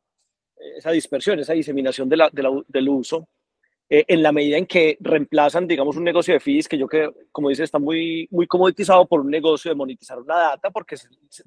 esa 0.57 0.91
dispersión, 0.91 1.39
esa 1.39 1.53
diseminación 1.53 2.09
de 2.09 2.17
la, 2.17 2.31
del 2.67 2.89
uso 2.89 3.29
eh, 3.95 4.07
en 4.09 4.23
la 4.23 4.33
medida 4.33 4.57
en 4.57 4.65
que 4.65 4.97
reemplazan, 5.01 5.69
digamos, 5.69 5.99
un 5.99 6.05
negocio 6.05 6.33
de 6.33 6.41
fees 6.41 6.67
que 6.67 6.79
yo 6.79 6.89
que, 6.89 7.11
como 7.31 7.51
dice, 7.51 7.63
está 7.63 7.79
muy, 7.79 8.27
muy 8.31 8.47
comoditizado 8.47 9.07
por 9.07 9.21
un 9.21 9.31
negocio 9.31 9.71
de 9.71 9.75
monetizar 9.75 10.19
una 10.19 10.35
data 10.35 10.71
porque 10.71 10.97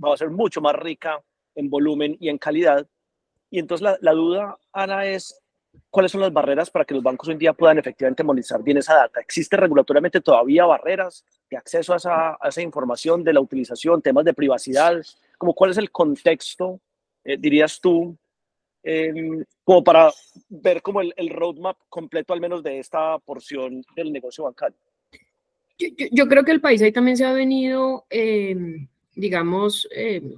va 0.04 0.14
a 0.14 0.18
ser 0.18 0.30
mucho 0.30 0.62
más 0.62 0.76
rica 0.76 1.20
en 1.56 1.72
volumen 1.72 2.16
y 2.20 2.30
en 2.30 2.38
calidad. 2.38 2.86
Y 3.50 3.58
entonces 3.58 3.82
la, 3.82 3.98
la 4.00 4.12
duda, 4.12 4.60
Ana, 4.72 5.08
es 5.08 5.42
cuáles 5.90 6.12
son 6.12 6.22
las 6.22 6.32
barreras 6.32 6.70
para 6.70 6.86
que 6.86 6.94
los 6.94 7.02
bancos 7.02 7.30
hoy 7.30 7.34
en 7.34 7.40
día 7.40 7.54
puedan 7.54 7.80
efectivamente 7.80 8.24
monetizar 8.24 8.62
bien 8.62 8.78
esa 8.78 8.94
data. 8.94 9.20
¿Existe 9.22 9.58
regulatoriamente 9.58 10.22
todavía 10.22 10.68
barreras 10.68 11.26
de 11.50 11.58
acceso 11.58 11.94
a 11.94 11.98
esa, 11.98 12.38
a 12.40 12.50
esa 12.50 12.62
información, 12.62 13.24
de 13.24 13.34
la 13.34 13.42
utilización, 13.42 14.04
temas 14.04 14.24
de 14.24 14.36
privacidad? 14.36 15.02
Como 15.40 15.56
¿Cuál 15.56 15.72
es 15.72 15.80
el 15.80 15.90
contexto, 15.90 16.80
eh, 17.24 17.38
dirías 17.40 17.82
tú, 17.82 18.16
Em, 18.88 19.44
como 19.64 19.84
para 19.84 20.14
ver 20.48 20.84
como 20.84 21.02
el, 21.02 21.12
el, 21.18 21.32
roadmap 21.32 21.76
completo 21.90 22.34
al 22.34 22.40
menos 22.40 22.62
de 22.62 22.78
esta 22.78 23.18
porción 23.18 23.84
del 23.96 24.14
negocio 24.14 24.44
bancario. 24.44 24.78
Yo, 26.12 26.28
creo 26.28 26.44
que 26.44 26.52
el 26.52 26.62
país 26.62 26.84
ahí 26.84 26.92
también 26.92 27.18
se 27.18 27.26
ha 27.26 27.34
venido, 27.34 28.06
em, 28.12 28.88
digamos, 29.16 29.88
em, 29.90 30.36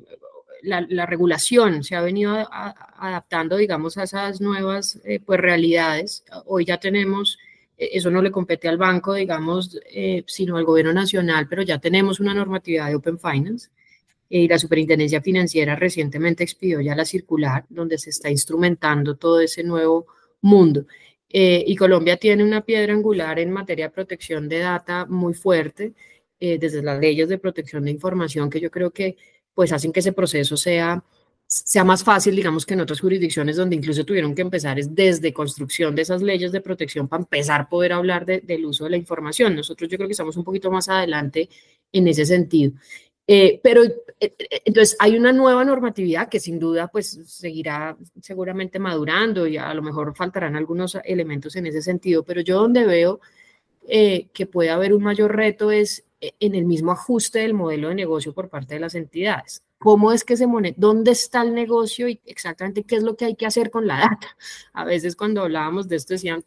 la, 0.62 0.80
la, 0.88 1.06
regulación 1.06 1.84
se 1.84 1.96
ha 1.96 2.02
venido 2.02 2.48
adaptando, 2.50 3.58
digamos, 3.58 3.98
a 3.98 4.04
esas 4.04 4.40
nuevas 4.40 4.98
eh, 5.04 5.20
pues, 5.20 5.42
realidades. 5.42 6.24
Hoy 6.46 6.64
ya 6.64 6.78
tenemos, 6.80 7.38
e, 7.78 7.90
eso 7.98 8.10
no 8.10 8.22
le 8.22 8.32
compete 8.32 8.70
al 8.70 8.78
banco, 8.78 9.14
digamos, 9.14 9.78
eh, 9.92 10.24
sino 10.26 10.56
al 10.56 10.64
gobierno 10.64 10.94
nacional, 10.94 11.50
pero 11.50 11.64
ya 11.64 11.80
tenemos 11.80 12.22
una 12.22 12.34
normatividad 12.34 12.88
de 12.88 12.96
Open 12.96 13.20
Finance 13.20 13.70
y 14.30 14.48
la 14.48 14.60
Superintendencia 14.60 15.22
Financiera 15.22 15.76
recientemente 15.76 16.44
expidió 16.44 16.82
ya 16.82 16.96
la 16.96 17.06
circular 17.06 17.66
donde 17.70 17.98
se 17.98 18.10
está 18.10 18.30
instrumentando 18.30 19.16
todo 19.16 19.40
ese 19.40 19.64
nuevo 19.64 20.08
mundo. 20.42 20.86
Eh, 21.30 21.64
y 21.68 21.76
Colombia 21.76 22.18
tiene 22.18 22.44
una 22.44 22.62
piedra 22.62 22.94
angular 22.94 23.40
en 23.40 23.52
materia 23.52 23.88
de 23.88 23.92
protección 23.92 24.48
de 24.48 24.60
data 24.60 25.06
muy 25.06 25.34
fuerte, 25.34 25.94
eh, 26.40 26.58
desde 26.60 26.84
las 26.84 27.00
leyes 27.00 27.30
de 27.30 27.38
protección 27.38 27.84
de 27.84 27.92
información, 27.92 28.50
que 28.50 28.60
yo 28.60 28.72
creo 28.72 28.92
que 28.92 29.18
pues 29.54 29.72
hacen 29.74 29.92
que 29.92 30.02
ese 30.02 30.14
proceso 30.14 30.56
sea, 30.56 31.04
sea 31.48 31.84
más 31.84 32.04
fácil, 32.04 32.36
digamos, 32.36 32.66
que 32.66 32.76
en 32.76 32.82
otras 32.82 33.02
jurisdicciones 33.02 33.56
donde 33.56 33.76
incluso 33.76 34.06
tuvieron 34.06 34.36
que 34.36 34.44
empezar 34.44 34.78
es 34.78 34.94
desde 34.94 35.34
construcción 35.34 35.96
de 35.96 36.04
esas 36.04 36.22
leyes 36.22 36.52
de 36.52 36.62
protección 36.62 37.08
para 37.08 37.24
empezar 37.24 37.62
a 37.62 37.70
poder 37.70 37.94
hablar 37.94 38.26
del 38.26 38.66
uso 38.66 38.84
de 38.84 38.92
la 38.92 38.98
información. 38.98 39.56
Nosotros 39.56 39.90
yo 39.90 39.98
creo 39.98 40.08
que 40.08 40.12
estamos 40.12 40.38
un 40.38 40.44
poquito 40.44 40.70
más 40.70 40.90
adelante 40.90 41.50
en 41.92 42.08
ese 42.08 42.26
sentido. 42.26 42.74
Eh, 43.30 43.60
pero 43.62 43.84
eh, 43.84 43.94
eh, 44.22 44.62
entonces 44.64 44.96
hay 45.00 45.18
una 45.18 45.34
nueva 45.34 45.66
normatividad 45.66 46.30
que 46.30 46.40
sin 46.40 46.60
duda 46.60 46.88
pues 46.88 47.20
seguirá 47.26 47.98
seguramente 48.22 48.80
madurando 48.80 49.46
y 49.46 49.58
a 49.58 49.74
lo 49.74 49.82
mejor 49.82 50.16
faltarán 50.16 50.56
algunos 50.56 50.98
elementos 51.04 51.58
en 51.58 51.68
ese 51.68 51.82
sentido, 51.82 52.24
pero 52.24 52.40
yo 52.40 52.58
donde 52.60 52.86
veo 52.86 53.20
que 53.90 54.48
puede 54.52 54.70
haber 54.70 54.94
un 54.94 55.02
mayor 55.02 55.34
reto 55.34 55.72
es 55.72 56.04
en 56.20 56.56
el 56.56 56.66
mismo 56.66 56.92
ajuste 56.92 57.40
del 57.40 57.54
modelo 57.54 57.88
de 57.88 57.96
negocio 57.96 58.34
por 58.34 58.50
parte 58.50 58.74
de 58.74 58.82
las 58.82 58.96
entidades. 58.96 59.64
¿Cómo 59.78 60.12
es 60.12 60.26
que 60.26 60.36
se 60.36 60.46
moneta? 60.46 60.76
¿Dónde 60.78 61.12
está 61.12 61.42
el 61.42 61.54
negocio 61.54 62.10
y 62.10 62.20
exactamente 62.26 62.84
qué 62.84 62.98
es 62.98 63.04
lo 63.04 63.16
que 63.16 63.26
hay 63.26 63.36
que 63.36 63.46
hacer 63.46 63.72
con 63.72 63.88
la 63.88 64.00
data? 64.00 64.36
A 64.74 64.84
veces 64.84 65.16
cuando 65.16 65.42
hablábamos 65.42 65.88
de 65.88 65.96
esto 65.96 66.16
decían, 66.16 66.44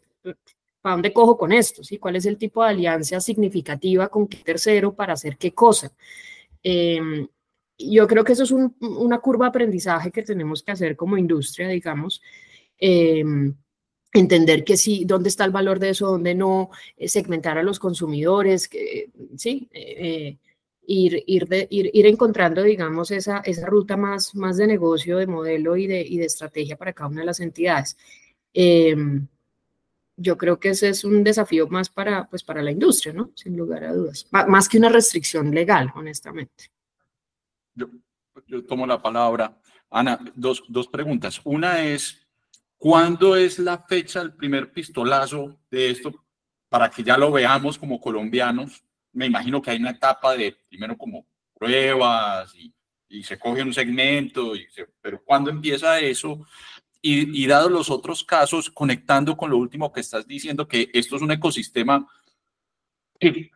¿para 0.81 0.95
dónde 0.95 1.13
cojo 1.13 1.35
con 1.35 1.51
esto? 1.51 1.83
¿Sí? 1.83 1.97
¿Cuál 1.97 2.17
es 2.17 2.27
el 2.27 2.37
tipo 2.37 2.63
de 2.63 2.69
alianza 2.69 3.19
significativa 3.19 4.07
con 4.09 4.27
qué 4.27 4.37
tercero 4.37 4.93
para 4.93 5.13
hacer 5.13 5.37
qué 5.37 5.51
cosa? 5.53 5.91
Em, 6.63 7.27
yo 7.77 8.07
creo 8.07 8.23
que 8.23 8.33
eso 8.33 8.43
es 8.43 8.51
una 8.51 9.19
curva 9.19 9.45
de 9.45 9.49
aprendizaje 9.49 10.11
que 10.11 10.23
tenemos 10.23 10.63
que 10.63 10.71
hacer 10.71 10.95
como 10.95 11.17
industria, 11.17 11.67
digamos. 11.67 12.21
Em, 12.77 13.55
entender 14.13 14.63
que 14.63 14.77
sí, 14.77 15.05
dónde 15.05 15.29
está 15.29 15.45
el 15.45 15.51
valor 15.51 15.79
de 15.79 15.89
eso, 15.89 16.07
dónde 16.07 16.35
no, 16.35 16.69
eh, 16.97 17.07
segmentar 17.07 17.57
a 17.57 17.63
los 17.63 17.79
consumidores, 17.79 18.69
sí, 19.37 19.69
eh, 19.73 20.37
ir, 20.85 21.23
ir, 21.27 21.47
de, 21.47 21.67
ir, 21.69 21.89
ir, 21.93 22.05
encontrando, 22.07 22.63
digamos, 22.63 23.11
esa, 23.11 23.39
esa 23.39 23.65
ruta 23.67 23.97
más, 23.97 24.35
más 24.35 24.57
de 24.57 24.67
negocio, 24.67 25.17
de 25.17 25.27
modelo 25.27 25.77
y 25.77 25.87
de, 25.87 26.01
y 26.01 26.17
de 26.17 26.25
estrategia 26.25 26.77
para 26.77 26.93
cada 26.93 27.09
una 27.09 27.21
de 27.21 27.27
las 27.27 27.39
entidades. 27.39 27.97
Em, 28.53 29.27
yo 30.21 30.37
creo 30.37 30.59
que 30.59 30.69
ese 30.69 30.89
es 30.89 31.03
un 31.03 31.23
desafío 31.23 31.67
más 31.67 31.89
para, 31.89 32.27
pues, 32.29 32.43
para 32.43 32.61
la 32.61 32.71
industria, 32.71 33.13
¿no? 33.13 33.31
Sin 33.35 33.57
lugar 33.57 33.83
a 33.83 33.93
dudas. 33.93 34.27
más 34.31 34.69
que 34.69 34.77
una 34.77 34.89
restricción 34.89 35.51
legal, 35.51 35.91
honestamente. 35.95 36.71
Yo, 37.73 37.89
yo 38.47 38.65
tomo 38.65 38.85
la 38.85 39.01
palabra. 39.01 39.57
Ana, 39.89 40.19
dos, 40.35 40.63
dos 40.67 40.87
preguntas. 40.87 41.41
Una 41.43 41.83
es, 41.83 42.25
¿cuándo 42.77 43.35
es 43.35 43.59
la 43.59 43.79
fecha 43.79 44.19
del 44.19 44.33
primer 44.33 44.71
pistolazo 44.71 45.59
de 45.69 45.89
esto 45.89 46.13
para 46.69 46.89
que 46.89 47.03
ya 47.03 47.17
lo 47.17 47.31
veamos 47.31 47.77
como 47.77 47.99
colombianos? 47.99 48.83
Me 49.13 49.25
imagino 49.25 49.61
que 49.61 49.71
hay 49.71 49.77
una 49.77 49.91
etapa 49.91 50.35
de, 50.35 50.55
primero 50.69 50.97
como 50.97 51.25
pruebas 51.53 52.55
y, 52.55 52.73
y 53.11 53.23
se 53.23 53.37
coge 53.37 53.61
un 53.61 53.73
segmento, 53.73 54.55
y 54.55 54.67
pero 55.01 55.21
¿cuándo 55.23 55.49
empieza 55.49 55.99
eso? 55.99 56.45
Y, 57.01 57.43
y 57.43 57.47
dado 57.47 57.69
los 57.69 57.89
otros 57.89 58.23
casos, 58.23 58.69
conectando 58.69 59.35
con 59.35 59.49
lo 59.49 59.57
último 59.57 59.91
que 59.91 60.01
estás 60.01 60.27
diciendo, 60.27 60.67
que 60.67 60.89
esto 60.93 61.15
es 61.15 61.21
un 61.21 61.31
ecosistema 61.31 62.07
que, 63.19 63.51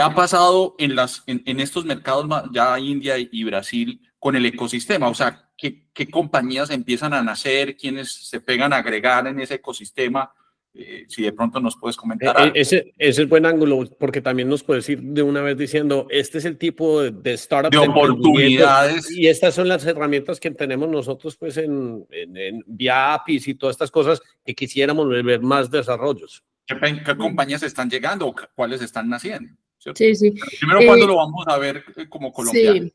ha 0.00 0.14
pasado 0.14 0.74
en, 0.78 0.94
las, 0.94 1.22
en, 1.26 1.60
estos 1.60 1.84
mercados, 1.84 2.26
ya 2.52 2.78
India 2.78 3.16
y 3.18 3.44
Brasil, 3.44 4.00
con 4.18 4.36
el 4.36 4.44
ecosistema, 4.44 5.08
o 5.08 5.14
sea, 5.14 5.50
¿qué, 5.56 5.88
qué 5.92 6.10
compañías 6.10 6.70
empiezan 6.70 7.14
a 7.14 7.22
nacer, 7.22 7.76
quiénes 7.76 8.12
se 8.12 8.40
pegan 8.40 8.72
a 8.72 8.78
agregar 8.78 9.26
en 9.26 9.40
ese 9.40 9.54
ecosistema, 9.54 10.34
eh, 10.78 11.04
si 11.08 11.22
de 11.22 11.32
pronto 11.32 11.60
nos 11.60 11.76
puedes 11.76 11.96
comentar. 11.96 12.36
Eh, 12.48 12.52
ese, 12.54 12.92
ese, 12.98 13.22
es 13.22 13.28
buen 13.28 13.46
ángulo, 13.46 13.84
porque 13.98 14.20
también 14.20 14.48
nos 14.48 14.62
puedes 14.62 14.88
ir 14.88 15.00
de 15.00 15.22
una 15.22 15.42
vez 15.42 15.56
diciendo, 15.56 16.06
este 16.10 16.38
es 16.38 16.44
el 16.44 16.58
tipo 16.58 17.02
de, 17.02 17.10
de 17.10 17.32
startup. 17.34 17.70
De 17.70 17.78
oportunidades. 17.78 19.10
Y 19.10 19.26
estas 19.26 19.54
son 19.54 19.68
las 19.68 19.84
herramientas 19.86 20.40
que 20.40 20.50
tenemos 20.50 20.88
nosotros, 20.88 21.36
pues, 21.36 21.56
en, 21.56 22.06
en, 22.10 22.36
en 22.36 22.64
vía 22.66 23.14
APIs 23.14 23.48
y 23.48 23.54
todas 23.54 23.74
estas 23.74 23.90
cosas 23.90 24.20
que 24.44 24.54
quisiéramos 24.54 25.08
ver 25.08 25.40
más 25.40 25.70
desarrollos. 25.70 26.44
¿Qué, 26.66 26.76
qué 27.04 27.16
compañías 27.16 27.62
están 27.62 27.88
llegando? 27.88 28.34
¿Cuáles 28.54 28.82
están 28.82 29.08
naciendo? 29.08 29.56
¿cierto? 29.78 29.98
Sí, 29.98 30.14
sí. 30.14 30.34
Primero, 30.58 30.80
¿cuándo 30.84 31.04
eh, 31.04 31.08
lo 31.08 31.16
vamos 31.16 31.46
a 31.46 31.58
ver 31.58 31.84
como 32.08 32.32
colombiano? 32.32 32.86
Sí. 32.86 32.94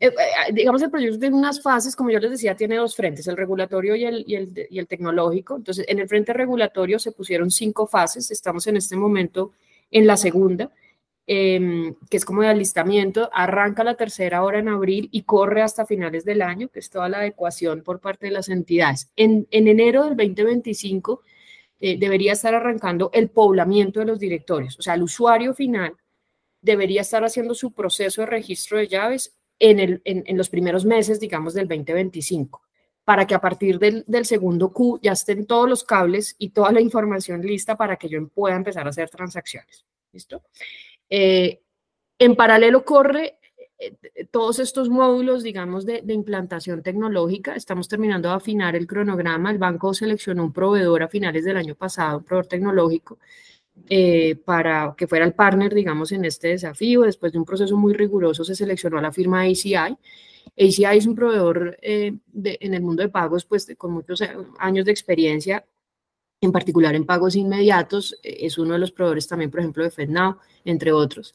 Eh, 0.00 0.06
eh, 0.08 0.52
digamos, 0.52 0.82
el 0.82 0.90
proyecto 0.90 1.18
tiene 1.18 1.36
unas 1.36 1.62
fases, 1.62 1.96
como 1.96 2.10
yo 2.10 2.18
les 2.18 2.30
decía, 2.30 2.54
tiene 2.54 2.76
dos 2.76 2.94
frentes, 2.94 3.26
el 3.26 3.36
regulatorio 3.36 3.96
y 3.96 4.04
el, 4.04 4.24
y 4.26 4.34
el, 4.34 4.66
y 4.70 4.78
el 4.78 4.86
tecnológico. 4.86 5.56
Entonces, 5.56 5.86
en 5.88 5.98
el 5.98 6.08
frente 6.08 6.32
regulatorio 6.32 6.98
se 6.98 7.12
pusieron 7.12 7.50
cinco 7.50 7.86
fases, 7.86 8.30
estamos 8.30 8.66
en 8.66 8.76
este 8.76 8.96
momento 8.96 9.52
en 9.90 10.06
la 10.06 10.16
segunda, 10.16 10.70
eh, 11.26 11.94
que 12.10 12.16
es 12.16 12.24
como 12.24 12.42
de 12.42 12.48
alistamiento, 12.48 13.30
arranca 13.32 13.84
la 13.84 13.96
tercera 13.96 14.42
hora 14.42 14.58
en 14.58 14.68
abril 14.68 15.08
y 15.12 15.22
corre 15.22 15.62
hasta 15.62 15.86
finales 15.86 16.24
del 16.24 16.42
año, 16.42 16.68
que 16.68 16.80
es 16.80 16.90
toda 16.90 17.08
la 17.08 17.18
adecuación 17.18 17.82
por 17.82 18.00
parte 18.00 18.26
de 18.26 18.32
las 18.32 18.48
entidades. 18.48 19.10
En, 19.16 19.46
en 19.50 19.68
enero 19.68 20.04
del 20.04 20.16
2025 20.16 21.22
eh, 21.80 21.98
debería 21.98 22.32
estar 22.32 22.54
arrancando 22.54 23.10
el 23.14 23.30
poblamiento 23.30 24.00
de 24.00 24.06
los 24.06 24.18
directorios, 24.18 24.78
o 24.78 24.82
sea, 24.82 24.94
el 24.94 25.02
usuario 25.02 25.54
final 25.54 25.94
debería 26.60 27.02
estar 27.02 27.24
haciendo 27.24 27.54
su 27.54 27.72
proceso 27.72 28.22
de 28.22 28.26
registro 28.26 28.78
de 28.78 28.88
llaves 28.88 29.37
en, 29.58 29.78
el, 29.78 30.02
en, 30.04 30.22
en, 30.26 30.36
los 30.36 30.48
primeros 30.48 30.84
meses, 30.84 31.20
digamos, 31.20 31.54
del 31.54 31.68
2025, 31.68 32.62
para 33.04 33.26
que 33.26 33.34
a 33.34 33.40
partir 33.40 33.78
del, 33.78 34.04
segundo 34.24 34.72
Q 34.72 35.00
ya 35.02 35.12
estén 35.12 35.46
todos 35.46 35.68
los 35.68 35.84
cables 35.84 36.36
y 36.38 36.50
toda 36.50 36.72
la 36.72 36.80
información 36.80 37.40
lista 37.42 37.76
para 37.76 37.96
que 37.96 38.08
yo 38.08 38.26
pueda 38.28 38.54
empezar 38.54 38.86
a 38.86 38.90
hacer 38.90 39.08
transacciones. 39.08 39.84
¿Listo? 40.12 40.42
Eh, 41.08 41.62
en 42.18 42.36
paralelo 42.36 42.84
corre 42.84 43.38
eh, 43.78 43.94
todos 44.30 44.58
estos 44.58 44.90
módulos, 44.90 45.42
digamos, 45.42 45.86
de, 45.86 46.02
de, 46.02 46.12
implantación 46.12 46.82
tecnológica. 46.82 47.54
Estamos 47.54 47.88
terminando 47.88 48.28
de 48.28 48.34
afinar 48.34 48.76
el 48.76 48.86
cronograma. 48.86 49.50
El 49.50 49.58
banco 49.58 49.94
seleccionó 49.94 50.44
un 50.44 50.52
proveedor 50.52 51.02
a 51.02 51.08
finales 51.08 51.44
del 51.44 51.56
año 51.56 51.74
pasado, 51.74 52.18
un 52.18 52.24
proveedor 52.24 52.48
tecnológico, 52.48 53.18
eh, 53.88 54.36
para 54.44 54.94
que 54.96 55.06
fuera 55.06 55.24
el 55.24 55.34
partner, 55.34 55.74
digamos, 55.74 56.12
en 56.12 56.24
este 56.24 56.48
desafío. 56.48 57.02
Después 57.02 57.32
de 57.32 57.38
un 57.38 57.44
proceso 57.44 57.76
muy 57.76 57.94
riguroso 57.94 58.44
se 58.44 58.54
seleccionó 58.54 58.98
a 58.98 59.02
la 59.02 59.12
firma 59.12 59.42
ACI. 59.42 59.74
ACI 59.74 60.84
es 60.96 61.06
un 61.06 61.14
proveedor 61.14 61.78
eh, 61.82 62.12
en 62.34 62.74
el 62.74 62.82
mundo 62.82 63.02
de 63.02 63.08
pagos, 63.08 63.44
pues 63.44 63.74
con 63.76 63.92
muchos 63.92 64.22
años 64.58 64.84
de 64.84 64.92
experiencia, 64.92 65.64
en 66.40 66.52
particular 66.52 66.94
en 66.94 67.06
pagos 67.06 67.36
inmediatos. 67.36 68.18
Es 68.22 68.58
uno 68.58 68.74
de 68.74 68.80
los 68.80 68.92
proveedores 68.92 69.28
también, 69.28 69.50
por 69.50 69.60
ejemplo, 69.60 69.84
de 69.84 69.90
FedNow, 69.90 70.36
entre 70.64 70.92
otros. 70.92 71.34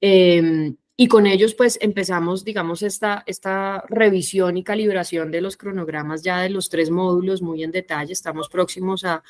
Eh, 0.00 0.74
y 0.96 1.08
con 1.08 1.26
ellos, 1.26 1.54
pues 1.54 1.78
empezamos, 1.80 2.44
digamos, 2.44 2.82
esta, 2.82 3.24
esta 3.26 3.82
revisión 3.88 4.58
y 4.58 4.62
calibración 4.62 5.30
de 5.30 5.40
los 5.40 5.56
cronogramas 5.56 6.22
ya 6.22 6.40
de 6.40 6.50
los 6.50 6.68
tres 6.68 6.90
módulos 6.90 7.40
muy 7.40 7.62
en 7.62 7.70
detalle. 7.70 8.12
Estamos 8.12 8.50
próximos 8.50 9.04
a, 9.04 9.22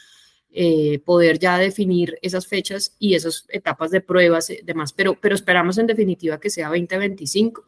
eh, 0.53 0.99
poder 1.05 1.39
ya 1.39 1.59
definir 1.59 2.19
esas 2.23 2.47
fechas 2.47 2.97
y 2.99 3.15
esas 3.15 3.47
etapas 3.49 3.91
de 3.91 4.01
pruebas 4.01 4.51
y 4.51 4.55
eh, 4.55 4.63
demás, 4.65 4.93
pero, 4.93 5.19
pero 5.21 5.35
esperamos 5.35 5.79
en 5.79 5.87
definitiva 5.87 6.41
que 6.41 6.51
sea 6.51 6.69
2025. 6.69 7.65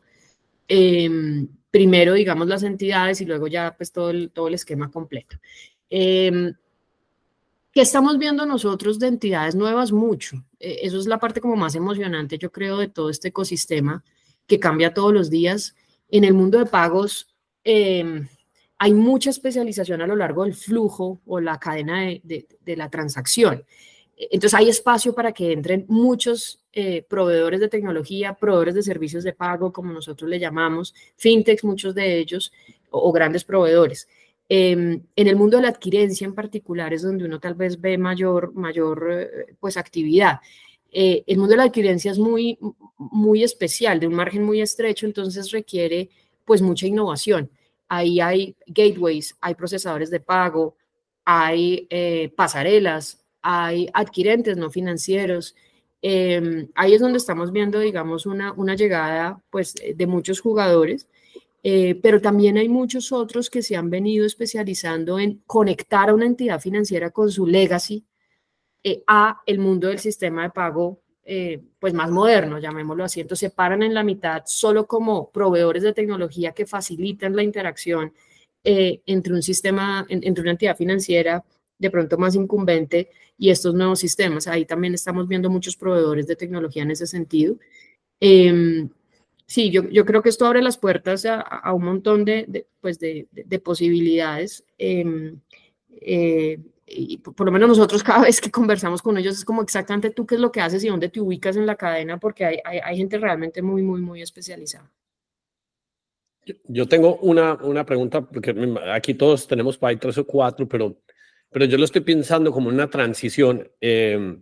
Eh, 0.68 1.46
primero, 1.70 2.14
digamos, 2.14 2.46
las 2.48 2.62
entidades 2.62 3.20
y 3.20 3.24
luego 3.24 3.46
ya 3.48 3.74
pues 3.76 3.92
todo 3.92 4.10
el, 4.10 4.30
todo 4.30 4.48
el 4.48 4.54
esquema 4.54 4.90
completo. 4.90 5.36
Eh, 5.90 6.52
¿Qué 7.72 7.80
estamos 7.80 8.18
viendo 8.18 8.44
nosotros 8.44 8.98
de 8.98 9.06
entidades 9.06 9.54
nuevas? 9.54 9.92
Mucho. 9.92 10.44
Eh, 10.60 10.80
eso 10.82 10.98
es 10.98 11.06
la 11.06 11.18
parte 11.18 11.40
como 11.40 11.56
más 11.56 11.74
emocionante, 11.74 12.36
yo 12.36 12.52
creo, 12.52 12.76
de 12.76 12.88
todo 12.88 13.08
este 13.08 13.28
ecosistema 13.28 14.04
que 14.46 14.60
cambia 14.60 14.92
todos 14.92 15.14
los 15.14 15.30
días. 15.30 15.74
En 16.10 16.24
el 16.24 16.34
mundo 16.34 16.58
de 16.58 16.66
pagos, 16.66 17.28
eh, 17.64 18.26
hay 18.82 18.94
mucha 18.94 19.30
especialización 19.30 20.02
a 20.02 20.08
lo 20.08 20.16
largo 20.16 20.42
del 20.42 20.54
flujo 20.54 21.20
o 21.26 21.38
la 21.38 21.60
cadena 21.60 22.00
de, 22.00 22.48
la 22.74 22.90
transacción. 22.90 23.64
Entonces 24.16 24.54
hay 24.54 24.70
espacio 24.70 25.14
para 25.14 25.30
que 25.30 25.52
entren 25.52 25.84
muchos 25.86 26.64
eh, 26.72 27.06
proveedores 27.08 27.60
de 27.60 27.68
tecnología, 27.68 28.34
proveedores 28.34 28.74
de 28.74 28.82
servicios 28.82 29.22
de 29.22 29.34
pago, 29.34 29.72
como 29.72 29.92
nosotros 29.92 30.28
le 30.28 30.40
llamamos, 30.40 30.96
fintechs, 31.14 31.62
muchos 31.62 31.94
de 31.94 32.18
ellos, 32.18 32.52
o, 32.90 33.12
grandes 33.12 33.44
proveedores. 33.44 34.08
Eh, 34.48 34.72
en 34.72 35.28
el 35.28 35.36
mundo 35.36 35.58
de 35.58 35.62
la 35.62 35.68
adquirencia 35.68 36.24
en 36.24 36.34
particular 36.34 36.92
es 36.92 37.02
donde 37.02 37.24
uno 37.24 37.38
tal 37.38 37.54
vez 37.54 37.80
ve 37.80 37.96
mayor, 37.98 38.52
mayor 38.52 39.08
eh, 39.12 39.54
pues, 39.60 39.76
actividad. 39.76 40.40
Eh, 40.90 41.22
el 41.28 41.38
mundo 41.38 41.52
de 41.52 41.58
la 41.58 41.64
adquirencia 41.66 42.10
es 42.10 42.18
muy, 42.18 42.58
muy 42.98 43.44
especial, 43.44 44.00
de 44.00 44.08
un 44.08 44.14
margen 44.14 44.42
muy 44.42 44.60
estrecho, 44.60 45.06
entonces 45.06 45.52
requiere 45.52 46.10
pues 46.44 46.60
mucha 46.60 46.88
innovación 46.88 47.48
ahí 47.92 48.20
hay 48.20 48.56
gateways, 48.66 49.36
hay 49.42 49.54
procesadores 49.54 50.10
de 50.10 50.18
pago, 50.18 50.76
hay 51.26 51.86
eh, 51.90 52.32
pasarelas, 52.34 53.22
hay 53.42 53.88
adquirentes 53.92 54.56
no 54.56 54.70
financieros. 54.70 55.54
Eh, 56.00 56.68
ahí 56.74 56.94
es 56.94 57.00
donde 57.00 57.18
estamos 57.18 57.52
viendo, 57.52 57.78
digamos, 57.78 58.24
una, 58.24 58.52
una 58.52 58.74
llegada 58.74 59.42
pues, 59.50 59.74
de 59.94 60.06
muchos 60.06 60.40
jugadores, 60.40 61.06
eh, 61.62 61.94
pero 62.02 62.20
también 62.22 62.56
hay 62.56 62.68
muchos 62.70 63.12
otros 63.12 63.50
que 63.50 63.62
se 63.62 63.76
han 63.76 63.90
venido 63.90 64.24
especializando 64.24 65.18
en 65.18 65.42
conectar 65.46 66.08
a 66.08 66.14
una 66.14 66.26
entidad 66.26 66.60
financiera 66.60 67.10
con 67.10 67.30
su 67.30 67.46
legacy 67.46 68.06
eh, 68.82 69.04
a 69.06 69.42
el 69.46 69.58
mundo 69.58 69.88
del 69.88 69.98
sistema 69.98 70.44
de 70.44 70.50
pago 70.50 71.01
eh, 71.24 71.62
pues 71.78 71.94
más 71.94 72.10
moderno, 72.10 72.58
llamémoslo 72.58 73.04
así. 73.04 73.20
Entonces 73.20 73.50
se 73.50 73.54
paran 73.54 73.82
en 73.82 73.94
la 73.94 74.02
mitad 74.02 74.42
solo 74.46 74.86
como 74.86 75.30
proveedores 75.30 75.82
de 75.82 75.92
tecnología 75.92 76.52
que 76.52 76.66
facilitan 76.66 77.36
la 77.36 77.42
interacción 77.44 78.12
eh, 78.64 79.02
entre 79.06 79.32
un 79.32 79.42
sistema, 79.42 80.04
en, 80.08 80.20
entre 80.24 80.42
una 80.42 80.52
entidad 80.52 80.76
financiera 80.76 81.44
de 81.78 81.90
pronto 81.90 82.18
más 82.18 82.34
incumbente 82.34 83.10
y 83.38 83.50
estos 83.50 83.74
nuevos 83.74 84.00
sistemas. 84.00 84.48
Ahí 84.48 84.64
también 84.64 84.94
estamos 84.94 85.28
viendo 85.28 85.48
muchos 85.50 85.76
proveedores 85.76 86.26
de 86.26 86.36
tecnología 86.36 86.82
en 86.82 86.90
ese 86.90 87.06
sentido. 87.06 87.56
Eh, 88.20 88.88
sí, 89.46 89.70
yo, 89.70 89.88
yo, 89.90 90.04
creo 90.04 90.22
que 90.22 90.28
esto 90.28 90.46
abre 90.46 90.62
las 90.62 90.78
puertas 90.78 91.24
a, 91.26 91.72
un 91.72 91.84
montón 91.84 92.24
de, 92.24 92.46
de 92.48 92.66
pues 92.80 92.98
de, 92.98 93.28
de 93.30 93.58
posibilidades. 93.58 94.64
Em, 96.86 97.06
y 97.08 97.18
por 97.18 97.46
lo 97.46 97.52
menos 97.52 97.68
nosotros 97.68 98.02
cada 98.04 98.22
vez 98.22 98.40
que 98.40 98.50
conversamos 98.50 99.02
con 99.02 99.16
ellos 99.18 99.36
es 99.36 99.44
como 99.44 99.62
exactamente 99.62 100.10
tú 100.10 100.26
qué 100.26 100.36
es 100.36 100.40
lo 100.40 100.52
que 100.52 100.60
haces 100.60 100.84
y 100.84 100.88
dónde 100.88 101.08
te 101.08 101.20
ubicas 101.20 101.56
en 101.56 101.66
la 101.66 101.76
cadena, 101.76 102.18
porque 102.18 102.44
hay, 102.44 102.58
hay, 102.64 102.78
hay 102.78 102.96
gente 102.96 103.18
realmente 103.18 103.62
muy, 103.62 103.82
muy, 103.82 104.00
muy 104.00 104.22
especializada. 104.22 104.90
Yo 106.64 106.88
tengo 106.88 107.16
una, 107.18 107.54
una 107.54 107.86
pregunta, 107.86 108.20
porque 108.20 108.54
aquí 108.92 109.14
todos 109.14 109.46
tenemos 109.46 109.78
por 109.78 109.90
ahí 109.90 109.96
tres 109.96 110.18
o 110.18 110.26
cuatro, 110.26 110.66
pero, 110.66 111.00
pero 111.50 111.66
yo 111.66 111.78
lo 111.78 111.84
estoy 111.84 112.00
pensando 112.00 112.50
como 112.50 112.68
una 112.68 112.90
transición. 112.90 113.70
Eh, 113.80 114.38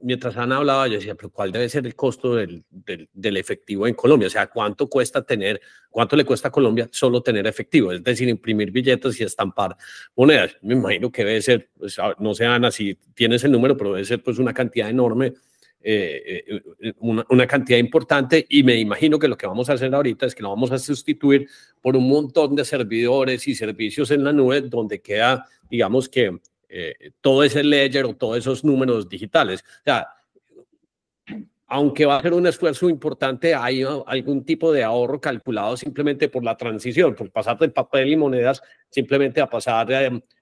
mientras 0.00 0.36
Ana 0.36 0.56
hablaba, 0.56 0.88
yo 0.88 0.94
decía, 0.94 1.14
pero 1.14 1.30
¿cuál 1.30 1.52
debe 1.52 1.68
ser 1.68 1.86
el 1.86 1.94
costo 1.94 2.34
del, 2.34 2.64
del, 2.70 3.36
efectivo 3.36 3.86
en 3.86 3.94
Colombia? 3.94 4.28
O 4.28 4.30
sea, 4.30 4.46
¿cuánto 4.46 4.88
cuesta 4.88 5.22
tener, 5.22 5.60
cuánto 5.90 6.16
le 6.16 6.24
cuesta 6.24 6.48
a 6.48 6.50
Colombia 6.50 6.88
solo 6.90 7.22
tener 7.22 7.46
efectivo? 7.46 7.92
Es 7.92 8.02
decir, 8.02 8.28
imprimir 8.28 8.70
billetes 8.70 9.20
y 9.20 9.24
estampar 9.24 9.76
monedas. 10.14 10.56
Me 10.62 10.74
imagino 10.74 11.10
que 11.10 11.24
debe 11.24 11.42
ser, 11.42 11.70
pues, 11.76 11.96
no 12.18 12.34
sé, 12.34 12.46
Ana, 12.46 12.70
si 12.70 12.94
tienes 13.14 13.44
el 13.44 13.52
número, 13.52 13.76
pero 13.76 13.92
debe 13.92 14.04
ser 14.04 14.22
pues 14.22 14.38
una 14.38 14.54
cantidad 14.54 14.88
enorme, 14.88 15.34
eh, 15.82 16.44
eh, 16.48 16.92
una, 16.98 17.24
una, 17.28 17.46
cantidad 17.46 17.78
importante 17.78 18.44
y 18.48 18.64
me 18.64 18.74
imagino 18.76 19.20
que 19.20 19.28
lo 19.28 19.36
que 19.36 19.46
vamos 19.46 19.70
a 19.70 19.74
hacer 19.74 19.94
ahorita 19.94 20.26
es 20.26 20.34
que 20.34 20.42
lo 20.42 20.48
vamos 20.48 20.72
a 20.72 20.78
sustituir 20.78 21.48
por 21.80 21.96
un 21.96 22.08
montón 22.08 22.56
de 22.56 22.64
servidores 22.64 23.46
y 23.46 23.54
servicios 23.54 24.10
en 24.10 24.24
la 24.24 24.32
nube 24.32 24.62
donde 24.62 25.00
queda, 25.00 25.46
digamos 25.70 26.08
que 26.08 26.40
eh, 26.68 27.12
todo 27.20 27.44
ese 27.44 27.62
ledger 27.62 28.04
o 28.04 28.14
todos 28.14 28.38
esos 28.38 28.64
números 28.64 29.08
digitales. 29.08 29.64
O 29.80 29.84
sea, 29.84 30.08
aunque 31.68 32.06
va 32.06 32.16
a 32.16 32.22
ser 32.22 32.32
un 32.32 32.46
esfuerzo 32.46 32.88
importante, 32.88 33.54
hay 33.54 33.82
algún 34.06 34.44
tipo 34.44 34.72
de 34.72 34.84
ahorro 34.84 35.20
calculado 35.20 35.76
simplemente 35.76 36.28
por 36.28 36.44
la 36.44 36.56
transición, 36.56 37.14
por 37.14 37.30
pasar 37.30 37.58
del 37.58 37.72
papel 37.72 38.12
y 38.12 38.16
monedas 38.16 38.62
simplemente 38.88 39.40
a 39.40 39.50
pasar, 39.50 39.88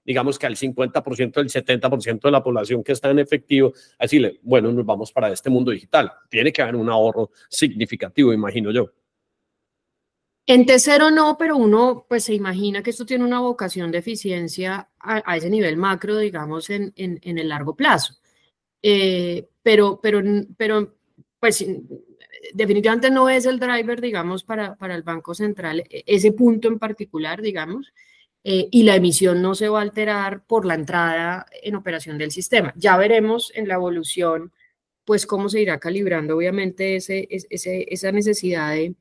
digamos 0.05 0.37
que 0.37 0.45
al 0.45 0.55
50%, 0.55 1.33
del 1.33 1.49
70% 1.49 2.21
de 2.21 2.31
la 2.31 2.43
población 2.43 2.83
que 2.83 2.91
está 2.91 3.09
en 3.09 3.19
efectivo, 3.19 3.73
a 3.97 4.03
decirle, 4.03 4.39
bueno, 4.43 4.71
nos 4.71 4.85
vamos 4.85 5.11
para 5.11 5.31
este 5.31 5.49
mundo 5.49 5.71
digital. 5.71 6.11
Tiene 6.29 6.53
que 6.53 6.61
haber 6.61 6.75
un 6.75 6.89
ahorro 6.89 7.31
significativo, 7.49 8.31
imagino 8.31 8.71
yo. 8.71 8.91
En 10.47 10.65
T0 10.65 11.11
no, 11.11 11.37
pero 11.37 11.57
uno 11.57 12.05
pues 12.07 12.25
se 12.25 12.33
imagina 12.33 12.83
que 12.83 12.91
esto 12.91 13.05
tiene 13.05 13.23
una 13.23 13.39
vocación 13.39 13.91
de 13.91 13.97
eficiencia 13.97 14.89
a, 14.99 15.37
ese 15.37 15.49
nivel 15.49 15.75
macro, 15.77 16.17
digamos, 16.17 16.69
en, 16.69 16.93
en, 16.95 17.37
el 17.37 17.49
largo 17.49 17.75
plazo. 17.75 18.15
Eh, 18.81 19.49
pero, 19.63 19.99
pero, 20.01 20.21
pero, 20.55 20.95
pues 21.39 21.65
definitivamente 22.53 23.09
no 23.09 23.27
es 23.29 23.45
el 23.47 23.59
driver, 23.59 23.99
digamos, 24.01 24.43
para, 24.43 24.75
para 24.75 24.95
el 24.95 25.01
Banco 25.03 25.33
Central, 25.33 25.83
e, 25.89 26.03
ese 26.05 26.31
punto 26.31 26.67
en 26.67 26.77
particular, 26.77 27.41
digamos, 27.41 27.91
eh, 28.43 28.67
y 28.71 28.83
la 28.83 28.95
emisión 28.95 29.41
no 29.41 29.55
se 29.55 29.69
va 29.69 29.79
a 29.79 29.81
alterar 29.81 30.45
por 30.45 30.65
la 30.65 30.75
entrada 30.75 31.47
en 31.63 31.75
operación 31.75 32.19
del 32.19 32.31
sistema. 32.31 32.73
Ya 32.77 32.95
veremos 32.97 33.51
en 33.55 33.67
la 33.67 33.75
evolución, 33.75 34.53
pues, 35.05 35.25
cómo 35.25 35.49
se 35.49 35.61
irá 35.61 35.79
calibrando, 35.79 36.37
obviamente, 36.37 36.97
ese, 36.97 37.27
ese, 37.31 37.85
esa 37.89 38.11
necesidad 38.11 38.71
de 38.73 38.93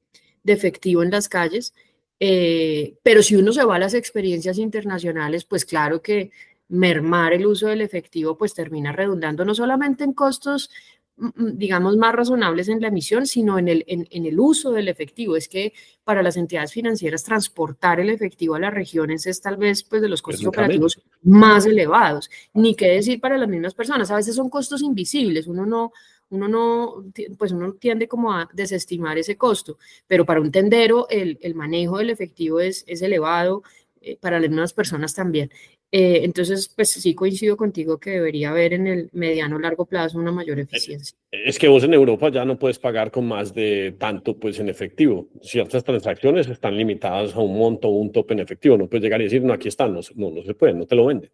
de 0.45 0.53
efectivo 0.53 1.03
en 1.03 1.11
las 1.11 1.29
calles, 1.29 1.75
eh, 2.21 2.97
pero 3.03 3.23
si 3.23 3.35
uno 3.35 3.53
se 3.53 3.65
va 3.65 3.77
a 3.77 3.81
las 3.81 3.95
experiencias 3.95 4.59
internacionales, 4.59 5.45
pues 5.45 5.65
claro 5.65 6.01
que 6.01 6.31
mermar 6.69 7.33
el 7.33 7.47
uso 7.47 7.67
del 7.67 7.81
efectivo 7.81 8.39
pues 8.39 8.55
termina 8.55 8.93
redundando 8.93 9.45
no 9.45 9.55
solamente 9.55 10.03
en 10.05 10.15
costos 10.15 10.71
mm, 11.17 11.27
mm, 11.27 11.59
digamos, 11.59 11.97
más 11.97 12.15
razonables 12.15 12.69
en 12.69 12.81
la 12.81 12.89
emisión, 12.89 13.27
sino 13.27 13.59
en 13.59 13.69
el, 13.69 13.85
en, 13.87 14.07
el 14.11 14.41
uso 14.41 14.73
del 14.73 14.89
efectivo. 14.89 15.37
Es 15.37 15.49
que 15.49 15.73
para 16.03 16.23
las 16.23 16.37
entidades 16.37 16.73
financieras 16.73 17.25
transportar 17.25 18.01
el 18.01 18.11
efectivo 18.11 18.55
a 18.55 18.61
las 18.61 18.73
regiones 18.73 19.27
es 19.27 19.41
tal 19.41 19.57
vez 19.57 19.83
pues, 19.85 20.01
de 20.01 20.09
los 20.09 20.23
costos 20.23 20.47
operativos 20.47 21.01
más 21.23 21.67
elevados. 21.67 22.31
Ni 22.55 22.75
qué 22.75 22.89
decir 22.89 23.21
para 23.21 23.39
las 23.39 23.49
mismas 23.49 23.75
personas. 23.75 24.11
A 24.11 24.17
veces 24.17 24.35
son 24.35 24.49
costos 24.49 24.83
invisibles. 24.83 25.47
Uno 25.47 25.67
no, 25.67 25.93
uno 26.31 26.49
no, 26.49 27.05
pues 27.39 27.53
uno 27.53 27.75
tiende 27.75 28.09
como 28.09 28.33
a 28.33 28.49
desestimar 28.53 29.19
ese 29.19 29.37
costo, 29.37 29.79
pero 30.07 30.25
para 30.25 30.41
un 30.41 30.51
tendero 30.51 31.07
el, 31.09 31.39
el 31.43 31.55
manejo 31.55 31.99
del 31.99 32.11
efectivo 32.11 32.61
es, 32.61 32.85
es 32.87 33.03
elevado, 33.03 33.63
eh, 34.05 34.19
para 34.21 34.39
las 34.39 34.51
mismas 34.51 34.75
personas 34.75 35.15
también. 35.15 35.51
Eh, 35.91 36.25
entonces, 36.25 36.69
pues 36.69 36.91
sí 36.91 37.15
coincido 37.15 37.57
contigo 37.57 37.99
que 37.99 38.11
debería 38.11 38.51
haber 38.51 38.75
en 38.75 38.87
el 38.87 39.09
mediano 39.13 39.59
largo 39.59 39.87
plazo 39.87 40.19
una 40.19 40.33
mayor 40.33 40.59
eficiencia. 40.59 41.17
Es 41.31 41.59
que 41.59 41.69
vos 41.69 41.85
en 41.85 41.95
Europa 41.95 42.31
ya 42.31 42.45
no 42.45 42.59
puedes 42.59 42.79
pagar 42.79 43.11
con 43.11 43.27
más 43.27 43.55
de 43.55 43.95
tanto 43.99 44.39
pues 44.39 44.59
en 44.59 44.69
efectivo. 44.69 45.29
Ciertas 45.41 45.85
transacciones 45.85 46.49
están 46.49 46.77
limitadas 46.77 47.35
a 47.35 47.39
un 47.39 47.57
monto 47.57 47.89
o 47.89 47.93
un 47.93 48.13
tope 48.13 48.35
en 48.35 48.41
efectivo. 48.41 48.77
No 48.77 48.89
puedes 48.89 49.05
llegar 49.05 49.21
y 49.21 49.25
decir, 49.25 49.43
no, 49.43 49.53
aquí 49.55 49.69
están, 49.69 49.95
no, 49.95 50.01
no, 50.17 50.31
no 50.31 50.43
se 50.43 50.55
puede, 50.55 50.75
no 50.75 50.85
te 50.85 50.97
lo 50.97 51.07
venden. 51.07 51.31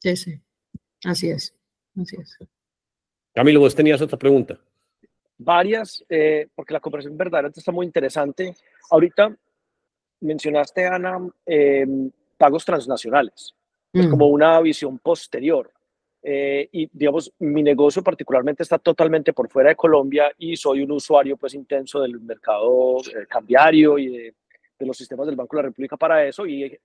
Sí, 0.00 0.16
sí, 0.16 0.40
así 1.04 1.30
es, 1.30 1.54
así 1.96 2.16
es. 2.20 2.38
Camilo, 3.34 3.60
vos 3.60 3.74
tenías 3.74 4.00
otra 4.00 4.18
pregunta. 4.18 4.58
Varias, 5.38 6.04
eh, 6.08 6.48
porque 6.54 6.74
la 6.74 6.80
conversación 6.80 7.16
verdaderamente 7.16 7.60
está 7.60 7.72
muy 7.72 7.86
interesante. 7.86 8.54
Ahorita 8.90 9.34
mencionaste, 10.20 10.86
Ana, 10.86 11.18
eh, 11.46 11.86
pagos 12.36 12.64
transnacionales. 12.64 13.54
Es 13.92 14.06
como 14.06 14.28
mm. 14.28 14.32
una 14.32 14.60
visión 14.60 14.98
posterior. 14.98 15.70
Eh, 16.22 16.68
y 16.70 16.88
digamos, 16.92 17.32
mi 17.40 17.62
negocio 17.62 18.02
particularmente 18.02 18.62
está 18.62 18.78
totalmente 18.78 19.32
por 19.32 19.48
fuera 19.48 19.70
de 19.70 19.76
Colombia 19.76 20.32
y 20.38 20.56
soy 20.56 20.82
un 20.82 20.92
usuario 20.92 21.36
pues 21.36 21.54
intenso 21.54 22.00
del 22.00 22.20
mercado 22.20 22.98
cambiario 23.28 23.98
y 23.98 24.08
de, 24.08 24.34
de, 24.78 24.86
los 24.86 24.96
sistemas 24.96 25.26
del 25.26 25.34
Banco 25.34 25.56
de 25.56 25.62
la 25.64 25.68
República 25.68 25.96
para 25.96 26.24
eso 26.24 26.46
y 26.46 26.78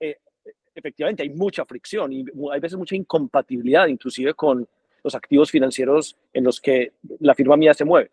efectivamente 0.73 1.21
hay 1.21 1.29
mucha 1.29 1.65
fricción 1.65 2.11
y 2.11 2.25
hay 2.51 2.59
veces 2.59 2.79
mucha 2.79 2.95
incompatibilidad 2.95 3.85
inclusive 3.85 4.33
con 4.33 4.67
los 5.07 5.15
activos 5.15 5.49
financieros 5.51 6.17
en 6.33 6.43
los 6.43 6.59
que 6.59 6.93
la 7.19 7.33
firma 7.33 7.57
mía 7.57 7.73
se 7.73 7.85
mueve. 7.85 8.11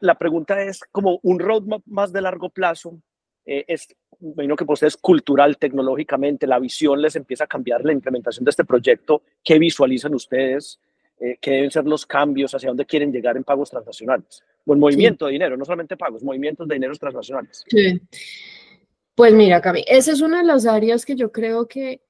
La 0.00 0.16
pregunta 0.16 0.62
es 0.62 0.80
como 0.90 1.20
un 1.22 1.38
roadmap 1.38 1.82
más 1.86 2.12
de 2.12 2.22
largo 2.22 2.48
plazo. 2.48 2.98
Eh, 3.44 3.64
es, 3.68 3.94
imagino 4.20 4.56
que 4.56 4.64
por 4.64 4.74
ustedes 4.74 4.96
cultural, 4.96 5.58
tecnológicamente, 5.58 6.46
la 6.46 6.58
visión 6.58 7.02
les 7.02 7.16
empieza 7.16 7.44
a 7.44 7.46
cambiar 7.46 7.84
la 7.84 7.92
implementación 7.92 8.44
de 8.44 8.50
este 8.50 8.64
proyecto. 8.64 9.22
¿Qué 9.42 9.58
visualizan 9.58 10.14
ustedes? 10.14 10.80
Eh, 11.20 11.36
¿Qué 11.40 11.50
deben 11.50 11.70
ser 11.70 11.84
los 11.84 12.06
cambios? 12.06 12.54
¿Hacia 12.54 12.70
dónde 12.70 12.86
quieren 12.86 13.12
llegar 13.12 13.36
en 13.36 13.44
pagos 13.44 13.70
transnacionales? 13.70 14.42
O 14.64 14.72
en 14.72 14.80
movimiento 14.80 15.26
de 15.26 15.32
dinero, 15.32 15.56
no 15.56 15.64
solamente 15.66 15.96
pagos, 15.96 16.22
movimientos 16.22 16.66
de 16.66 16.74
dinero 16.76 16.94
transnacionales. 16.96 17.62
Sí. 17.68 18.00
Pues 19.14 19.32
mira, 19.34 19.60
Cami, 19.60 19.84
esa 19.86 20.12
es 20.12 20.22
una 20.22 20.38
de 20.38 20.44
las 20.44 20.66
áreas 20.66 21.04
que 21.04 21.14
yo 21.14 21.30
creo 21.30 21.68
que 21.68 22.00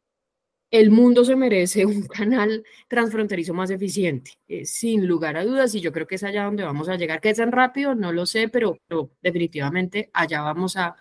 el 0.74 0.90
mundo 0.90 1.24
se 1.24 1.36
merece 1.36 1.86
un 1.86 2.02
canal 2.08 2.64
transfronterizo 2.88 3.54
más 3.54 3.70
eficiente, 3.70 4.32
eh, 4.48 4.64
sin 4.64 5.06
lugar 5.06 5.36
a 5.36 5.44
dudas, 5.44 5.72
y 5.76 5.80
yo 5.80 5.92
creo 5.92 6.08
que 6.08 6.16
es 6.16 6.24
allá 6.24 6.44
donde 6.44 6.64
vamos 6.64 6.88
a 6.88 6.96
llegar. 6.96 7.20
¿Que 7.20 7.30
es 7.30 7.36
tan 7.36 7.52
rápido? 7.52 7.94
No 7.94 8.10
lo 8.10 8.26
sé, 8.26 8.48
pero, 8.48 8.80
definitivamente 9.22 10.10
allá 10.12 10.42
vamos 10.42 10.76
a, 10.76 10.96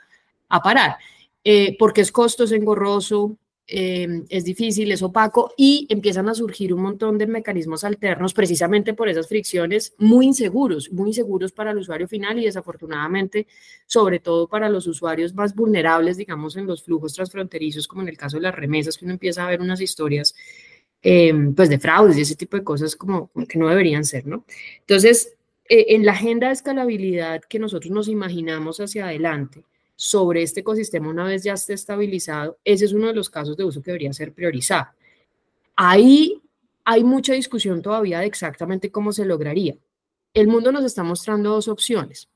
parar, 0.63 0.97
eh, 1.43 1.75
porque 1.79 2.01
es 2.01 2.11
costo, 2.11 2.43
es 2.43 2.51
engorroso, 2.51 3.35
Em, 3.65 4.25
es 4.27 4.43
difícil, 4.43 4.91
es 4.91 5.01
opaco 5.01 5.53
y 5.55 5.87
empiezan 5.89 6.27
a 6.27 6.35
surgir 6.35 6.73
un 6.73 6.81
montón 6.81 7.17
de 7.17 7.27
mecanismos 7.27 7.85
alternos 7.85 8.33
precisamente 8.33 8.93
por 8.93 9.07
esas 9.07 9.29
fricciones 9.29 9.95
muy 9.97 10.25
inseguros, 10.25 10.91
muy 10.91 11.11
inseguros 11.11 11.53
para 11.53 11.71
el 11.71 11.77
usuario 11.77 12.09
final 12.09 12.37
y 12.39 12.43
desafortunadamente 12.45 13.47
sobre 13.85 14.19
todo 14.19 14.49
para 14.49 14.67
los 14.67 14.85
usuarios 14.85 15.33
más 15.33 15.55
vulnerables, 15.55 16.17
digamos, 16.17 16.57
en 16.57 16.67
los 16.67 16.83
flujos 16.83 17.13
transfronterizos, 17.13 17.87
como 17.87 18.01
en 18.01 18.09
el 18.09 18.17
caso 18.17 18.35
de 18.35 18.43
las 18.43 18.55
remesas, 18.55 18.97
que 18.97 19.05
uno 19.05 19.13
empieza 19.13 19.45
a 19.45 19.49
ver 19.49 19.61
unas 19.61 19.79
historias 19.79 20.35
em, 21.01 21.55
pues 21.55 21.69
de 21.69 21.79
fraudes 21.79 22.17
y 22.17 22.21
ese 22.21 22.35
tipo 22.35 22.57
de 22.57 22.63
cosas 22.65 22.95
como 22.97 23.31
que 23.47 23.57
no 23.59 23.69
deberían 23.69 24.03
ser, 24.03 24.27
¿no? 24.27 24.45
Entonces, 24.81 25.35
eh, 25.69 25.85
en 25.89 26.05
la 26.05 26.11
agenda 26.13 26.47
de 26.47 26.53
escalabilidad 26.53 27.41
que 27.47 27.59
nosotros 27.59 27.91
nos 27.91 28.09
imaginamos 28.09 28.79
hacia 28.79 29.05
adelante, 29.05 29.63
sobre 29.95 30.43
este 30.43 30.61
ecosistema 30.61 31.09
una 31.09 31.25
vez 31.25 31.43
ya 31.43 31.53
esté 31.53 31.73
estabilizado, 31.73 32.57
ese 32.63 32.85
es 32.85 32.93
uno 32.93 33.07
de 33.07 33.13
los 33.13 33.29
casos 33.29 33.55
de 33.55 33.63
uso 33.63 33.81
que 33.81 33.91
debería 33.91 34.13
ser 34.13 34.33
priorizado. 34.33 34.87
Ahí 35.75 36.41
hay 36.85 37.03
mucha 37.03 37.33
discusión 37.33 37.81
todavía 37.81 38.19
de 38.19 38.25
exactamente 38.25 38.91
cómo 38.91 39.11
se 39.11 39.25
lograría. 39.25 39.75
El 40.33 40.47
mundo 40.47 40.71
nos 40.71 40.83
está 40.83 41.03
mostrando 41.03 41.51
dos 41.51 41.67
opciones. 41.67 42.27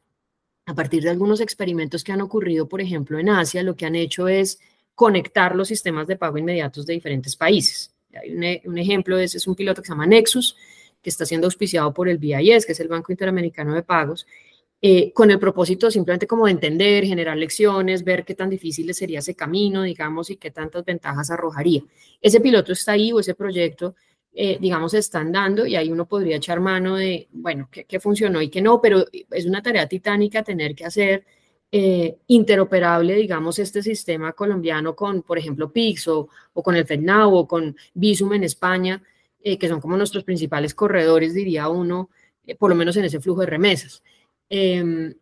A 0.65 0.75
partir 0.75 1.01
de 1.03 1.09
algunos 1.09 1.39
experimentos 1.39 2.03
que 2.03 2.11
han 2.11 2.21
ocurrido, 2.21 2.67
por 2.67 2.81
ejemplo, 2.81 3.19
en 3.19 3.29
Asia, 3.29 3.63
lo 3.63 3.75
que 3.75 3.85
han 3.85 3.95
hecho 3.95 4.27
es 4.27 4.59
conectar 4.95 5.55
los 5.55 5.67
sistemas 5.67 6.07
de 6.07 6.15
pago 6.15 6.37
inmediatos 6.37 6.85
de 6.85 6.93
diferentes 6.93 7.35
países. 7.35 7.93
Hay 8.13 8.35
un, 8.35 8.43
e, 8.43 8.61
ejemplo 8.75 9.15
de 9.17 9.25
ese, 9.25 9.37
es 9.37 9.47
un 9.47 9.55
piloto 9.55 9.81
que 9.81 9.87
se 9.87 9.93
llama 9.93 10.05
Nexus, 10.05 10.55
que 11.01 11.09
está 11.09 11.25
siendo 11.25 11.47
auspiciado 11.47 11.93
por 11.93 12.09
el 12.09 12.17
BIS, 12.17 12.65
que 12.65 12.71
es 12.71 12.79
el 12.79 12.87
Banco 12.87 13.11
Interamericano 13.11 13.73
de 13.73 13.83
Pagos, 13.83 14.25
eh, 14.79 15.11
con 15.11 15.31
el 15.31 15.39
propósito 15.39 15.89
simplemente 15.89 16.27
como 16.27 16.45
de 16.45 16.51
entender, 16.51 17.03
generar 17.03 17.35
lecciones, 17.35 18.03
ver 18.03 18.23
qué 18.23 18.35
tan 18.35 18.47
difícil 18.49 18.93
sería 18.93 19.19
ese 19.19 19.33
camino, 19.33 19.81
digamos, 19.81 20.29
y 20.29 20.35
qué 20.37 20.51
tantas 20.51 20.85
ventajas 20.85 21.31
arrojaría. 21.31 21.81
Ese 22.21 22.39
piloto 22.39 22.73
está 22.73 22.91
ahí 22.91 23.11
o 23.11 23.19
ese 23.19 23.33
proyecto, 23.33 23.95
eh, 24.33 24.59
digamos, 24.61 24.93
están 24.93 25.31
dando 25.31 25.65
y 25.65 25.75
ahí 25.75 25.91
uno 25.91 26.05
podría 26.05 26.35
echar 26.37 26.59
mano 26.59 26.95
de, 26.95 27.27
bueno, 27.31 27.69
qué, 27.71 27.99
funcionó 27.99 28.39
y 28.39 28.49
qué 28.49 28.61
no, 28.61 28.79
pero 28.79 29.05
es 29.31 29.45
una 29.47 29.63
tarea 29.63 29.87
titánica 29.87 30.43
tener 30.43 30.75
que 30.75 30.85
hacer 30.85 31.25
eh, 31.71 32.17
interoperable, 32.27 33.15
digamos, 33.15 33.57
este 33.57 33.81
sistema 33.81 34.33
colombiano 34.33 34.95
con, 34.95 35.23
por 35.23 35.39
ejemplo, 35.39 35.71
Pix 35.73 36.07
o, 36.07 36.29
con 36.53 36.75
el 36.75 36.85
FedNow 36.85 37.33
o 37.35 37.47
con 37.47 37.75
Visum 37.95 38.33
en 38.33 38.43
España, 38.43 39.01
que 39.43 39.67
son 39.69 39.79
como 39.79 39.95
nuestros 39.95 40.25
principales 40.25 40.75
corredores, 40.75 41.33
diría 41.33 41.69
uno, 41.69 42.09
por 42.59 42.69
lo 42.69 42.75
menos 42.75 42.97
en 42.97 43.05
ese 43.05 43.21
flujo 43.21 43.41
de 43.41 43.47
remesas. 43.47 44.03
Em, 44.49 45.13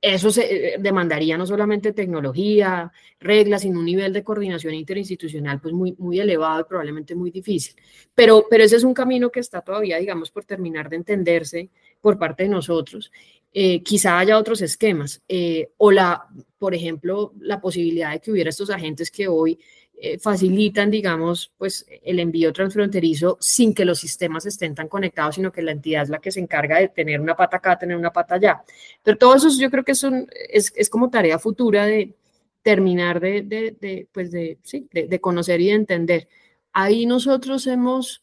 eso 0.00 0.30
se, 0.30 0.74
eh, 0.74 0.76
demandaría 0.78 1.36
no 1.36 1.46
solamente 1.46 1.92
tecnología, 1.92 2.90
reglas, 3.18 3.62
sino 3.62 3.80
un 3.80 3.84
nivel 3.84 4.12
de 4.12 4.24
coordinación 4.24 4.72
interinstitucional 4.74 5.60
pues 5.60 5.74
muy, 5.74 5.94
muy 5.98 6.18
elevado 6.18 6.60
y 6.60 6.64
probablemente 6.64 7.14
muy 7.14 7.30
difícil. 7.30 7.74
Pero, 8.14 8.46
pero 8.48 8.64
ese 8.64 8.76
es 8.76 8.84
un 8.84 8.94
camino 8.94 9.30
que 9.30 9.40
está 9.40 9.60
todavía, 9.60 9.98
digamos, 9.98 10.30
por 10.30 10.44
terminar 10.44 10.88
de 10.88 10.96
entenderse 10.96 11.68
por 12.00 12.18
parte 12.18 12.44
de 12.44 12.48
nosotros. 12.48 13.12
Eh, 13.52 13.82
quizá 13.82 14.18
haya 14.18 14.38
otros 14.38 14.62
esquemas 14.62 15.22
eh, 15.28 15.70
o 15.76 15.90
la, 15.90 16.28
por 16.56 16.74
ejemplo, 16.74 17.34
la 17.40 17.60
posibilidad 17.60 18.12
de 18.12 18.20
que 18.20 18.30
hubiera 18.30 18.50
estos 18.50 18.70
agentes 18.70 19.10
que 19.10 19.28
hoy 19.28 19.58
eh, 20.02 20.18
facilitan, 20.18 20.90
digamos, 20.90 21.52
pues 21.58 21.84
el 22.02 22.20
envío 22.20 22.54
transfronterizo 22.54 23.36
sin 23.38 23.74
que 23.74 23.84
los 23.84 23.98
sistemas 23.98 24.46
estén 24.46 24.74
tan 24.74 24.88
conectados, 24.88 25.34
sino 25.34 25.52
que 25.52 25.60
la 25.60 25.72
entidad 25.72 26.04
es 26.04 26.08
la 26.08 26.20
que 26.20 26.32
se 26.32 26.40
encarga 26.40 26.78
de 26.78 26.88
tener 26.88 27.20
una 27.20 27.36
pata 27.36 27.58
acá, 27.58 27.78
tener 27.78 27.98
una 27.98 28.10
pata 28.10 28.36
allá. 28.36 28.64
Pero 29.02 29.18
todo 29.18 29.34
eso 29.34 29.50
yo 29.60 29.70
creo 29.70 29.84
que 29.84 29.94
son, 29.94 30.26
es, 30.48 30.72
es 30.74 30.88
como 30.88 31.10
tarea 31.10 31.38
futura 31.38 31.84
de 31.84 32.14
terminar 32.62 33.20
de, 33.20 33.42
de, 33.42 34.08
pues 34.10 34.30
de, 34.30 34.58
sí, 34.62 34.88
de, 34.90 35.20
conocer 35.20 35.60
y 35.60 35.66
de 35.66 35.72
entender. 35.72 36.28
Ahí 36.72 37.04
nosotros 37.04 37.66
hemos, 37.66 38.22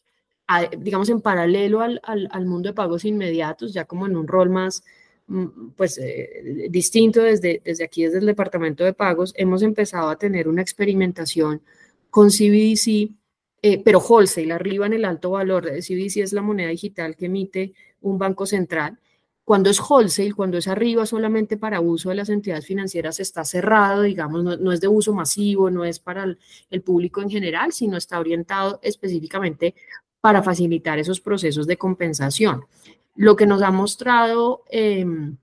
digamos, 0.79 1.09
en 1.09 1.21
paralelo 1.21 1.81
al, 1.81 2.01
al, 2.03 2.45
mundo 2.47 2.69
de 2.69 2.73
pagos 2.73 3.05
inmediatos, 3.05 3.71
ya 3.71 3.85
como 3.85 4.07
en 4.07 4.17
un 4.17 4.27
rol 4.27 4.49
más 4.49 4.83
pues 5.75 5.97
eh, 5.97 6.67
distinto 6.69 7.21
desde, 7.21 7.61
desde 7.63 7.83
aquí, 7.83 8.03
desde 8.03 8.19
el 8.19 8.25
departamento 8.25 8.83
de 8.83 8.93
pagos, 8.93 9.33
hemos 9.35 9.61
empezado 9.61 10.09
a 10.09 10.17
tener 10.17 10.47
una 10.47 10.61
experimentación 10.61 11.61
con 12.09 12.29
CBDC, 12.29 13.11
eh, 13.61 13.81
pero 13.83 13.99
wholesale, 13.99 14.53
arriba 14.53 14.85
en 14.85 14.93
el 14.93 15.05
alto 15.05 15.31
valor. 15.31 15.65
CBDC 15.65 16.17
es 16.17 16.33
la 16.33 16.41
moneda 16.41 16.69
digital 16.69 17.15
que 17.15 17.25
emite 17.25 17.73
un 18.01 18.17
banco 18.17 18.45
central. 18.45 18.99
Cuando 19.43 19.69
es 19.69 19.79
wholesale, 19.79 20.33
cuando 20.33 20.57
es 20.57 20.67
arriba 20.67 21.05
solamente 21.05 21.57
para 21.57 21.79
uso 21.79 22.09
de 22.09 22.15
las 22.15 22.29
entidades 22.29 22.65
financieras, 22.65 23.19
está 23.19 23.45
cerrado, 23.45 24.01
digamos, 24.01 24.43
no, 24.43 24.71
es 24.71 24.81
de 24.81 24.87
uso 24.89 25.13
masivo, 25.13 25.69
no 25.69 25.85
es 25.85 25.99
para 25.99 26.25
el 26.69 26.81
público 26.81 27.21
en 27.21 27.29
general, 27.29 27.71
sino 27.71 27.97
está 27.97 28.19
orientado 28.19 28.79
específicamente 28.83 29.73
para 30.19 30.43
facilitar 30.43 30.99
esos 30.99 31.21
procesos 31.21 31.67
de 31.67 31.77
compensación. 31.77 32.65
Lo 33.17 33.35
que 33.35 33.47
nos 33.47 33.63
ha 33.63 33.71
mostrado 33.71 34.63
em, 34.69 35.37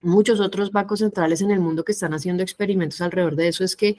muchos 0.00 0.40
otros 0.40 0.72
bancos 0.72 1.00
centrales 1.00 1.42
en 1.42 1.50
el 1.50 1.60
mundo 1.60 1.84
que 1.84 1.92
están 1.92 2.14
haciendo 2.14 2.42
experimentos 2.42 3.00
alrededor 3.02 3.36
de 3.36 3.48
eso 3.48 3.64
es 3.64 3.76
que 3.76 3.98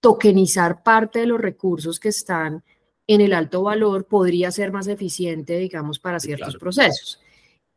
tokenizar 0.00 0.82
parte 0.82 1.20
de 1.20 1.26
los 1.26 1.40
recursos 1.40 2.00
que 2.00 2.08
están 2.08 2.64
en 3.06 3.20
el 3.20 3.32
alto 3.32 3.62
valor 3.62 4.06
podría 4.06 4.50
ser 4.50 4.72
más 4.72 4.88
eficiente, 4.88 5.58
digamos, 5.58 6.00
para 6.00 6.18
ciertos 6.18 6.56
procesos. 6.56 7.20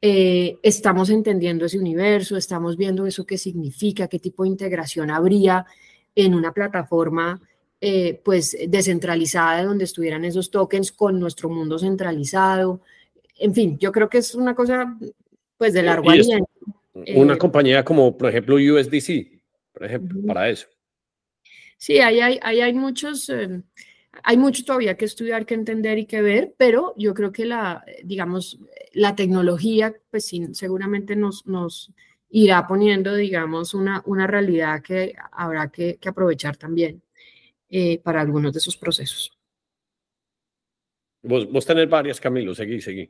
Eh, 0.02 0.58
estamos 0.64 1.10
entendiendo 1.12 1.66
ese 1.66 1.80
universo, 1.80 2.36
estamos 2.36 2.76
viendo 2.76 3.06
eso 3.06 3.26
qué 3.26 3.38
significa, 3.38 4.08
qué 4.08 4.20
tipo 4.20 4.44
de 4.44 4.50
integración 4.50 5.12
habría 5.12 5.66
en 6.16 6.34
una 6.34 6.52
plataforma 6.52 7.42
eh, 7.80 8.22
pues 8.26 8.58
descentralizada 8.68 9.64
donde 9.64 9.84
estuvieran 9.84 10.26
esos 10.26 10.50
tokens 10.50 10.92
con 10.92 11.20
nuestro 11.20 11.50
mundo 11.50 11.78
centralizado 11.78 12.82
en 13.40 13.54
fin, 13.54 13.78
yo 13.80 13.92
creo 13.92 14.10
que 14.10 14.20
es 14.20 14.36
una 14.36 14.56
cosa 14.56 14.98
pues 15.58 15.74
de 15.74 15.84
largo 15.84 16.10
aliento. 16.10 16.48
Una 16.94 17.34
eh, 17.34 17.38
compañía 17.38 17.84
como, 17.84 18.16
por 18.18 18.30
ejemplo, 18.30 18.56
USDC, 18.56 19.42
por 19.72 19.86
ejemplo, 19.86 20.22
para 20.28 20.50
eso. 20.50 20.68
Sí, 21.78 22.00
ahí 22.00 22.22
hay, 22.22 22.40
hay 22.42 22.74
muchos, 22.74 23.30
eh, 23.30 23.62
hay 24.24 24.38
mucho 24.38 24.64
todavía 24.64 24.96
que 24.96 25.06
estudiar, 25.06 25.46
que 25.46 25.56
entender 25.56 25.98
y 25.98 26.06
que 26.06 26.22
ver, 26.22 26.54
pero 26.58 26.94
yo 26.98 27.14
creo 27.14 27.32
que 27.32 27.46
la, 27.46 27.84
digamos, 28.04 28.60
la 28.94 29.16
tecnología, 29.16 29.94
pues 30.12 30.26
sí, 30.26 30.48
seguramente 30.54 31.16
nos, 31.16 31.46
nos 31.48 31.92
irá 32.30 32.68
poniendo, 32.68 33.16
digamos, 33.16 33.74
una, 33.74 34.02
una 34.06 34.28
realidad 34.28 34.82
que 34.82 35.16
habrá 35.32 35.70
que, 35.70 35.98
aprovechar 36.06 36.58
también 36.58 37.02
eh, 37.70 38.00
para 38.00 38.22
algunos 38.22 38.54
de 38.54 38.60
esos 38.60 38.78
procesos. 38.78 39.32
Vos, 41.24 41.50
vos 41.52 41.66
tenés 41.66 41.90
varias, 41.90 42.20
Camilo, 42.20 42.54
seguí, 42.54 42.82
seguí. 42.82 43.10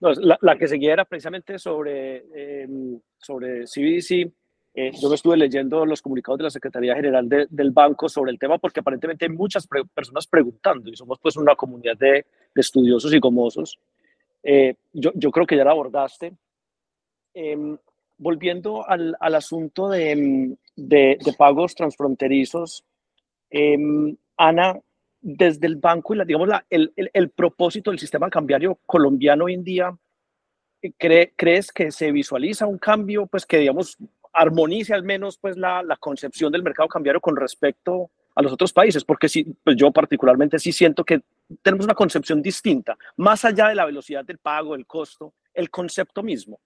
No, 0.00 0.12
la, 0.12 0.38
la, 0.42 0.56
que 0.58 0.68
seguía 0.68 0.92
era 0.92 1.04
precisamente 1.04 1.58
sobre, 1.58 2.24
eh, 2.34 2.68
sobre 3.18 3.64
CBDC. 3.64 4.30
Eh, 4.74 4.92
yo 5.00 5.08
me 5.08 5.14
estuve 5.14 5.38
leyendo 5.38 5.86
los 5.86 6.02
comunicados 6.02 6.36
de 6.38 6.44
la 6.44 6.50
Secretaría 6.50 6.94
General 6.94 7.26
del 7.26 7.70
banco 7.70 8.10
sobre 8.10 8.30
el 8.30 8.38
tema 8.38 8.58
porque 8.58 8.80
aparentemente 8.80 9.24
hay 9.24 9.30
muchas 9.30 9.66
personas 9.94 10.26
preguntando 10.26 10.90
y 10.90 10.96
somos 10.96 11.18
pues 11.18 11.36
una 11.36 11.56
comunidad 11.56 11.96
de, 11.96 12.26
de 12.54 12.60
estudiosos 12.60 13.12
y 13.14 13.18
gomosos. 13.18 13.78
Eh, 14.42 14.74
yo, 14.92 15.12
yo, 15.14 15.30
creo 15.30 15.46
que 15.46 15.56
ya 15.56 15.64
la 15.64 15.70
abordaste. 15.70 16.34
Em, 17.32 17.78
volviendo 18.18 18.86
al, 18.88 19.16
al 19.18 19.34
asunto 19.34 19.88
de, 19.88 20.56
de, 20.76 21.18
de, 21.22 21.32
pagos 21.36 21.74
transfronterizos, 21.74 22.84
em, 23.50 24.16
Ana, 24.36 24.78
desde 25.20 25.66
el 25.66 25.76
banco 25.76 26.14
y 26.14 26.18
la, 26.18 26.24
digamos, 26.24 26.48
la, 26.48 26.64
el, 26.70 26.92
el, 26.96 27.10
el, 27.12 27.30
propósito 27.30 27.90
del 27.90 27.98
sistema 27.98 28.30
cambiario 28.30 28.78
colombiano 28.86 29.44
hoy 29.44 29.54
en 29.54 29.64
día, 29.64 29.96
eh, 30.82 30.92
¿cree, 30.96 31.32
¿crees 31.36 31.72
que 31.72 31.90
se 31.90 32.12
visualiza 32.12 32.66
un 32.66 32.78
cambio 32.78 33.26
pues 33.26 33.46
que, 33.46 33.58
digamos, 33.58 33.96
armonice 34.32 34.94
al 34.94 35.02
menos 35.02 35.38
pues 35.38 35.56
la, 35.56 35.82
la 35.82 35.96
concepción 35.96 36.52
del 36.52 36.62
mercado 36.62 36.88
cambiario 36.88 37.20
con 37.20 37.36
respecto 37.36 38.10
a 38.34 38.42
los 38.42 38.52
otros 38.52 38.72
países? 38.72 39.04
Porque 39.04 39.28
sí, 39.28 39.46
pues 39.64 39.76
yo 39.76 39.90
particularmente 39.90 40.58
sí 40.58 40.72
siento 40.72 41.04
que 41.04 41.22
tenemos 41.62 41.86
una 41.86 41.94
concepción 41.94 42.42
distinta, 42.42 42.96
más 43.16 43.44
allá 43.44 43.68
de 43.68 43.74
la 43.74 43.86
velocidad 43.86 44.24
del 44.24 44.38
pago, 44.38 44.74
el 44.74 44.86
costo, 44.86 45.34
el 45.54 45.70
concepto 45.70 46.22
mismo. 46.22 46.60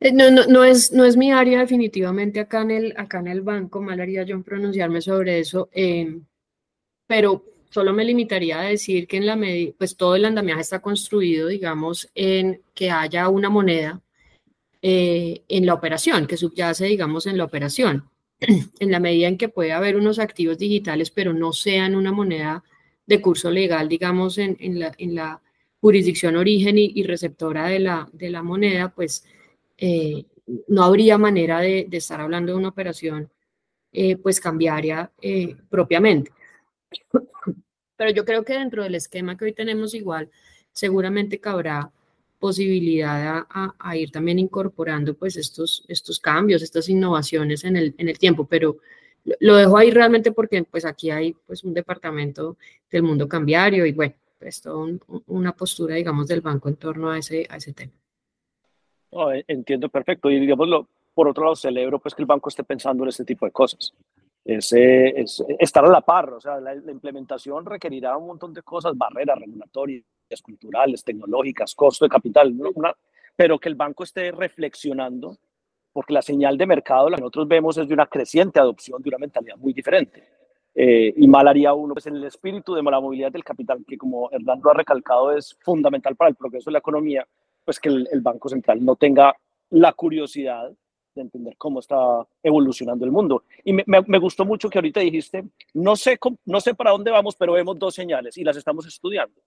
Eh, 0.00 0.12
no, 0.12 0.30
no, 0.30 0.46
no, 0.46 0.64
es, 0.64 0.92
no 0.92 1.04
es 1.04 1.16
mi 1.16 1.32
área 1.32 1.60
definitivamente 1.60 2.40
acá 2.40 2.62
en 2.62 2.70
el, 2.70 2.94
acá 2.96 3.20
en 3.20 3.28
el 3.28 3.42
banco, 3.42 3.80
mal 3.80 4.00
haría 4.00 4.22
yo 4.22 4.34
en 4.34 4.42
pronunciarme 4.42 5.00
sobre 5.00 5.38
eso. 5.38 5.68
Eh, 5.72 6.20
pero 7.06 7.44
solo 7.74 7.92
me 7.92 8.04
limitaría 8.04 8.60
a 8.60 8.64
decir 8.64 9.08
que 9.08 9.16
en 9.16 9.26
la 9.26 9.36
pues 9.76 9.96
todo 9.96 10.14
el 10.14 10.24
andamiaje 10.24 10.60
está 10.60 10.80
construido, 10.80 11.48
digamos, 11.48 12.08
en 12.14 12.62
que 12.72 12.90
haya 12.90 13.28
una 13.28 13.50
moneda 13.50 14.00
eh, 14.80 15.42
en 15.48 15.66
la 15.66 15.74
operación, 15.74 16.26
que 16.26 16.36
subyace, 16.36 16.84
digamos, 16.84 17.26
en 17.26 17.36
la 17.36 17.44
operación, 17.44 18.08
en 18.78 18.90
la 18.92 19.00
medida 19.00 19.26
en 19.26 19.38
que 19.38 19.48
puede 19.48 19.72
haber 19.72 19.96
unos 19.96 20.20
activos 20.20 20.58
digitales, 20.58 21.10
pero 21.10 21.32
no 21.32 21.52
sean 21.52 21.96
una 21.96 22.12
moneda 22.12 22.62
de 23.06 23.20
curso 23.20 23.50
legal, 23.50 23.88
digamos, 23.88 24.38
en, 24.38 24.56
en, 24.60 24.78
la, 24.78 25.40
jurisdicción 25.80 26.36
origen 26.36 26.78
y, 26.78 27.02
receptora 27.02 27.66
de 27.68 27.80
la, 27.80 28.42
moneda, 28.42 28.90
pues 28.94 29.24
eh, 29.76 30.24
no 30.68 30.84
habría 30.84 31.18
manera 31.18 31.60
de, 31.60 31.88
estar 31.90 32.20
hablando 32.20 32.52
de 32.52 32.58
una 32.58 32.68
operación 32.68 33.30
eh, 33.92 34.16
pues 34.16 34.40
cambiaria 34.40 35.10
propiamente. 35.68 36.30
Pero 37.96 38.10
yo 38.10 38.24
creo 38.24 38.44
que 38.44 38.54
dentro 38.54 38.82
del 38.82 38.94
esquema 38.94 39.36
que 39.36 39.46
hoy 39.46 39.52
tenemos 39.52 39.94
igual, 39.94 40.30
seguramente 40.72 41.38
cabrá 41.38 41.90
posibilidad 42.38 43.46
a, 43.48 43.96
ir 43.96 44.10
también 44.10 44.38
incorporando 44.38 45.14
pues 45.14 45.36
estos, 45.36 45.84
estos 45.88 46.20
cambios, 46.20 46.62
estas 46.62 46.88
innovaciones 46.88 47.64
en 47.64 47.76
el, 47.76 47.94
en 47.96 48.08
el 48.08 48.18
tiempo, 48.18 48.46
pero 48.46 48.76
lo 49.40 49.56
dejo 49.56 49.78
ahí 49.78 49.90
realmente 49.90 50.32
porque 50.32 50.62
pues 50.64 50.84
aquí 50.84 51.10
hay 51.10 51.34
pues 51.46 51.64
un 51.64 51.72
departamento 51.72 52.58
del 52.90 53.02
mundo 53.02 53.26
cambiario 53.26 53.86
y 53.86 53.92
bueno, 53.92 54.14
pues 54.38 54.60
toda 54.60 54.98
una 55.26 55.52
postura 55.52 55.94
digamos 55.94 56.28
del 56.28 56.42
banco 56.42 56.68
en 56.68 56.76
torno 56.76 57.10
a 57.10 57.18
ese, 57.18 57.46
a 57.48 57.56
ese 57.56 57.72
tema. 57.72 57.92
entiendo 59.48 59.88
perfecto. 59.88 60.30
Y 60.30 60.38
digámoslo, 60.38 60.86
por 61.14 61.28
otro 61.28 61.44
lado 61.44 61.56
celebro 61.56 61.98
pues 61.98 62.14
que 62.14 62.20
el 62.20 62.26
banco 62.26 62.50
esté 62.50 62.62
pensando 62.62 63.04
en 63.04 63.08
este 63.08 63.24
tipo 63.24 63.46
de 63.46 63.52
cosas 63.52 63.94
es, 64.44 64.72
es, 64.72 65.42
estar 65.58 65.84
a 65.84 65.88
la 65.88 66.02
par, 66.02 66.34
o 66.34 66.40
sea, 66.40 66.60
la, 66.60 66.74
implementación 66.74 67.64
requerirá 67.64 68.16
un 68.16 68.26
montón 68.26 68.52
de 68.52 68.62
cosas, 68.62 68.96
barreras 68.96 69.38
regulatorias, 69.38 70.04
culturales, 70.42 71.02
tecnológicas, 71.02 71.74
costo 71.74 72.04
de 72.04 72.10
capital, 72.10 72.54
pero 73.36 73.58
que 73.58 73.68
el 73.68 73.74
banco 73.74 74.04
esté 74.04 74.32
reflexionando, 74.32 75.38
porque 75.92 76.12
la 76.12 76.22
señal 76.22 76.58
de 76.58 76.66
mercado, 76.66 77.08
la 77.08 77.16
que 77.16 77.22
nosotros 77.22 77.48
vemos, 77.48 77.78
es 77.78 77.88
de 77.88 77.94
una 77.94 78.06
creciente 78.06 78.60
adopción 78.60 79.00
de 79.02 79.08
una 79.08 79.18
mentalidad 79.18 79.56
muy 79.56 79.72
diferente. 79.72 80.22
Eh, 80.74 81.14
y 81.16 81.28
mal 81.28 81.46
haría 81.46 81.72
uno 81.72 81.94
pues, 81.94 82.06
en 82.06 82.16
el 82.16 82.24
espíritu 82.24 82.74
de 82.74 82.82
la 82.82 83.00
movilidad 83.00 83.30
del 83.30 83.44
capital, 83.44 83.84
que 83.86 83.96
como 83.96 84.28
Hernán 84.32 84.60
lo 84.62 84.72
ha 84.72 84.74
recalcado, 84.74 85.32
es 85.32 85.56
fundamental 85.60 86.16
para 86.16 86.30
el 86.30 86.34
progreso 86.34 86.68
de 86.68 86.72
la 86.72 86.80
economía, 86.80 87.26
pues 87.64 87.78
que 87.78 87.88
el, 87.88 88.08
el 88.10 88.20
Banco 88.20 88.48
Central 88.48 88.84
no 88.84 88.96
tenga 88.96 89.34
la 89.70 89.92
curiosidad 89.92 90.72
de 91.14 91.22
entender 91.22 91.56
cómo 91.56 91.80
está 91.80 91.96
evolucionando 92.42 93.04
el 93.04 93.12
mundo. 93.12 93.44
Y 93.64 93.72
me, 93.72 93.84
me, 93.86 94.18
gustó 94.18 94.44
mucho 94.44 94.68
que 94.68 94.78
ahorita 94.78 95.00
dijiste, 95.00 95.44
no 95.74 95.96
sé, 95.96 96.18
no 96.46 96.60
sé 96.60 96.74
para 96.74 96.90
dónde 96.90 97.10
vamos, 97.10 97.36
pero 97.36 97.52
vemos 97.52 97.78
dos 97.78 97.94
señales 97.94 98.36
y 98.36 98.44
las 98.44 98.56
estamos 98.56 98.86
estudiando. 98.86 99.40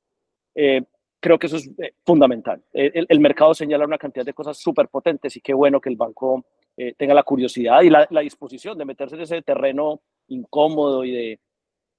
Eh, 0.56 0.84
creo 1.20 1.38
que 1.38 1.48
eso 1.48 1.58
es 1.58 1.68
eh, 1.80 1.94
fundamental. 2.06 2.64
El, 2.74 3.06
el, 3.10 3.20
mercado 3.20 3.54
señala 3.54 3.86
una 3.86 3.98
cantidad 3.98 4.26
de 4.26 4.34
cosas 4.34 4.58
súper 4.58 4.88
potentes 4.88 5.36
y 5.36 5.42
qué 5.42 5.54
bueno 5.54 5.82
que 5.82 5.90
el 5.90 5.96
banco 5.96 6.46
eh, 6.76 6.94
tenga 6.98 7.14
la 7.14 7.24
curiosidad 7.24 7.82
y 7.82 7.90
la, 7.90 8.08
la, 8.10 8.22
disposición 8.22 8.78
de 8.78 8.86
meterse 8.86 9.16
en 9.16 9.22
ese 9.22 9.42
terreno 9.42 10.02
incómodo 10.28 11.04
y 11.04 11.12
de, 11.12 11.40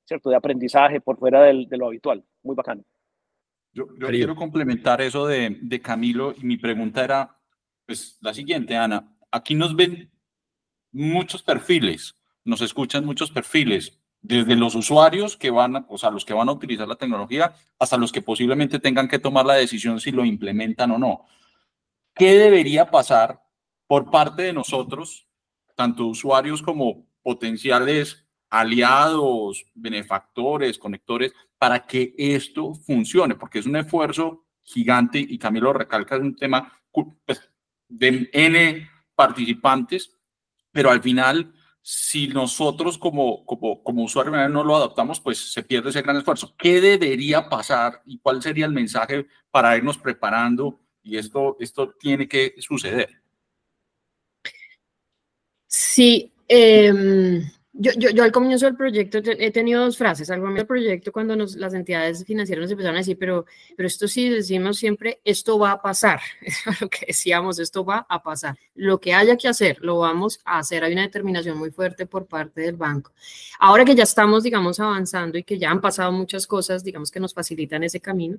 ¿cierto? 0.05 0.31
de 0.31 0.37
aprendizaje 0.37 1.01
por 1.01 1.19
fuera 1.19 1.43
del, 1.43 1.69
de 1.69 1.77
lo 1.77 1.89
habitual. 1.89 2.25
Muy 2.43 2.55
bacano. 2.55 2.85
Yo, 3.73 3.87
yo 3.99 4.09
quiero 4.09 4.35
complementar 4.35 5.01
eso 5.01 5.27
de, 5.27 5.59
de 5.61 5.81
Camilo 5.81 6.33
y 6.37 6.45
mi 6.45 6.57
pregunta 6.57 7.05
era, 7.05 7.37
pues 7.87 8.19
la 8.23 8.33
siguiente, 8.33 8.77
Ana. 8.77 9.18
Aquí 9.31 9.55
nos 9.55 9.77
ven 9.77 10.11
muchos 10.93 11.43
perfiles, 11.43 12.15
nos 12.45 12.61
escuchan 12.61 13.05
muchos 13.05 13.31
perfiles, 13.31 13.99
desde 14.21 14.57
los 14.57 14.75
usuarios 14.75 15.37
que 15.37 15.51
van, 15.51 15.77
a, 15.77 15.87
o 15.89 15.99
sea, 15.99 16.11
los 16.11 16.25
que 16.25 16.35
van 16.35 16.49
a 16.49 16.53
utilizar 16.53 16.89
la 16.89 16.97
tecnología, 16.97 17.55
hasta 17.79 17.97
los 17.97 18.13
que 18.13 18.23
posiblemente 18.23 18.79
tengan 18.79 19.09
que 19.09 19.19
tomar 19.19 19.47
la 19.47 19.55
decisión 19.55 20.01
si 20.01 20.11
lo 20.11 20.25
implementan 20.25 20.91
o 20.91 20.99
no. 20.99 21.27
¿Qué 22.15 22.37
debería 22.37 22.91
pasar 22.91 23.43
por 23.87 24.11
parte 24.11 24.43
de 24.43 24.53
nosotros, 24.53 25.29
tanto 25.77 26.07
usuarios 26.07 26.63
como 26.63 27.07
potenciales 27.23 28.27
aliados, 28.51 29.67
benefactores, 29.75 30.79
conectores, 30.79 31.33
para 31.59 31.87
que 31.87 32.15
esto 32.19 32.75
funcione? 32.75 33.37
Porque 33.37 33.61
es 33.61 33.67
un 33.67 33.77
esfuerzo 33.77 34.47
gigante 34.63 35.19
y 35.19 35.39
Camilo 35.39 35.73
recalca, 35.73 36.17
es 36.17 36.23
un 36.23 36.37
tema 36.37 36.73
pues, 37.25 37.49
de 37.89 38.29
N 38.33 38.91
participantes, 39.19 40.15
pero 40.71 40.91
al 40.91 41.03
final, 41.03 41.53
si 41.83 42.29
nosotros 42.29 42.97
como, 42.97 43.45
como, 43.45 43.83
como 43.83 44.05
usuarios 44.05 44.49
no 44.49 44.63
lo 44.63 44.77
adoptamos, 44.77 45.19
pues 45.19 45.53
se 45.53 45.65
pierde 45.65 45.91
ese 45.91 46.03
gran 46.03 46.17
esfuerzo. 46.17 46.55
¿Qué 46.57 46.81
debería 46.81 47.49
pasar 47.49 48.01
y 48.07 48.21
cuál 48.21 48.41
sería 48.41 48.65
el 48.67 48.73
mensaje 48.73 49.27
para 49.51 49.77
irnos 49.77 49.99
preparando? 49.99 50.79
Y 51.03 51.17
esto, 51.17 51.57
esto 51.59 51.95
tiene 51.99 52.29
que 52.29 52.55
suceder. 52.59 53.09
Sí, 55.67 56.33
eh, 56.47 57.43
yo, 57.81 57.93
yo, 57.97 58.11
yo, 58.11 58.25
al 58.25 58.33
comienzo 58.33 58.67
del 58.67 58.77
proyecto 58.77 59.19
he 59.25 59.53
tenido 59.53 59.85
dos 59.85 59.97
frases. 59.97 60.29
Al 60.31 60.41
comienzo 60.41 60.63
del 60.63 60.67
proyecto, 60.67 61.13
cuando 61.13 61.37
nos, 61.37 61.55
las 61.55 61.75
entidades 61.75 62.25
financieras 62.25 62.63
nos 62.63 62.73
empezaron 62.73 62.97
a 62.97 62.99
decir, 62.99 63.17
pero, 63.17 63.47
pero 63.77 63.87
esto 63.87 64.09
sí 64.09 64.29
decimos 64.29 64.79
siempre, 64.79 65.21
esto 65.25 65.59
va 65.59 65.73
a 65.73 65.83
pasar. 65.83 66.21
Es 66.43 66.81
lo 66.81 66.89
que 66.89 67.07
decíamos, 67.07 67.61
esto 67.61 67.85
va 67.85 68.05
a 68.09 68.21
pasar. 68.21 68.59
Lo 68.75 69.01
que 69.01 69.15
haya 69.15 69.37
que 69.37 69.47
hacer, 69.47 69.79
lo 69.81 69.99
vamos 69.99 70.41
a 70.45 70.59
hacer. 70.59 70.83
Hay 70.83 70.93
una 70.93 71.03
determinación 71.03 71.57
muy 71.57 71.71
fuerte 71.71 72.05
por 72.07 72.27
parte 72.27 72.63
del 72.63 72.75
banco. 72.75 73.13
Ahora 73.61 73.85
que 73.85 73.95
ya 73.95 74.03
estamos, 74.03 74.43
digamos, 74.43 74.81
avanzando 74.81 75.39
y 75.39 75.45
que 75.45 75.57
ya 75.57 75.71
han 75.71 75.81
pasado 75.81 76.11
muchas 76.11 76.49
cosas, 76.49 76.83
digamos, 76.83 77.13
que 77.13 77.21
nos 77.21 77.33
facilitan 77.33 77.85
ese 77.85 78.01
camino, 78.01 78.39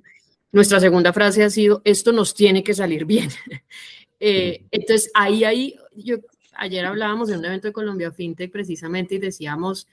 nuestra 0.52 0.80
segunda 0.80 1.12
frase 1.14 1.44
ha 1.44 1.50
sido, 1.50 1.80
esto 1.84 2.12
nos 2.12 2.34
tiene 2.34 2.62
que 2.62 2.74
salir 2.74 3.06
bien. 3.06 3.30
eh, 4.20 4.64
entonces, 4.70 5.10
ahí, 5.14 5.44
ahí, 5.44 5.76
yo 5.94 6.18
ayer 6.54 6.84
hablábamos 6.84 7.28
de 7.28 7.38
un 7.38 7.44
evento 7.44 7.68
de 7.68 7.72
Colombia 7.72 8.12
FinTech 8.12 8.50
precisamente 8.50 9.16
y 9.16 9.18
decíamos, 9.18 9.86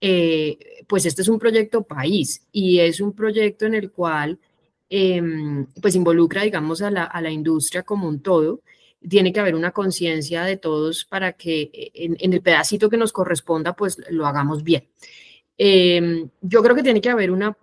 eh, 0.00 0.84
pues 0.86 1.06
este 1.06 1.22
es 1.22 1.28
un 1.28 1.38
proyecto 1.38 1.82
país 1.82 2.46
y 2.52 2.78
es 2.80 3.00
un 3.00 3.12
proyecto 3.12 3.66
en 3.66 3.74
el 3.74 3.90
cual 3.90 4.38
eh, 4.88 5.22
pues 5.80 5.94
involucra, 5.94 6.42
digamos, 6.42 6.82
a 6.82 6.90
la, 6.90 7.04
a 7.04 7.20
la, 7.20 7.30
industria 7.30 7.82
como 7.82 8.08
un 8.08 8.20
todo. 8.20 8.62
Tiene 9.08 9.32
que 9.32 9.40
haber 9.40 9.54
una 9.54 9.72
conciencia 9.72 10.44
de 10.44 10.56
todos 10.56 11.04
para 11.04 11.32
que 11.32 11.70
en, 11.94 12.16
en, 12.20 12.32
el 12.32 12.42
pedacito 12.42 12.90
que 12.90 12.96
nos 12.96 13.12
corresponda, 13.12 13.74
pues 13.74 13.98
lo 14.10 14.26
hagamos 14.26 14.62
bien. 14.64 14.84
Eh, 15.62 16.26
yo 16.40 16.62
creo 16.62 16.74
que 16.74 16.82
tiene 16.82 17.02
que 17.02 17.10
haber 17.10 17.30
una, 17.30 17.54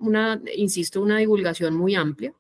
insisto, 0.56 1.02
una 1.02 1.18
divulgación 1.18 1.76
muy 1.76 1.96
amplia 1.96 2.32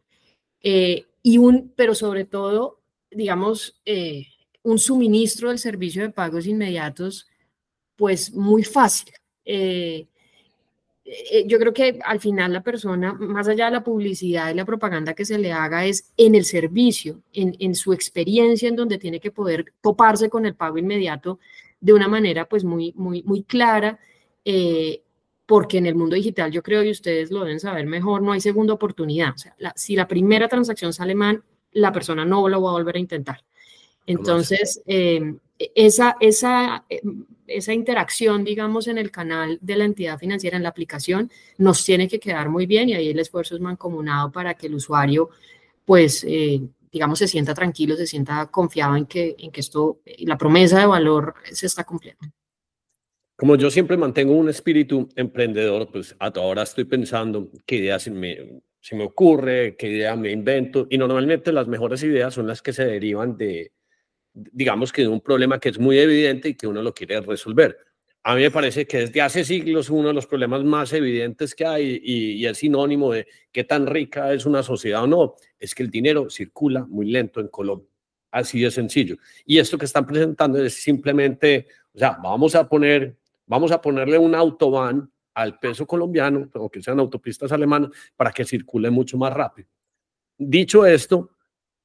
eh, 0.61 1.07
y 1.23 1.39
un, 1.39 1.73
pero 1.75 1.95
sobre 1.95 2.25
todo, 2.25 2.79
digamos, 3.09 3.81
eh, 3.83 4.27
un 4.67 4.79
suministro 4.79 5.47
del 5.47 5.59
servicio 5.59 6.01
de 6.01 6.09
pagos 6.09 6.45
inmediatos, 6.45 7.27
pues 7.95 8.33
muy 8.33 8.63
fácil. 8.63 9.13
Eh, 9.45 10.07
eh, 11.05 11.45
yo 11.47 11.57
creo 11.57 11.73
que 11.73 11.99
al 12.03 12.19
final 12.19 12.51
la 12.51 12.61
persona, 12.61 13.13
más 13.13 13.47
allá 13.47 13.65
de 13.65 13.71
la 13.71 13.83
publicidad 13.83 14.51
y 14.51 14.55
la 14.55 14.65
propaganda 14.65 15.13
que 15.13 15.23
se 15.23 15.37
le 15.37 15.53
haga, 15.53 15.85
es 15.85 16.11
en 16.17 16.35
el 16.35 16.43
servicio, 16.43 17.21
en, 17.31 17.55
en 17.59 17.75
su 17.75 17.93
experiencia, 17.93 18.67
en 18.67 18.75
donde 18.75 18.97
tiene 18.97 19.21
que 19.21 19.31
poder 19.31 19.73
toparse 19.81 20.29
con 20.29 20.45
el 20.45 20.53
pago 20.53 20.77
inmediato 20.77 21.39
de 21.79 21.93
una 21.93 22.09
manera 22.09 22.43
pues 22.49 22.65
muy, 22.65 22.93
muy, 22.97 23.23
muy 23.23 23.43
clara. 23.43 23.99
Eh, 24.43 25.01
porque 25.45 25.77
en 25.77 25.85
el 25.85 25.95
mundo 25.95 26.17
digital, 26.17 26.51
yo 26.51 26.61
creo, 26.61 26.83
y 26.83 26.91
ustedes 26.91 27.31
lo 27.31 27.45
deben 27.45 27.61
saber 27.61 27.85
mejor, 27.85 28.21
no 28.21 28.33
hay 28.33 28.41
segunda 28.41 28.73
oportunidad. 28.73 29.33
O 29.33 29.37
sea, 29.37 29.55
la, 29.59 29.71
si 29.77 29.95
la 29.95 30.09
primera 30.09 30.49
transacción 30.49 30.91
sale 30.91 31.15
mal, 31.15 31.41
la 31.71 31.93
persona 31.93 32.25
no 32.25 32.49
lo 32.49 32.61
va 32.61 32.71
a 32.71 32.73
volver 32.73 32.97
a 32.97 32.99
intentar. 32.99 33.45
Entonces, 34.07 34.81
eh, 34.87 35.35
esa, 35.75 36.15
esa, 36.19 36.85
esa 37.45 37.73
interacción, 37.73 38.43
digamos, 38.43 38.87
en 38.87 38.97
el 38.97 39.11
canal 39.11 39.59
de 39.61 39.75
la 39.75 39.85
entidad 39.85 40.17
financiera, 40.17 40.57
en 40.57 40.63
la 40.63 40.69
aplicación, 40.69 41.29
nos 41.57 41.83
tiene 41.83 42.07
que 42.07 42.19
quedar 42.19 42.49
muy 42.49 42.65
bien 42.65 42.89
y 42.89 42.95
ahí 42.95 43.09
el 43.09 43.19
esfuerzo 43.19 43.55
es 43.55 43.61
mancomunado 43.61 44.31
para 44.31 44.53
que 44.53 44.67
el 44.67 44.75
usuario, 44.75 45.29
pues, 45.85 46.23
eh, 46.27 46.61
digamos, 46.91 47.19
se 47.19 47.27
sienta 47.27 47.53
tranquilo, 47.53 47.95
se 47.97 48.07
sienta 48.07 48.47
confiado 48.47 48.95
en 48.95 49.05
que, 49.05 49.35
en 49.37 49.51
que 49.51 49.59
esto, 49.59 49.99
la 50.19 50.37
promesa 50.37 50.79
de 50.79 50.85
valor 50.85 51.35
se 51.51 51.65
está 51.65 51.83
cumpliendo. 51.83 52.25
Como 53.35 53.55
yo 53.55 53.69
siempre 53.69 53.97
mantengo 53.97 54.33
un 54.33 54.49
espíritu 54.49 55.09
emprendedor, 55.15 55.91
pues 55.91 56.15
ahora 56.17 56.63
estoy 56.63 56.85
pensando 56.85 57.51
qué 57.67 57.75
ideas 57.75 58.03
se 58.03 58.11
me, 58.11 58.61
se 58.79 58.95
me 58.95 59.03
ocurre, 59.03 59.75
qué 59.75 59.89
idea 59.89 60.15
me 60.15 60.31
invento, 60.31 60.87
y 60.89 60.97
normalmente 60.97 61.51
las 61.51 61.67
mejores 61.67 62.01
ideas 62.01 62.33
son 62.33 62.47
las 62.47 62.63
que 62.63 62.73
se 62.73 62.85
derivan 62.85 63.37
de, 63.37 63.73
digamos 64.51 64.91
que 64.91 65.01
de 65.03 65.07
un 65.07 65.21
problema 65.21 65.59
que 65.59 65.69
es 65.69 65.79
muy 65.79 65.97
evidente 65.97 66.49
y 66.49 66.55
que 66.55 66.67
uno 66.67 66.81
lo 66.81 66.93
quiere 66.93 67.19
resolver. 67.21 67.77
A 68.23 68.35
mí 68.35 68.41
me 68.41 68.51
parece 68.51 68.85
que 68.85 68.99
desde 68.99 69.21
hace 69.21 69.43
siglos 69.43 69.89
uno 69.89 70.09
de 70.09 70.13
los 70.13 70.27
problemas 70.27 70.63
más 70.63 70.91
evidentes 70.93 71.55
que 71.55 71.65
hay 71.65 72.01
y, 72.03 72.45
es 72.45 72.57
sinónimo 72.57 73.13
de 73.13 73.27
qué 73.51 73.63
tan 73.63 73.87
rica 73.87 74.33
es 74.33 74.45
una 74.45 74.63
sociedad 74.63 75.03
o 75.03 75.07
no, 75.07 75.35
es 75.57 75.73
que 75.73 75.83
el 75.83 75.89
dinero 75.89 76.29
circula 76.29 76.85
muy 76.85 77.09
lento 77.09 77.39
en 77.39 77.47
Colombia. 77.47 77.89
Así 78.29 78.59
de 78.59 78.69
sencillo. 78.69 79.15
Y 79.45 79.59
esto 79.59 79.77
que 79.77 79.85
están 79.85 80.05
presentando 80.05 80.61
es 80.61 80.73
simplemente, 80.73 81.67
o 81.93 81.99
sea, 81.99 82.17
vamos 82.21 82.53
a 82.55 82.67
poner, 82.67 83.17
vamos 83.45 83.71
a 83.71 83.81
ponerle 83.81 84.17
un 84.17 84.35
autobahn 84.35 85.09
al 85.33 85.57
peso 85.59 85.87
colombiano, 85.87 86.49
o 86.53 86.69
que 86.69 86.81
sean 86.81 86.99
autopistas 86.99 87.51
alemanas, 87.51 87.91
para 88.15 88.31
que 88.31 88.43
circule 88.43 88.89
mucho 88.89 89.17
más 89.17 89.31
rápido. 89.31 89.69
Dicho 90.37 90.85
esto, 90.85 91.36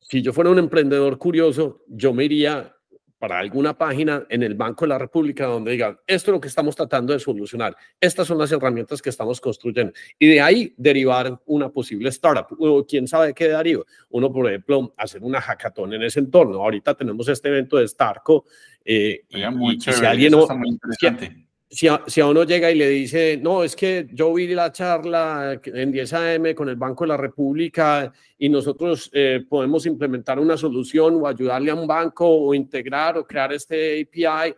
si 0.03 0.21
yo 0.23 0.33
fuera 0.33 0.51
un 0.51 0.59
emprendedor 0.59 1.17
curioso, 1.19 1.85
yo 1.89 2.13
me 2.13 2.25
iría 2.25 2.77
para 3.23 3.39
alguna 3.39 3.79
página 3.79 4.27
en 4.29 4.43
el 4.43 4.55
Banco 4.55 4.85
de 4.85 4.89
la 4.89 4.99
República 4.99 5.47
donde 5.47 5.71
digan, 5.71 5.97
esto 6.09 6.33
es 6.33 6.35
lo 6.35 6.41
que 6.41 6.49
estamos 6.49 6.75
tratando 6.75 7.13
de 7.13 7.21
solucionar, 7.21 7.77
estas 8.01 8.27
son 8.27 8.37
las 8.37 8.51
herramientas 8.51 9.01
que 9.01 9.11
estamos 9.11 9.41
construyendo. 9.41 9.93
Y 10.19 10.27
de 10.27 10.41
ahí 10.41 10.75
derivar 10.77 11.41
una 11.47 11.69
posible 11.69 12.09
startup, 12.09 12.47
o 12.59 12.85
quién 12.85 13.07
sabe 13.07 13.33
qué 13.33 13.47
daría. 13.47 13.79
Uno, 14.11 14.33
por 14.33 14.49
ejemplo, 14.49 14.93
hacer 14.97 15.23
una 15.23 15.41
hackathon 15.41 15.93
en 15.95 16.03
ese 16.03 16.19
entorno. 16.19 16.57
Ahorita 16.65 16.95
tenemos 16.95 17.29
este 17.29 17.49
evento 17.49 17.77
de 17.77 17.87
Starco. 17.87 18.45
Eh, 18.85 19.23
y, 19.29 19.47
muy 19.53 19.75
y, 19.75 19.79
chévere, 19.79 20.01
si 20.01 20.07
alguien 20.07 20.33
no, 20.33 20.47
muy 20.57 20.71
interesante 20.71 21.27
si 21.29 21.47
a, 21.89 22.05
si 22.07 22.21
a, 22.21 22.27
uno 22.27 22.45
llega 22.45 22.71
y 22.71 22.75
le 22.75 22.89
dice, 22.89 23.39
no, 23.41 23.65
es 23.65 23.75
que 23.75 24.07
yo 24.13 24.35
vi 24.35 24.49
la 24.49 24.71
charla 24.73 25.59
en 25.65 25.91
10 25.91 26.13
AM 26.13 26.55
con 26.55 26.69
el 26.69 26.77
Banco 26.77 27.05
de 27.05 27.09
la 27.09 27.17
República 27.17 28.13
y 28.39 28.49
nosotros 28.49 29.11
eh, 29.13 29.45
podemos 29.49 29.87
implementar 29.87 30.39
una 30.39 30.57
solución 30.57 31.15
o 31.17 31.27
ayudarle 31.27 31.71
a 31.71 31.75
un 31.75 31.87
banco 31.87 32.29
o 32.29 32.55
integrar 32.55 33.17
o 33.17 33.27
crear 33.27 33.53
este 33.53 34.03
API, 34.03 34.55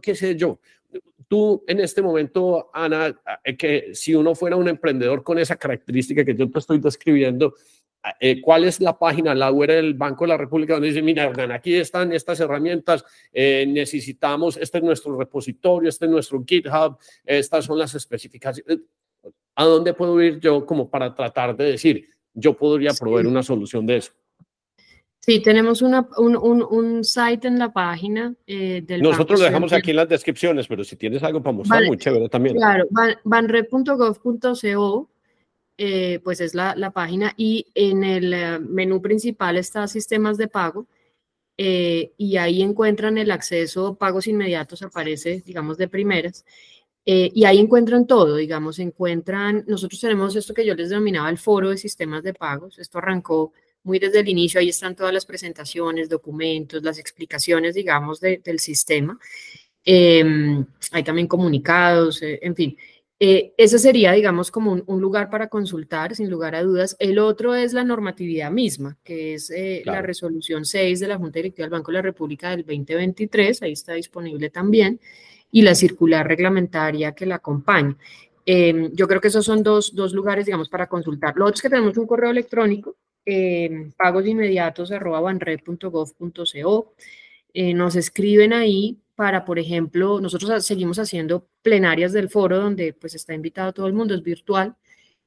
qué 0.00 0.14
sé 0.14 0.36
yo. 0.36 0.58
Tú 1.28 1.62
en 1.66 1.80
este 1.80 2.00
momento, 2.00 2.70
Ana, 2.72 3.14
eh, 3.44 3.56
que 3.56 3.94
si 3.94 4.14
uno 4.14 4.34
fuera 4.34 4.56
un 4.56 4.68
emprendedor 4.68 5.22
con 5.22 5.38
esa 5.38 5.56
característica 5.56 6.24
que 6.24 6.34
yo 6.34 6.50
te 6.50 6.58
estoy 6.58 6.78
describiendo, 6.78 7.54
eh, 8.20 8.40
cuál 8.40 8.64
es 8.64 8.80
la 8.80 8.98
página, 8.98 9.34
la 9.34 9.50
web 9.50 9.70
del 9.70 9.94
Banco 9.94 10.24
de 10.24 10.28
la 10.28 10.36
República, 10.36 10.74
donde 10.74 10.88
dice, 10.88 11.02
mira, 11.02 11.32
aquí 11.54 11.74
están 11.74 12.12
estas 12.12 12.38
herramientas, 12.40 13.04
eh, 13.32 13.64
necesitamos, 13.66 14.56
este 14.58 14.78
es 14.78 14.84
nuestro 14.84 15.16
repositorio, 15.18 15.88
este 15.88 16.04
es 16.04 16.10
nuestro 16.10 16.44
GitHub, 16.46 16.98
estas 17.24 17.64
son 17.64 17.78
las 17.78 17.94
especificaciones. 17.94 18.80
¿A 19.56 19.64
dónde 19.64 19.94
puedo 19.94 20.20
ir 20.20 20.38
yo 20.40 20.66
como 20.66 20.90
para 20.90 21.14
tratar 21.14 21.56
de 21.56 21.64
decir, 21.64 22.08
yo 22.34 22.54
podría 22.54 22.92
proveer 22.92 23.24
sí. 23.24 23.30
una 23.30 23.42
solución 23.42 23.86
de 23.86 23.96
eso? 23.98 24.12
Sí, 25.20 25.40
tenemos 25.40 25.80
una, 25.80 26.06
un, 26.18 26.36
un, 26.36 26.62
un, 26.62 27.02
site 27.02 27.48
en 27.48 27.58
la 27.58 27.72
página 27.72 28.34
eh, 28.46 28.82
del 28.86 29.00
Nosotros 29.00 29.40
lo 29.40 29.46
dejamos 29.46 29.72
aquí 29.72 29.92
en 29.92 29.96
las 29.96 30.08
descripciones, 30.10 30.66
pero 30.68 30.84
si 30.84 30.96
tienes 30.96 31.22
algo 31.22 31.42
para 31.42 31.56
mostrar, 31.56 31.78
vale, 31.78 31.88
muy 31.88 31.96
chévere 31.96 32.28
también. 32.28 32.56
Claro, 32.56 32.86
ban, 32.90 33.14
banred.gov.co 33.24 35.08
eh, 35.76 36.20
pues 36.22 36.40
es 36.40 36.54
la, 36.54 36.76
la, 36.76 36.92
página 36.92 37.34
y 37.36 37.66
en 37.74 38.04
el 38.04 38.32
eh, 38.32 38.58
menú 38.60 39.02
principal 39.02 39.56
está 39.56 39.88
sistemas 39.88 40.36
de 40.38 40.46
pago 40.46 40.86
eh, 41.56 42.12
y 42.16 42.36
ahí 42.36 42.62
encuentran 42.62 43.18
el 43.18 43.32
acceso 43.32 43.96
pagos 43.96 44.28
inmediatos, 44.28 44.82
aparece, 44.82 45.42
digamos, 45.44 45.76
de 45.76 45.88
primeras. 45.88 46.44
Y 47.06 47.44
ahí 47.44 47.58
encuentran 47.58 48.06
todo, 48.06 48.36
digamos, 48.36 48.78
encuentran, 48.78 49.64
nosotros 49.66 50.00
tenemos 50.00 50.34
esto 50.36 50.54
que 50.54 50.64
yo 50.64 50.74
les 50.74 50.88
denominaba 50.88 51.28
el 51.28 51.36
foro 51.36 51.68
de 51.68 51.76
sistemas 51.76 52.22
de 52.22 52.32
pagos, 52.32 52.78
esto 52.78 52.96
arrancó 52.96 53.52
muy 53.82 53.98
desde 53.98 54.20
el 54.20 54.28
inicio, 54.28 54.58
ahí 54.58 54.70
están 54.70 54.96
todas 54.96 55.12
las 55.12 55.26
presentaciones, 55.26 56.08
documentos, 56.08 56.82
las 56.82 56.98
explicaciones, 56.98 57.74
digamos, 57.74 58.20
de, 58.20 58.40
del 58.42 58.58
sistema. 58.58 59.18
hay 59.84 61.04
también 61.04 61.28
comunicados, 61.28 62.20
en 62.22 62.56
fin. 62.56 62.76
Eh, 63.26 63.54
ese 63.56 63.78
sería, 63.78 64.12
digamos, 64.12 64.50
como 64.50 64.82
un, 64.84 65.00
lugar 65.00 65.30
para 65.30 65.48
consultar, 65.48 66.14
sin 66.14 66.28
lugar 66.28 66.54
a 66.54 66.62
dudas. 66.62 66.94
El 66.98 67.18
otro 67.18 67.54
es 67.54 67.72
la 67.72 67.82
normatividad 67.82 68.50
misma, 68.50 68.98
que 69.02 69.32
es 69.32 69.48
eh, 69.48 69.80
la 69.86 70.02
resolución 70.02 70.66
6 70.66 71.00
de 71.00 71.08
la 71.08 71.16
Junta 71.16 71.38
Directiva 71.38 71.64
del 71.64 71.70
Banco 71.70 71.90
de 71.90 71.96
la 71.96 72.02
República 72.02 72.50
del 72.50 72.66
2023, 72.66 73.62
ahí 73.62 73.72
está 73.72 73.94
disponible 73.94 74.50
también, 74.50 75.00
y 75.50 75.62
la 75.62 75.74
circular 75.74 76.28
reglamentaria 76.28 77.12
que 77.12 77.24
la 77.24 77.36
acompaña. 77.36 77.96
Em, 78.44 78.92
yo 78.92 79.08
creo 79.08 79.22
que 79.22 79.28
esos 79.28 79.46
son 79.46 79.62
dos, 79.62 79.94
dos, 79.94 80.12
lugares, 80.12 80.44
digamos, 80.44 80.68
para 80.68 80.86
consultar. 80.86 81.34
Lo 81.34 81.46
otro 81.46 81.54
es 81.54 81.62
que 81.62 81.70
tenemos 81.70 81.96
un 81.96 82.06
correo 82.06 82.30
electrónico, 82.30 82.94
eh, 83.24 83.90
pagosinmediatos.banred.gov.co. 83.96 86.92
Eh, 87.54 87.72
nos 87.72 87.96
escriben 87.96 88.52
ahí 88.52 88.98
para, 89.14 89.44
por 89.44 89.58
ejemplo, 89.58 90.20
nosotros 90.20 90.64
seguimos 90.66 90.98
haciendo 90.98 91.48
plenarias 91.62 92.12
del 92.12 92.28
foro 92.28 92.58
donde 92.58 92.92
pues 92.92 93.14
está 93.14 93.34
invitado 93.34 93.72
todo 93.72 93.86
el 93.86 93.92
mundo, 93.92 94.14
es 94.14 94.22
virtual, 94.22 94.76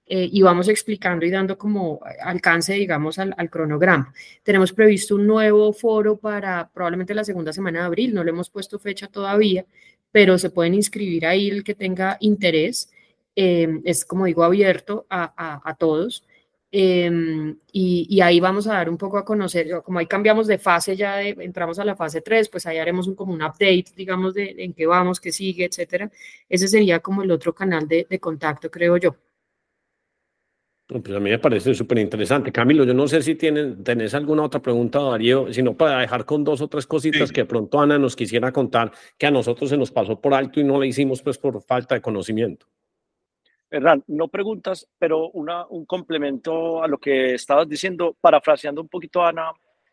eh, 0.09 0.29
y 0.31 0.41
vamos 0.41 0.69
explicando 0.69 1.25
y 1.25 1.29
dando 1.31 1.57
como 1.57 1.99
alcance, 2.21 2.73
digamos, 2.73 3.19
al, 3.19 3.35
cronograma. 3.49 4.13
Tenemos 4.41 4.71
previsto 4.71 5.15
un 5.15 5.27
nuevo 5.27 5.73
foro 5.73 6.17
para 6.17 6.69
probablemente 6.73 7.13
la 7.13 7.25
segunda 7.25 7.51
semana 7.51 7.79
de 7.81 7.85
abril, 7.85 8.13
no 8.13 8.23
le 8.23 8.31
hemos 8.31 8.49
puesto 8.49 8.79
fecha 8.79 9.07
todavía, 9.07 9.65
pero 10.11 10.37
se 10.37 10.49
pueden 10.49 10.75
inscribir 10.75 11.25
ahí 11.25 11.49
el 11.49 11.63
que 11.63 11.75
tenga 11.75 12.17
interés. 12.21 12.89
Em, 13.35 13.81
es, 13.85 14.05
como 14.05 14.25
digo, 14.25 14.43
abierto 14.43 15.05
a, 15.09 15.75
todos. 15.77 16.23
Em, 16.79 17.57
y, 17.71 18.05
y, 18.07 18.21
ahí 18.21 18.39
vamos 18.39 18.67
a 18.67 18.73
dar 18.73 18.87
un 18.87 18.97
poco 18.97 19.17
a 19.17 19.25
conocer, 19.25 19.81
como 19.83 19.97
ahí 19.97 20.05
cambiamos 20.05 20.45
de 20.45 20.59
fase, 20.59 20.95
ya 20.95 21.23
entramos 21.23 21.79
a 21.79 21.85
la 21.85 21.95
fase 21.95 22.21
3, 22.21 22.49
pues 22.49 22.67
ahí 22.67 22.77
haremos 22.77 23.07
un, 23.07 23.15
como 23.15 23.33
un 23.33 23.41
update, 23.41 23.85
digamos, 23.95 24.35
de, 24.35 24.53
en 24.59 24.73
qué 24.73 24.85
vamos, 24.85 25.19
qué 25.19 25.31
sigue, 25.31 25.65
etcétera. 25.65 26.11
Ese 26.47 26.67
sería 26.67 26.99
como 26.99 27.23
el 27.23 27.31
otro 27.31 27.55
canal 27.55 27.87
de, 27.87 28.05
de 28.07 28.19
contacto, 28.19 28.69
creo 28.69 28.97
yo. 28.97 29.15
Pues 30.85 31.09
a 31.09 31.19
mí 31.19 31.31
me 31.31 31.39
parece 31.39 31.73
súper 31.73 31.97
interesante. 31.97 32.51
Camilo, 32.51 32.83
yo 32.83 32.93
no 32.93 33.07
sé 33.07 33.23
si 33.23 33.33
tienen, 33.33 33.83
tenés 33.83 34.13
alguna 34.13 34.43
otra 34.43 34.61
pregunta, 34.61 35.01
Darío, 35.01 35.51
sino 35.51 35.75
para 35.75 36.01
dejar 36.01 36.25
con 36.25 36.43
dos 36.43 36.61
o 36.61 36.67
tres 36.67 36.85
cositas 36.85 37.31
que 37.31 37.45
pronto 37.45 37.81
Ana 37.81 37.97
nos 37.97 38.15
quisiera 38.15 38.51
contar, 38.51 38.91
que 39.17 39.25
a 39.25 39.31
nosotros 39.31 39.71
se 39.71 39.77
nos 39.77 39.91
pasó 39.91 40.21
por 40.21 40.35
alto 40.35 40.59
y 40.59 40.63
no 40.63 40.79
la 40.79 40.85
hicimos 40.85 41.23
pues 41.23 41.39
por 41.39 41.59
falta 41.63 41.95
de 41.95 42.01
conocimiento. 42.01 42.67
Hernán, 43.69 44.03
no 44.07 44.29
preguntas, 44.29 44.87
pero 44.97 45.29
un 45.29 45.85
complemento 45.85 46.81
a 46.81 46.87
lo 46.87 46.97
que 46.97 47.33
estabas 47.33 47.67
diciendo, 47.67 48.15
parafraseando 48.19 48.81
un 48.81 48.87
poquito, 48.87 49.23
Ana, 49.23 49.51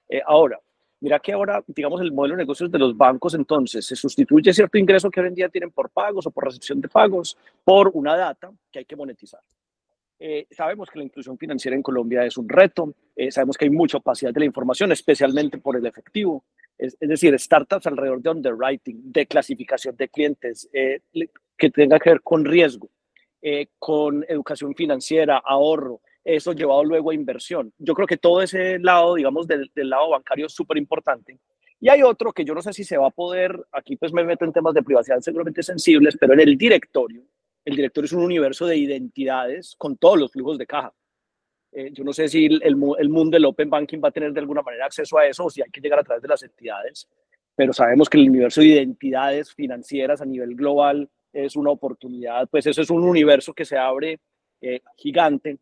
eh, 0.08 0.22
ahora. 0.24 0.60
Mira 1.00 1.18
que 1.18 1.32
ahora, 1.32 1.62
digamos, 1.66 2.00
el 2.00 2.12
modelo 2.12 2.36
de 2.36 2.42
negocios 2.42 2.70
de 2.70 2.78
los 2.78 2.96
bancos, 2.96 3.34
entonces, 3.34 3.84
se 3.84 3.96
sustituye 3.96 4.54
cierto 4.54 4.78
ingreso 4.78 5.10
que 5.10 5.20
hoy 5.20 5.28
en 5.28 5.34
día 5.34 5.48
tienen 5.48 5.70
por 5.70 5.90
pagos 5.90 6.26
o 6.26 6.30
por 6.30 6.44
recepción 6.44 6.80
de 6.80 6.88
pagos 6.88 7.36
por 7.62 7.90
una 7.92 8.16
data 8.16 8.50
que 8.70 8.78
hay 8.78 8.84
que 8.84 8.96
monetizar. 8.96 9.40
Eh, 10.18 10.46
sabemos 10.50 10.88
que 10.88 11.00
la 11.00 11.04
inclusión 11.04 11.36
financiera 11.36 11.76
en 11.76 11.82
Colombia 11.82 12.24
es 12.24 12.38
un 12.38 12.48
reto, 12.48 12.94
eh, 13.14 13.30
sabemos 13.30 13.58
que 13.58 13.66
hay 13.66 13.70
mucha 13.70 13.98
opacidad 13.98 14.32
de 14.32 14.40
la 14.40 14.46
información, 14.46 14.92
especialmente 14.92 15.58
por 15.58 15.76
el 15.76 15.84
efectivo. 15.84 16.44
Es, 16.78 16.96
es 16.98 17.08
decir, 17.08 17.38
startups 17.38 17.86
alrededor 17.86 18.22
de 18.22 18.30
underwriting, 18.30 19.12
de 19.12 19.26
clasificación 19.26 19.96
de 19.96 20.08
clientes, 20.08 20.70
que 20.72 21.70
tenga 21.70 21.98
que 21.98 22.10
ver 22.10 22.22
con 22.22 22.44
riesgo 22.44 22.88
eh, 23.46 23.66
con 23.78 24.24
educación 24.26 24.74
financiera, 24.74 25.36
ahorro, 25.36 26.00
eso 26.24 26.54
llevado 26.54 26.82
luego 26.82 27.10
a 27.10 27.14
inversión. 27.14 27.74
Yo 27.76 27.92
creo 27.92 28.06
que 28.06 28.16
todo 28.16 28.40
ese 28.40 28.78
lado, 28.78 29.16
digamos, 29.16 29.46
del, 29.46 29.70
lado 29.74 30.08
bancario 30.08 30.46
es 30.46 30.54
súper 30.54 30.78
importante. 30.78 31.38
Y 31.78 31.90
hay 31.90 32.02
otro 32.02 32.32
que 32.32 32.42
yo 32.42 32.54
no 32.54 32.62
sé 32.62 32.72
si 32.72 32.84
se 32.84 32.96
va 32.96 33.08
a 33.08 33.10
poder, 33.10 33.54
aquí 33.72 33.96
pues 33.96 34.14
me 34.14 34.24
meto 34.24 34.46
en 34.46 34.52
temas 34.54 34.72
de 34.72 34.82
privacidad 34.82 35.20
seguramente 35.20 35.62
sensibles, 35.62 36.16
pero 36.18 36.32
en 36.32 36.40
el 36.40 36.56
directorio, 36.56 37.22
el 37.66 37.76
directorio 37.76 38.06
es 38.06 38.12
un 38.14 38.22
universo 38.22 38.64
de 38.64 38.78
identidades 38.78 39.74
con 39.76 39.98
todos 39.98 40.18
los 40.18 40.32
flujos 40.32 40.56
de 40.56 40.66
caja. 40.66 40.94
Eh, 41.70 41.90
yo 41.92 42.02
no 42.02 42.14
sé 42.14 42.28
si 42.28 42.46
el, 42.46 42.62
el, 42.62 42.76
mundo 43.10 43.36
del 43.36 43.44
Open 43.44 43.68
Banking 43.68 44.00
va 44.02 44.08
a 44.08 44.12
tener 44.12 44.32
de 44.32 44.40
alguna 44.40 44.62
manera 44.62 44.86
acceso 44.86 45.18
a 45.18 45.26
eso 45.26 45.44
o 45.44 45.50
si 45.50 45.60
hay 45.60 45.68
que 45.70 45.82
llegar 45.82 45.98
a 45.98 46.04
través 46.04 46.22
de 46.22 46.28
las 46.28 46.42
entidades, 46.42 47.06
pero 47.54 47.74
sabemos 47.74 48.08
que 48.08 48.16
el 48.16 48.30
universo 48.30 48.62
de 48.62 48.68
identidades 48.68 49.52
financieras 49.52 50.22
a 50.22 50.24
nivel 50.24 50.54
global 50.54 51.10
es 51.34 51.56
una 51.56 51.70
oportunidad, 51.70 52.48
pues 52.48 52.66
eso 52.66 52.80
es 52.80 52.90
un 52.90 53.02
universo 53.02 53.52
que 53.52 53.64
se 53.64 53.76
abre 53.76 54.20
eh, 54.60 54.80
gigante. 54.96 55.58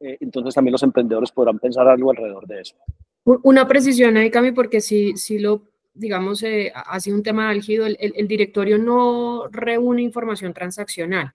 Eh, 0.00 0.16
entonces 0.20 0.54
también 0.54 0.72
los 0.72 0.82
emprendedores 0.82 1.30
podrán 1.30 1.58
pensar 1.58 1.86
algo 1.86 2.10
alrededor 2.10 2.46
de 2.46 2.62
eso. 2.62 2.76
Una 3.24 3.68
precisión 3.68 4.16
ahí, 4.16 4.30
Cami, 4.30 4.52
porque 4.52 4.80
si, 4.80 5.16
si 5.16 5.38
lo, 5.38 5.62
digamos, 5.92 6.42
eh, 6.42 6.72
ha 6.74 6.98
sido 6.98 7.16
un 7.16 7.22
tema 7.22 7.50
álgido, 7.50 7.86
el, 7.86 7.96
el, 8.00 8.26
directorio 8.26 8.78
no 8.78 9.46
reúne 9.48 10.00
información 10.00 10.54
transaccional. 10.54 11.34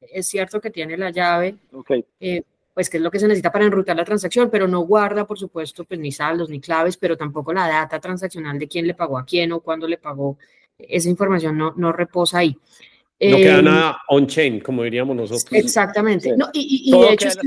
Es 0.00 0.28
cierto 0.28 0.60
que 0.60 0.70
tiene 0.70 0.96
la 0.96 1.10
llave, 1.10 1.56
okay. 1.72 2.06
pues 2.72 2.88
que 2.88 2.96
es 2.96 3.02
lo 3.02 3.10
que 3.10 3.18
se 3.18 3.28
necesita 3.28 3.52
para 3.52 3.66
enrutar 3.66 3.96
la 3.96 4.04
transacción, 4.04 4.50
pero 4.50 4.66
no 4.66 4.80
guarda, 4.80 5.26
por 5.26 5.38
supuesto, 5.38 5.84
pues 5.84 6.00
ni 6.00 6.10
saldos 6.10 6.48
ni 6.48 6.60
claves, 6.60 6.96
pero 6.96 7.16
tampoco 7.16 7.52
la 7.52 7.68
data 7.68 8.00
transaccional 8.00 8.58
de 8.58 8.66
quién 8.66 8.86
le 8.86 8.94
pagó 8.94 9.18
a 9.18 9.26
quién 9.26 9.52
o 9.52 9.60
cuándo 9.60 9.86
le 9.86 9.98
pagó 9.98 10.38
esa 10.78 11.08
información 11.08 11.56
no, 11.56 11.74
no 11.76 11.92
reposa 11.92 12.38
ahí. 12.38 12.56
No 13.18 13.36
queda 13.36 13.58
em, 13.58 13.64
nada 13.64 13.98
on-chain, 14.08 14.60
como 14.60 14.82
diríamos 14.82 15.16
nosotros. 15.16 15.46
Exactamente. 15.52 16.36
No, 16.36 16.50
y, 16.52 16.92
y, 16.92 16.98
de 17.00 17.12
hecho 17.12 17.28
es 17.28 17.38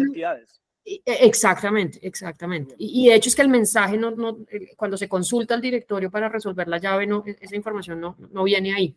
e, 0.89 1.01
exactamente, 1.05 1.99
exactamente. 2.01 2.75
Y, 2.77 3.07
de 3.07 3.15
hecho 3.15 3.29
es 3.29 3.35
que 3.35 3.43
el 3.43 3.49
mensaje, 3.49 3.97
no, 3.97 4.11
no, 4.11 4.39
cuando 4.75 4.97
se 4.97 5.07
consulta 5.07 5.53
al 5.53 5.61
directorio 5.61 6.09
para 6.09 6.29
resolver 6.29 6.67
la 6.67 6.79
llave, 6.79 7.05
no, 7.05 7.23
e, 7.25 7.37
esa 7.39 7.55
información 7.55 8.01
no, 8.01 8.15
no 8.31 8.43
viene 8.43 8.73
ahí. 8.73 8.95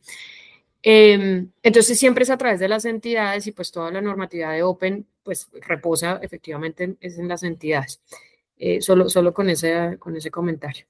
Em, 0.82 1.50
entonces 1.62 1.98
siempre 1.98 2.24
es 2.24 2.30
a 2.30 2.38
través 2.38 2.58
de 2.58 2.68
las 2.68 2.84
entidades 2.86 3.46
y 3.46 3.52
pues 3.52 3.70
toda 3.70 3.90
la 3.90 4.00
normatividad 4.00 4.52
de 4.52 4.64
Open 4.64 5.06
pues 5.22 5.48
reposa 5.52 6.18
efectivamente 6.22 6.84
en, 6.84 6.98
es 7.00 7.18
en 7.18 7.28
las 7.28 7.42
entidades. 7.42 8.00
Eh, 8.56 8.80
solo, 8.80 9.08
solo 9.08 9.32
con 9.34 9.50
ese, 9.50 9.96
con 9.98 10.16
ese 10.16 10.30
comentario. 10.30 10.86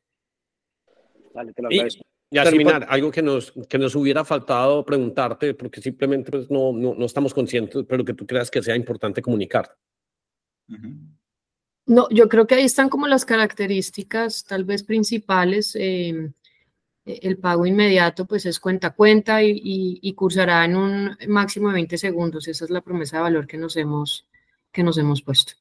Vale, 1.34 1.52
te 1.52 1.62
lo 1.62 1.68
agradezco. 1.68 2.04
Y 2.32 2.38
a 2.38 2.44
terminar, 2.44 2.86
algo 2.88 3.10
que 3.10 3.20
nos, 3.20 3.52
que 3.68 3.78
nos 3.78 3.94
hubiera 3.94 4.24
faltado 4.24 4.84
preguntarte, 4.86 5.52
porque 5.52 5.82
simplemente 5.82 6.30
pues, 6.30 6.50
no, 6.50 6.72
no, 6.72 6.94
no, 6.94 7.04
estamos 7.04 7.34
conscientes, 7.34 7.84
pero 7.86 8.04
que 8.06 8.14
tú 8.14 8.26
creas 8.26 8.50
que 8.50 8.62
sea 8.62 8.74
importante 8.74 9.20
comunicar. 9.20 9.76
No, 11.84 12.08
yo 12.08 12.30
creo 12.30 12.46
que 12.46 12.54
ahí 12.54 12.64
están 12.64 12.88
como 12.88 13.06
las 13.06 13.26
características 13.26 14.44
tal 14.44 14.64
vez 14.64 14.82
principales. 14.82 15.76
Em, 15.78 16.32
el 17.04 17.36
pago 17.36 17.66
inmediato 17.66 18.24
pues 18.26 18.46
es 18.46 18.58
cuenta 18.60 18.88
a 18.88 18.94
cuenta 18.94 19.42
y, 19.42 19.60
y, 20.00 20.14
cursará 20.14 20.64
en 20.64 20.76
un 20.76 21.16
máximo 21.28 21.68
de 21.68 21.74
20 21.74 21.98
segundos. 21.98 22.48
Esa 22.48 22.64
es 22.64 22.70
la 22.70 22.80
promesa 22.80 23.18
de 23.18 23.24
valor 23.24 23.46
que 23.46 23.58
nos 23.58 23.76
hemos, 23.76 24.26
que 24.70 24.82
nos 24.82 24.96
hemos 24.96 25.20
puesto. 25.20 25.52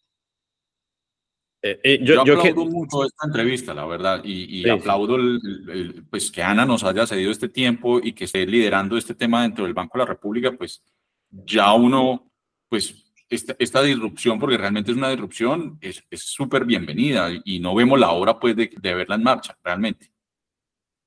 Eh, 1.64 1.80
eh, 1.84 2.00
yo, 2.02 2.26
yo, 2.26 2.40
aplaudo 2.40 2.66
mucho 2.66 3.06
esta 3.06 3.28
entrevista, 3.28 3.74
la 3.74 3.86
verdad, 3.86 4.22
y, 4.24 4.68
aplaudo 4.68 5.16
el, 5.16 6.04
pues 6.10 6.32
que 6.32 6.42
Ana 6.42 6.66
nos 6.66 6.84
haya 6.84 7.06
cedido 7.06 7.32
este 7.32 7.50
tiempo 7.50 8.00
y 8.02 8.14
que 8.14 8.24
esté 8.24 8.48
liderando 8.48 8.98
este 8.98 9.14
tema 9.14 9.44
dentro 9.44 9.66
del 9.66 9.76
Banco 9.76 9.98
de 9.98 10.06
la 10.06 10.10
República, 10.10 10.52
pues 10.52 10.84
ya 11.30 11.72
uno, 11.74 12.32
pues 12.68 12.96
esta, 13.30 13.56
esta 13.60 13.84
disrupción, 13.84 14.40
porque 14.40 14.58
realmente 14.58 14.90
es 14.90 14.98
una 14.98 15.12
disrupción, 15.12 15.78
es 15.82 16.04
súper 16.12 16.66
bienvenida 16.66 17.30
y 17.46 17.60
no 17.60 17.76
vemos 17.76 18.00
la 18.00 18.12
hora 18.12 18.40
pues 18.40 18.56
de, 18.56 18.72
de, 18.76 18.94
verla 18.96 19.16
en 19.16 19.24
marcha, 19.24 19.56
realmente. 19.64 20.12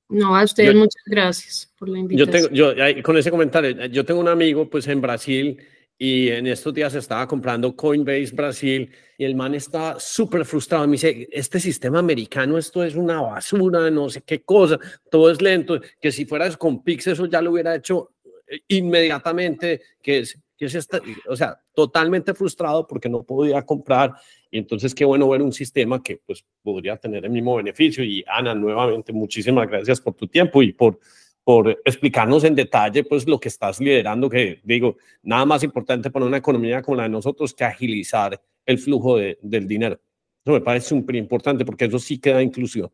No, 0.07 0.37
a 0.37 0.43
ustedes 0.43 0.73
muchas 0.73 1.03
gracias 1.05 1.73
por 1.77 1.89
la 1.89 1.99
invitación. 1.99 2.49
Yo 2.53 2.73
tengo, 2.73 2.93
yo, 2.93 3.03
con 3.03 3.17
ese 3.17 3.29
comentario, 3.29 3.87
yo 3.87 4.05
tengo 4.05 4.21
un 4.21 4.29
amigo 4.29 4.69
pues 4.69 4.87
en 4.87 5.01
Brasil 5.01 5.57
y 5.97 6.29
en 6.29 6.47
estos 6.47 6.73
días 6.73 6.93
estaba 6.93 7.27
comprando 7.27 7.75
Coinbase 7.75 8.31
Brasil 8.33 8.91
y 9.17 9.23
el 9.23 9.35
man 9.35 9.55
está 9.55 9.97
súper 9.99 10.43
frustrado. 10.43 10.85
Me 10.87 10.93
dice, 10.93 11.27
este 11.31 11.59
sistema 11.59 11.99
americano, 11.99 12.57
esto 12.57 12.83
es 12.83 12.95
una 12.95 13.21
basura, 13.21 13.89
no 13.89 14.09
sé 14.09 14.21
qué 14.21 14.43
cosa, 14.43 14.77
todo 15.09 15.31
es 15.31 15.41
lento, 15.41 15.79
que 16.01 16.11
si 16.11 16.25
fueras 16.25 16.57
con 16.57 16.83
Pix 16.83 17.07
eso 17.07 17.25
ya 17.27 17.41
lo 17.41 17.51
hubiera 17.51 17.75
hecho 17.75 18.11
eh, 18.47 18.59
inmediatamente, 18.67 19.81
que 20.01 20.19
es, 20.19 20.37
que 20.57 20.65
es 20.65 20.75
esta, 20.75 20.99
o 21.29 21.35
sea, 21.35 21.57
totalmente 21.73 22.33
frustrado 22.33 22.85
porque 22.85 23.07
no 23.07 23.23
podía 23.23 23.61
comprar. 23.61 24.13
Y 24.51 24.57
entonces 24.57 24.93
qué 24.93 25.05
bueno 25.05 25.29
ver 25.29 25.41
un 25.41 25.53
sistema 25.53 26.03
que 26.03 26.21
pues 26.25 26.45
podría 26.61 26.97
tener 26.97 27.23
el 27.23 27.31
mismo 27.31 27.55
beneficio. 27.55 28.03
Y 28.03 28.23
Ana, 28.27 28.53
nuevamente, 28.53 29.13
muchísimas 29.13 29.67
gracias 29.67 30.01
por 30.01 30.13
tu 30.13 30.27
tiempo 30.27 30.61
y 30.61 30.73
por 30.73 30.99
por 31.45 31.69
explicarnos 31.85 32.43
en 32.43 32.55
detalle 32.55 33.03
pues 33.03 33.27
lo 33.27 33.39
que 33.39 33.49
estás 33.49 33.79
liderando, 33.79 34.27
que 34.27 34.59
digo, 34.63 34.97
nada 35.21 35.45
más 35.45 35.63
importante 35.63 36.09
para 36.09 36.25
una 36.25 36.37
economía 36.37 36.81
como 36.81 36.97
la 36.97 37.03
de 37.03 37.09
nosotros 37.09 37.53
que 37.53 37.63
agilizar 37.63 38.41
el 38.65 38.79
flujo 38.79 39.17
de, 39.17 39.37
del 39.43 39.67
dinero. 39.67 39.99
Eso 40.43 40.53
me 40.53 40.61
parece 40.61 40.89
súper 40.89 41.15
importante 41.15 41.63
porque 41.63 41.85
eso 41.85 41.99
sí 41.99 42.19
queda 42.19 42.41
inclusión. 42.41 42.91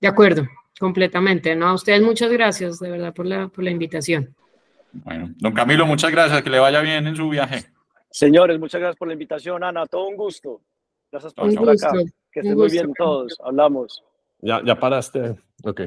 De 0.00 0.06
acuerdo, 0.06 0.46
completamente. 0.78 1.56
No, 1.56 1.66
a 1.66 1.74
ustedes 1.74 2.00
muchas 2.00 2.30
gracias 2.30 2.78
de 2.78 2.88
verdad 2.88 3.12
por 3.12 3.26
la, 3.26 3.48
por 3.48 3.64
la 3.64 3.70
invitación. 3.70 4.32
Bueno, 4.92 5.34
don 5.38 5.52
Camilo, 5.52 5.86
muchas 5.86 6.12
gracias, 6.12 6.40
que 6.40 6.50
le 6.50 6.60
vaya 6.60 6.80
bien 6.82 7.04
en 7.08 7.16
su 7.16 7.28
viaje. 7.28 7.64
Señores, 8.12 8.60
muchas 8.60 8.80
gracias 8.80 8.96
por 8.96 9.08
la 9.08 9.14
invitación, 9.14 9.64
Ana, 9.64 9.86
todo 9.86 10.06
un 10.06 10.16
gusto. 10.16 10.60
Gracias 11.10 11.34
por 11.34 11.48
estar 11.48 11.68
acá. 11.68 11.98
Que 12.30 12.40
estén 12.40 12.56
muy 12.56 12.70
bien 12.70 12.92
todos, 12.96 13.36
hablamos. 13.42 14.04
Ya, 14.40 14.62
ya 14.64 14.78
paraste. 14.78 15.34
Ok. 15.64 15.80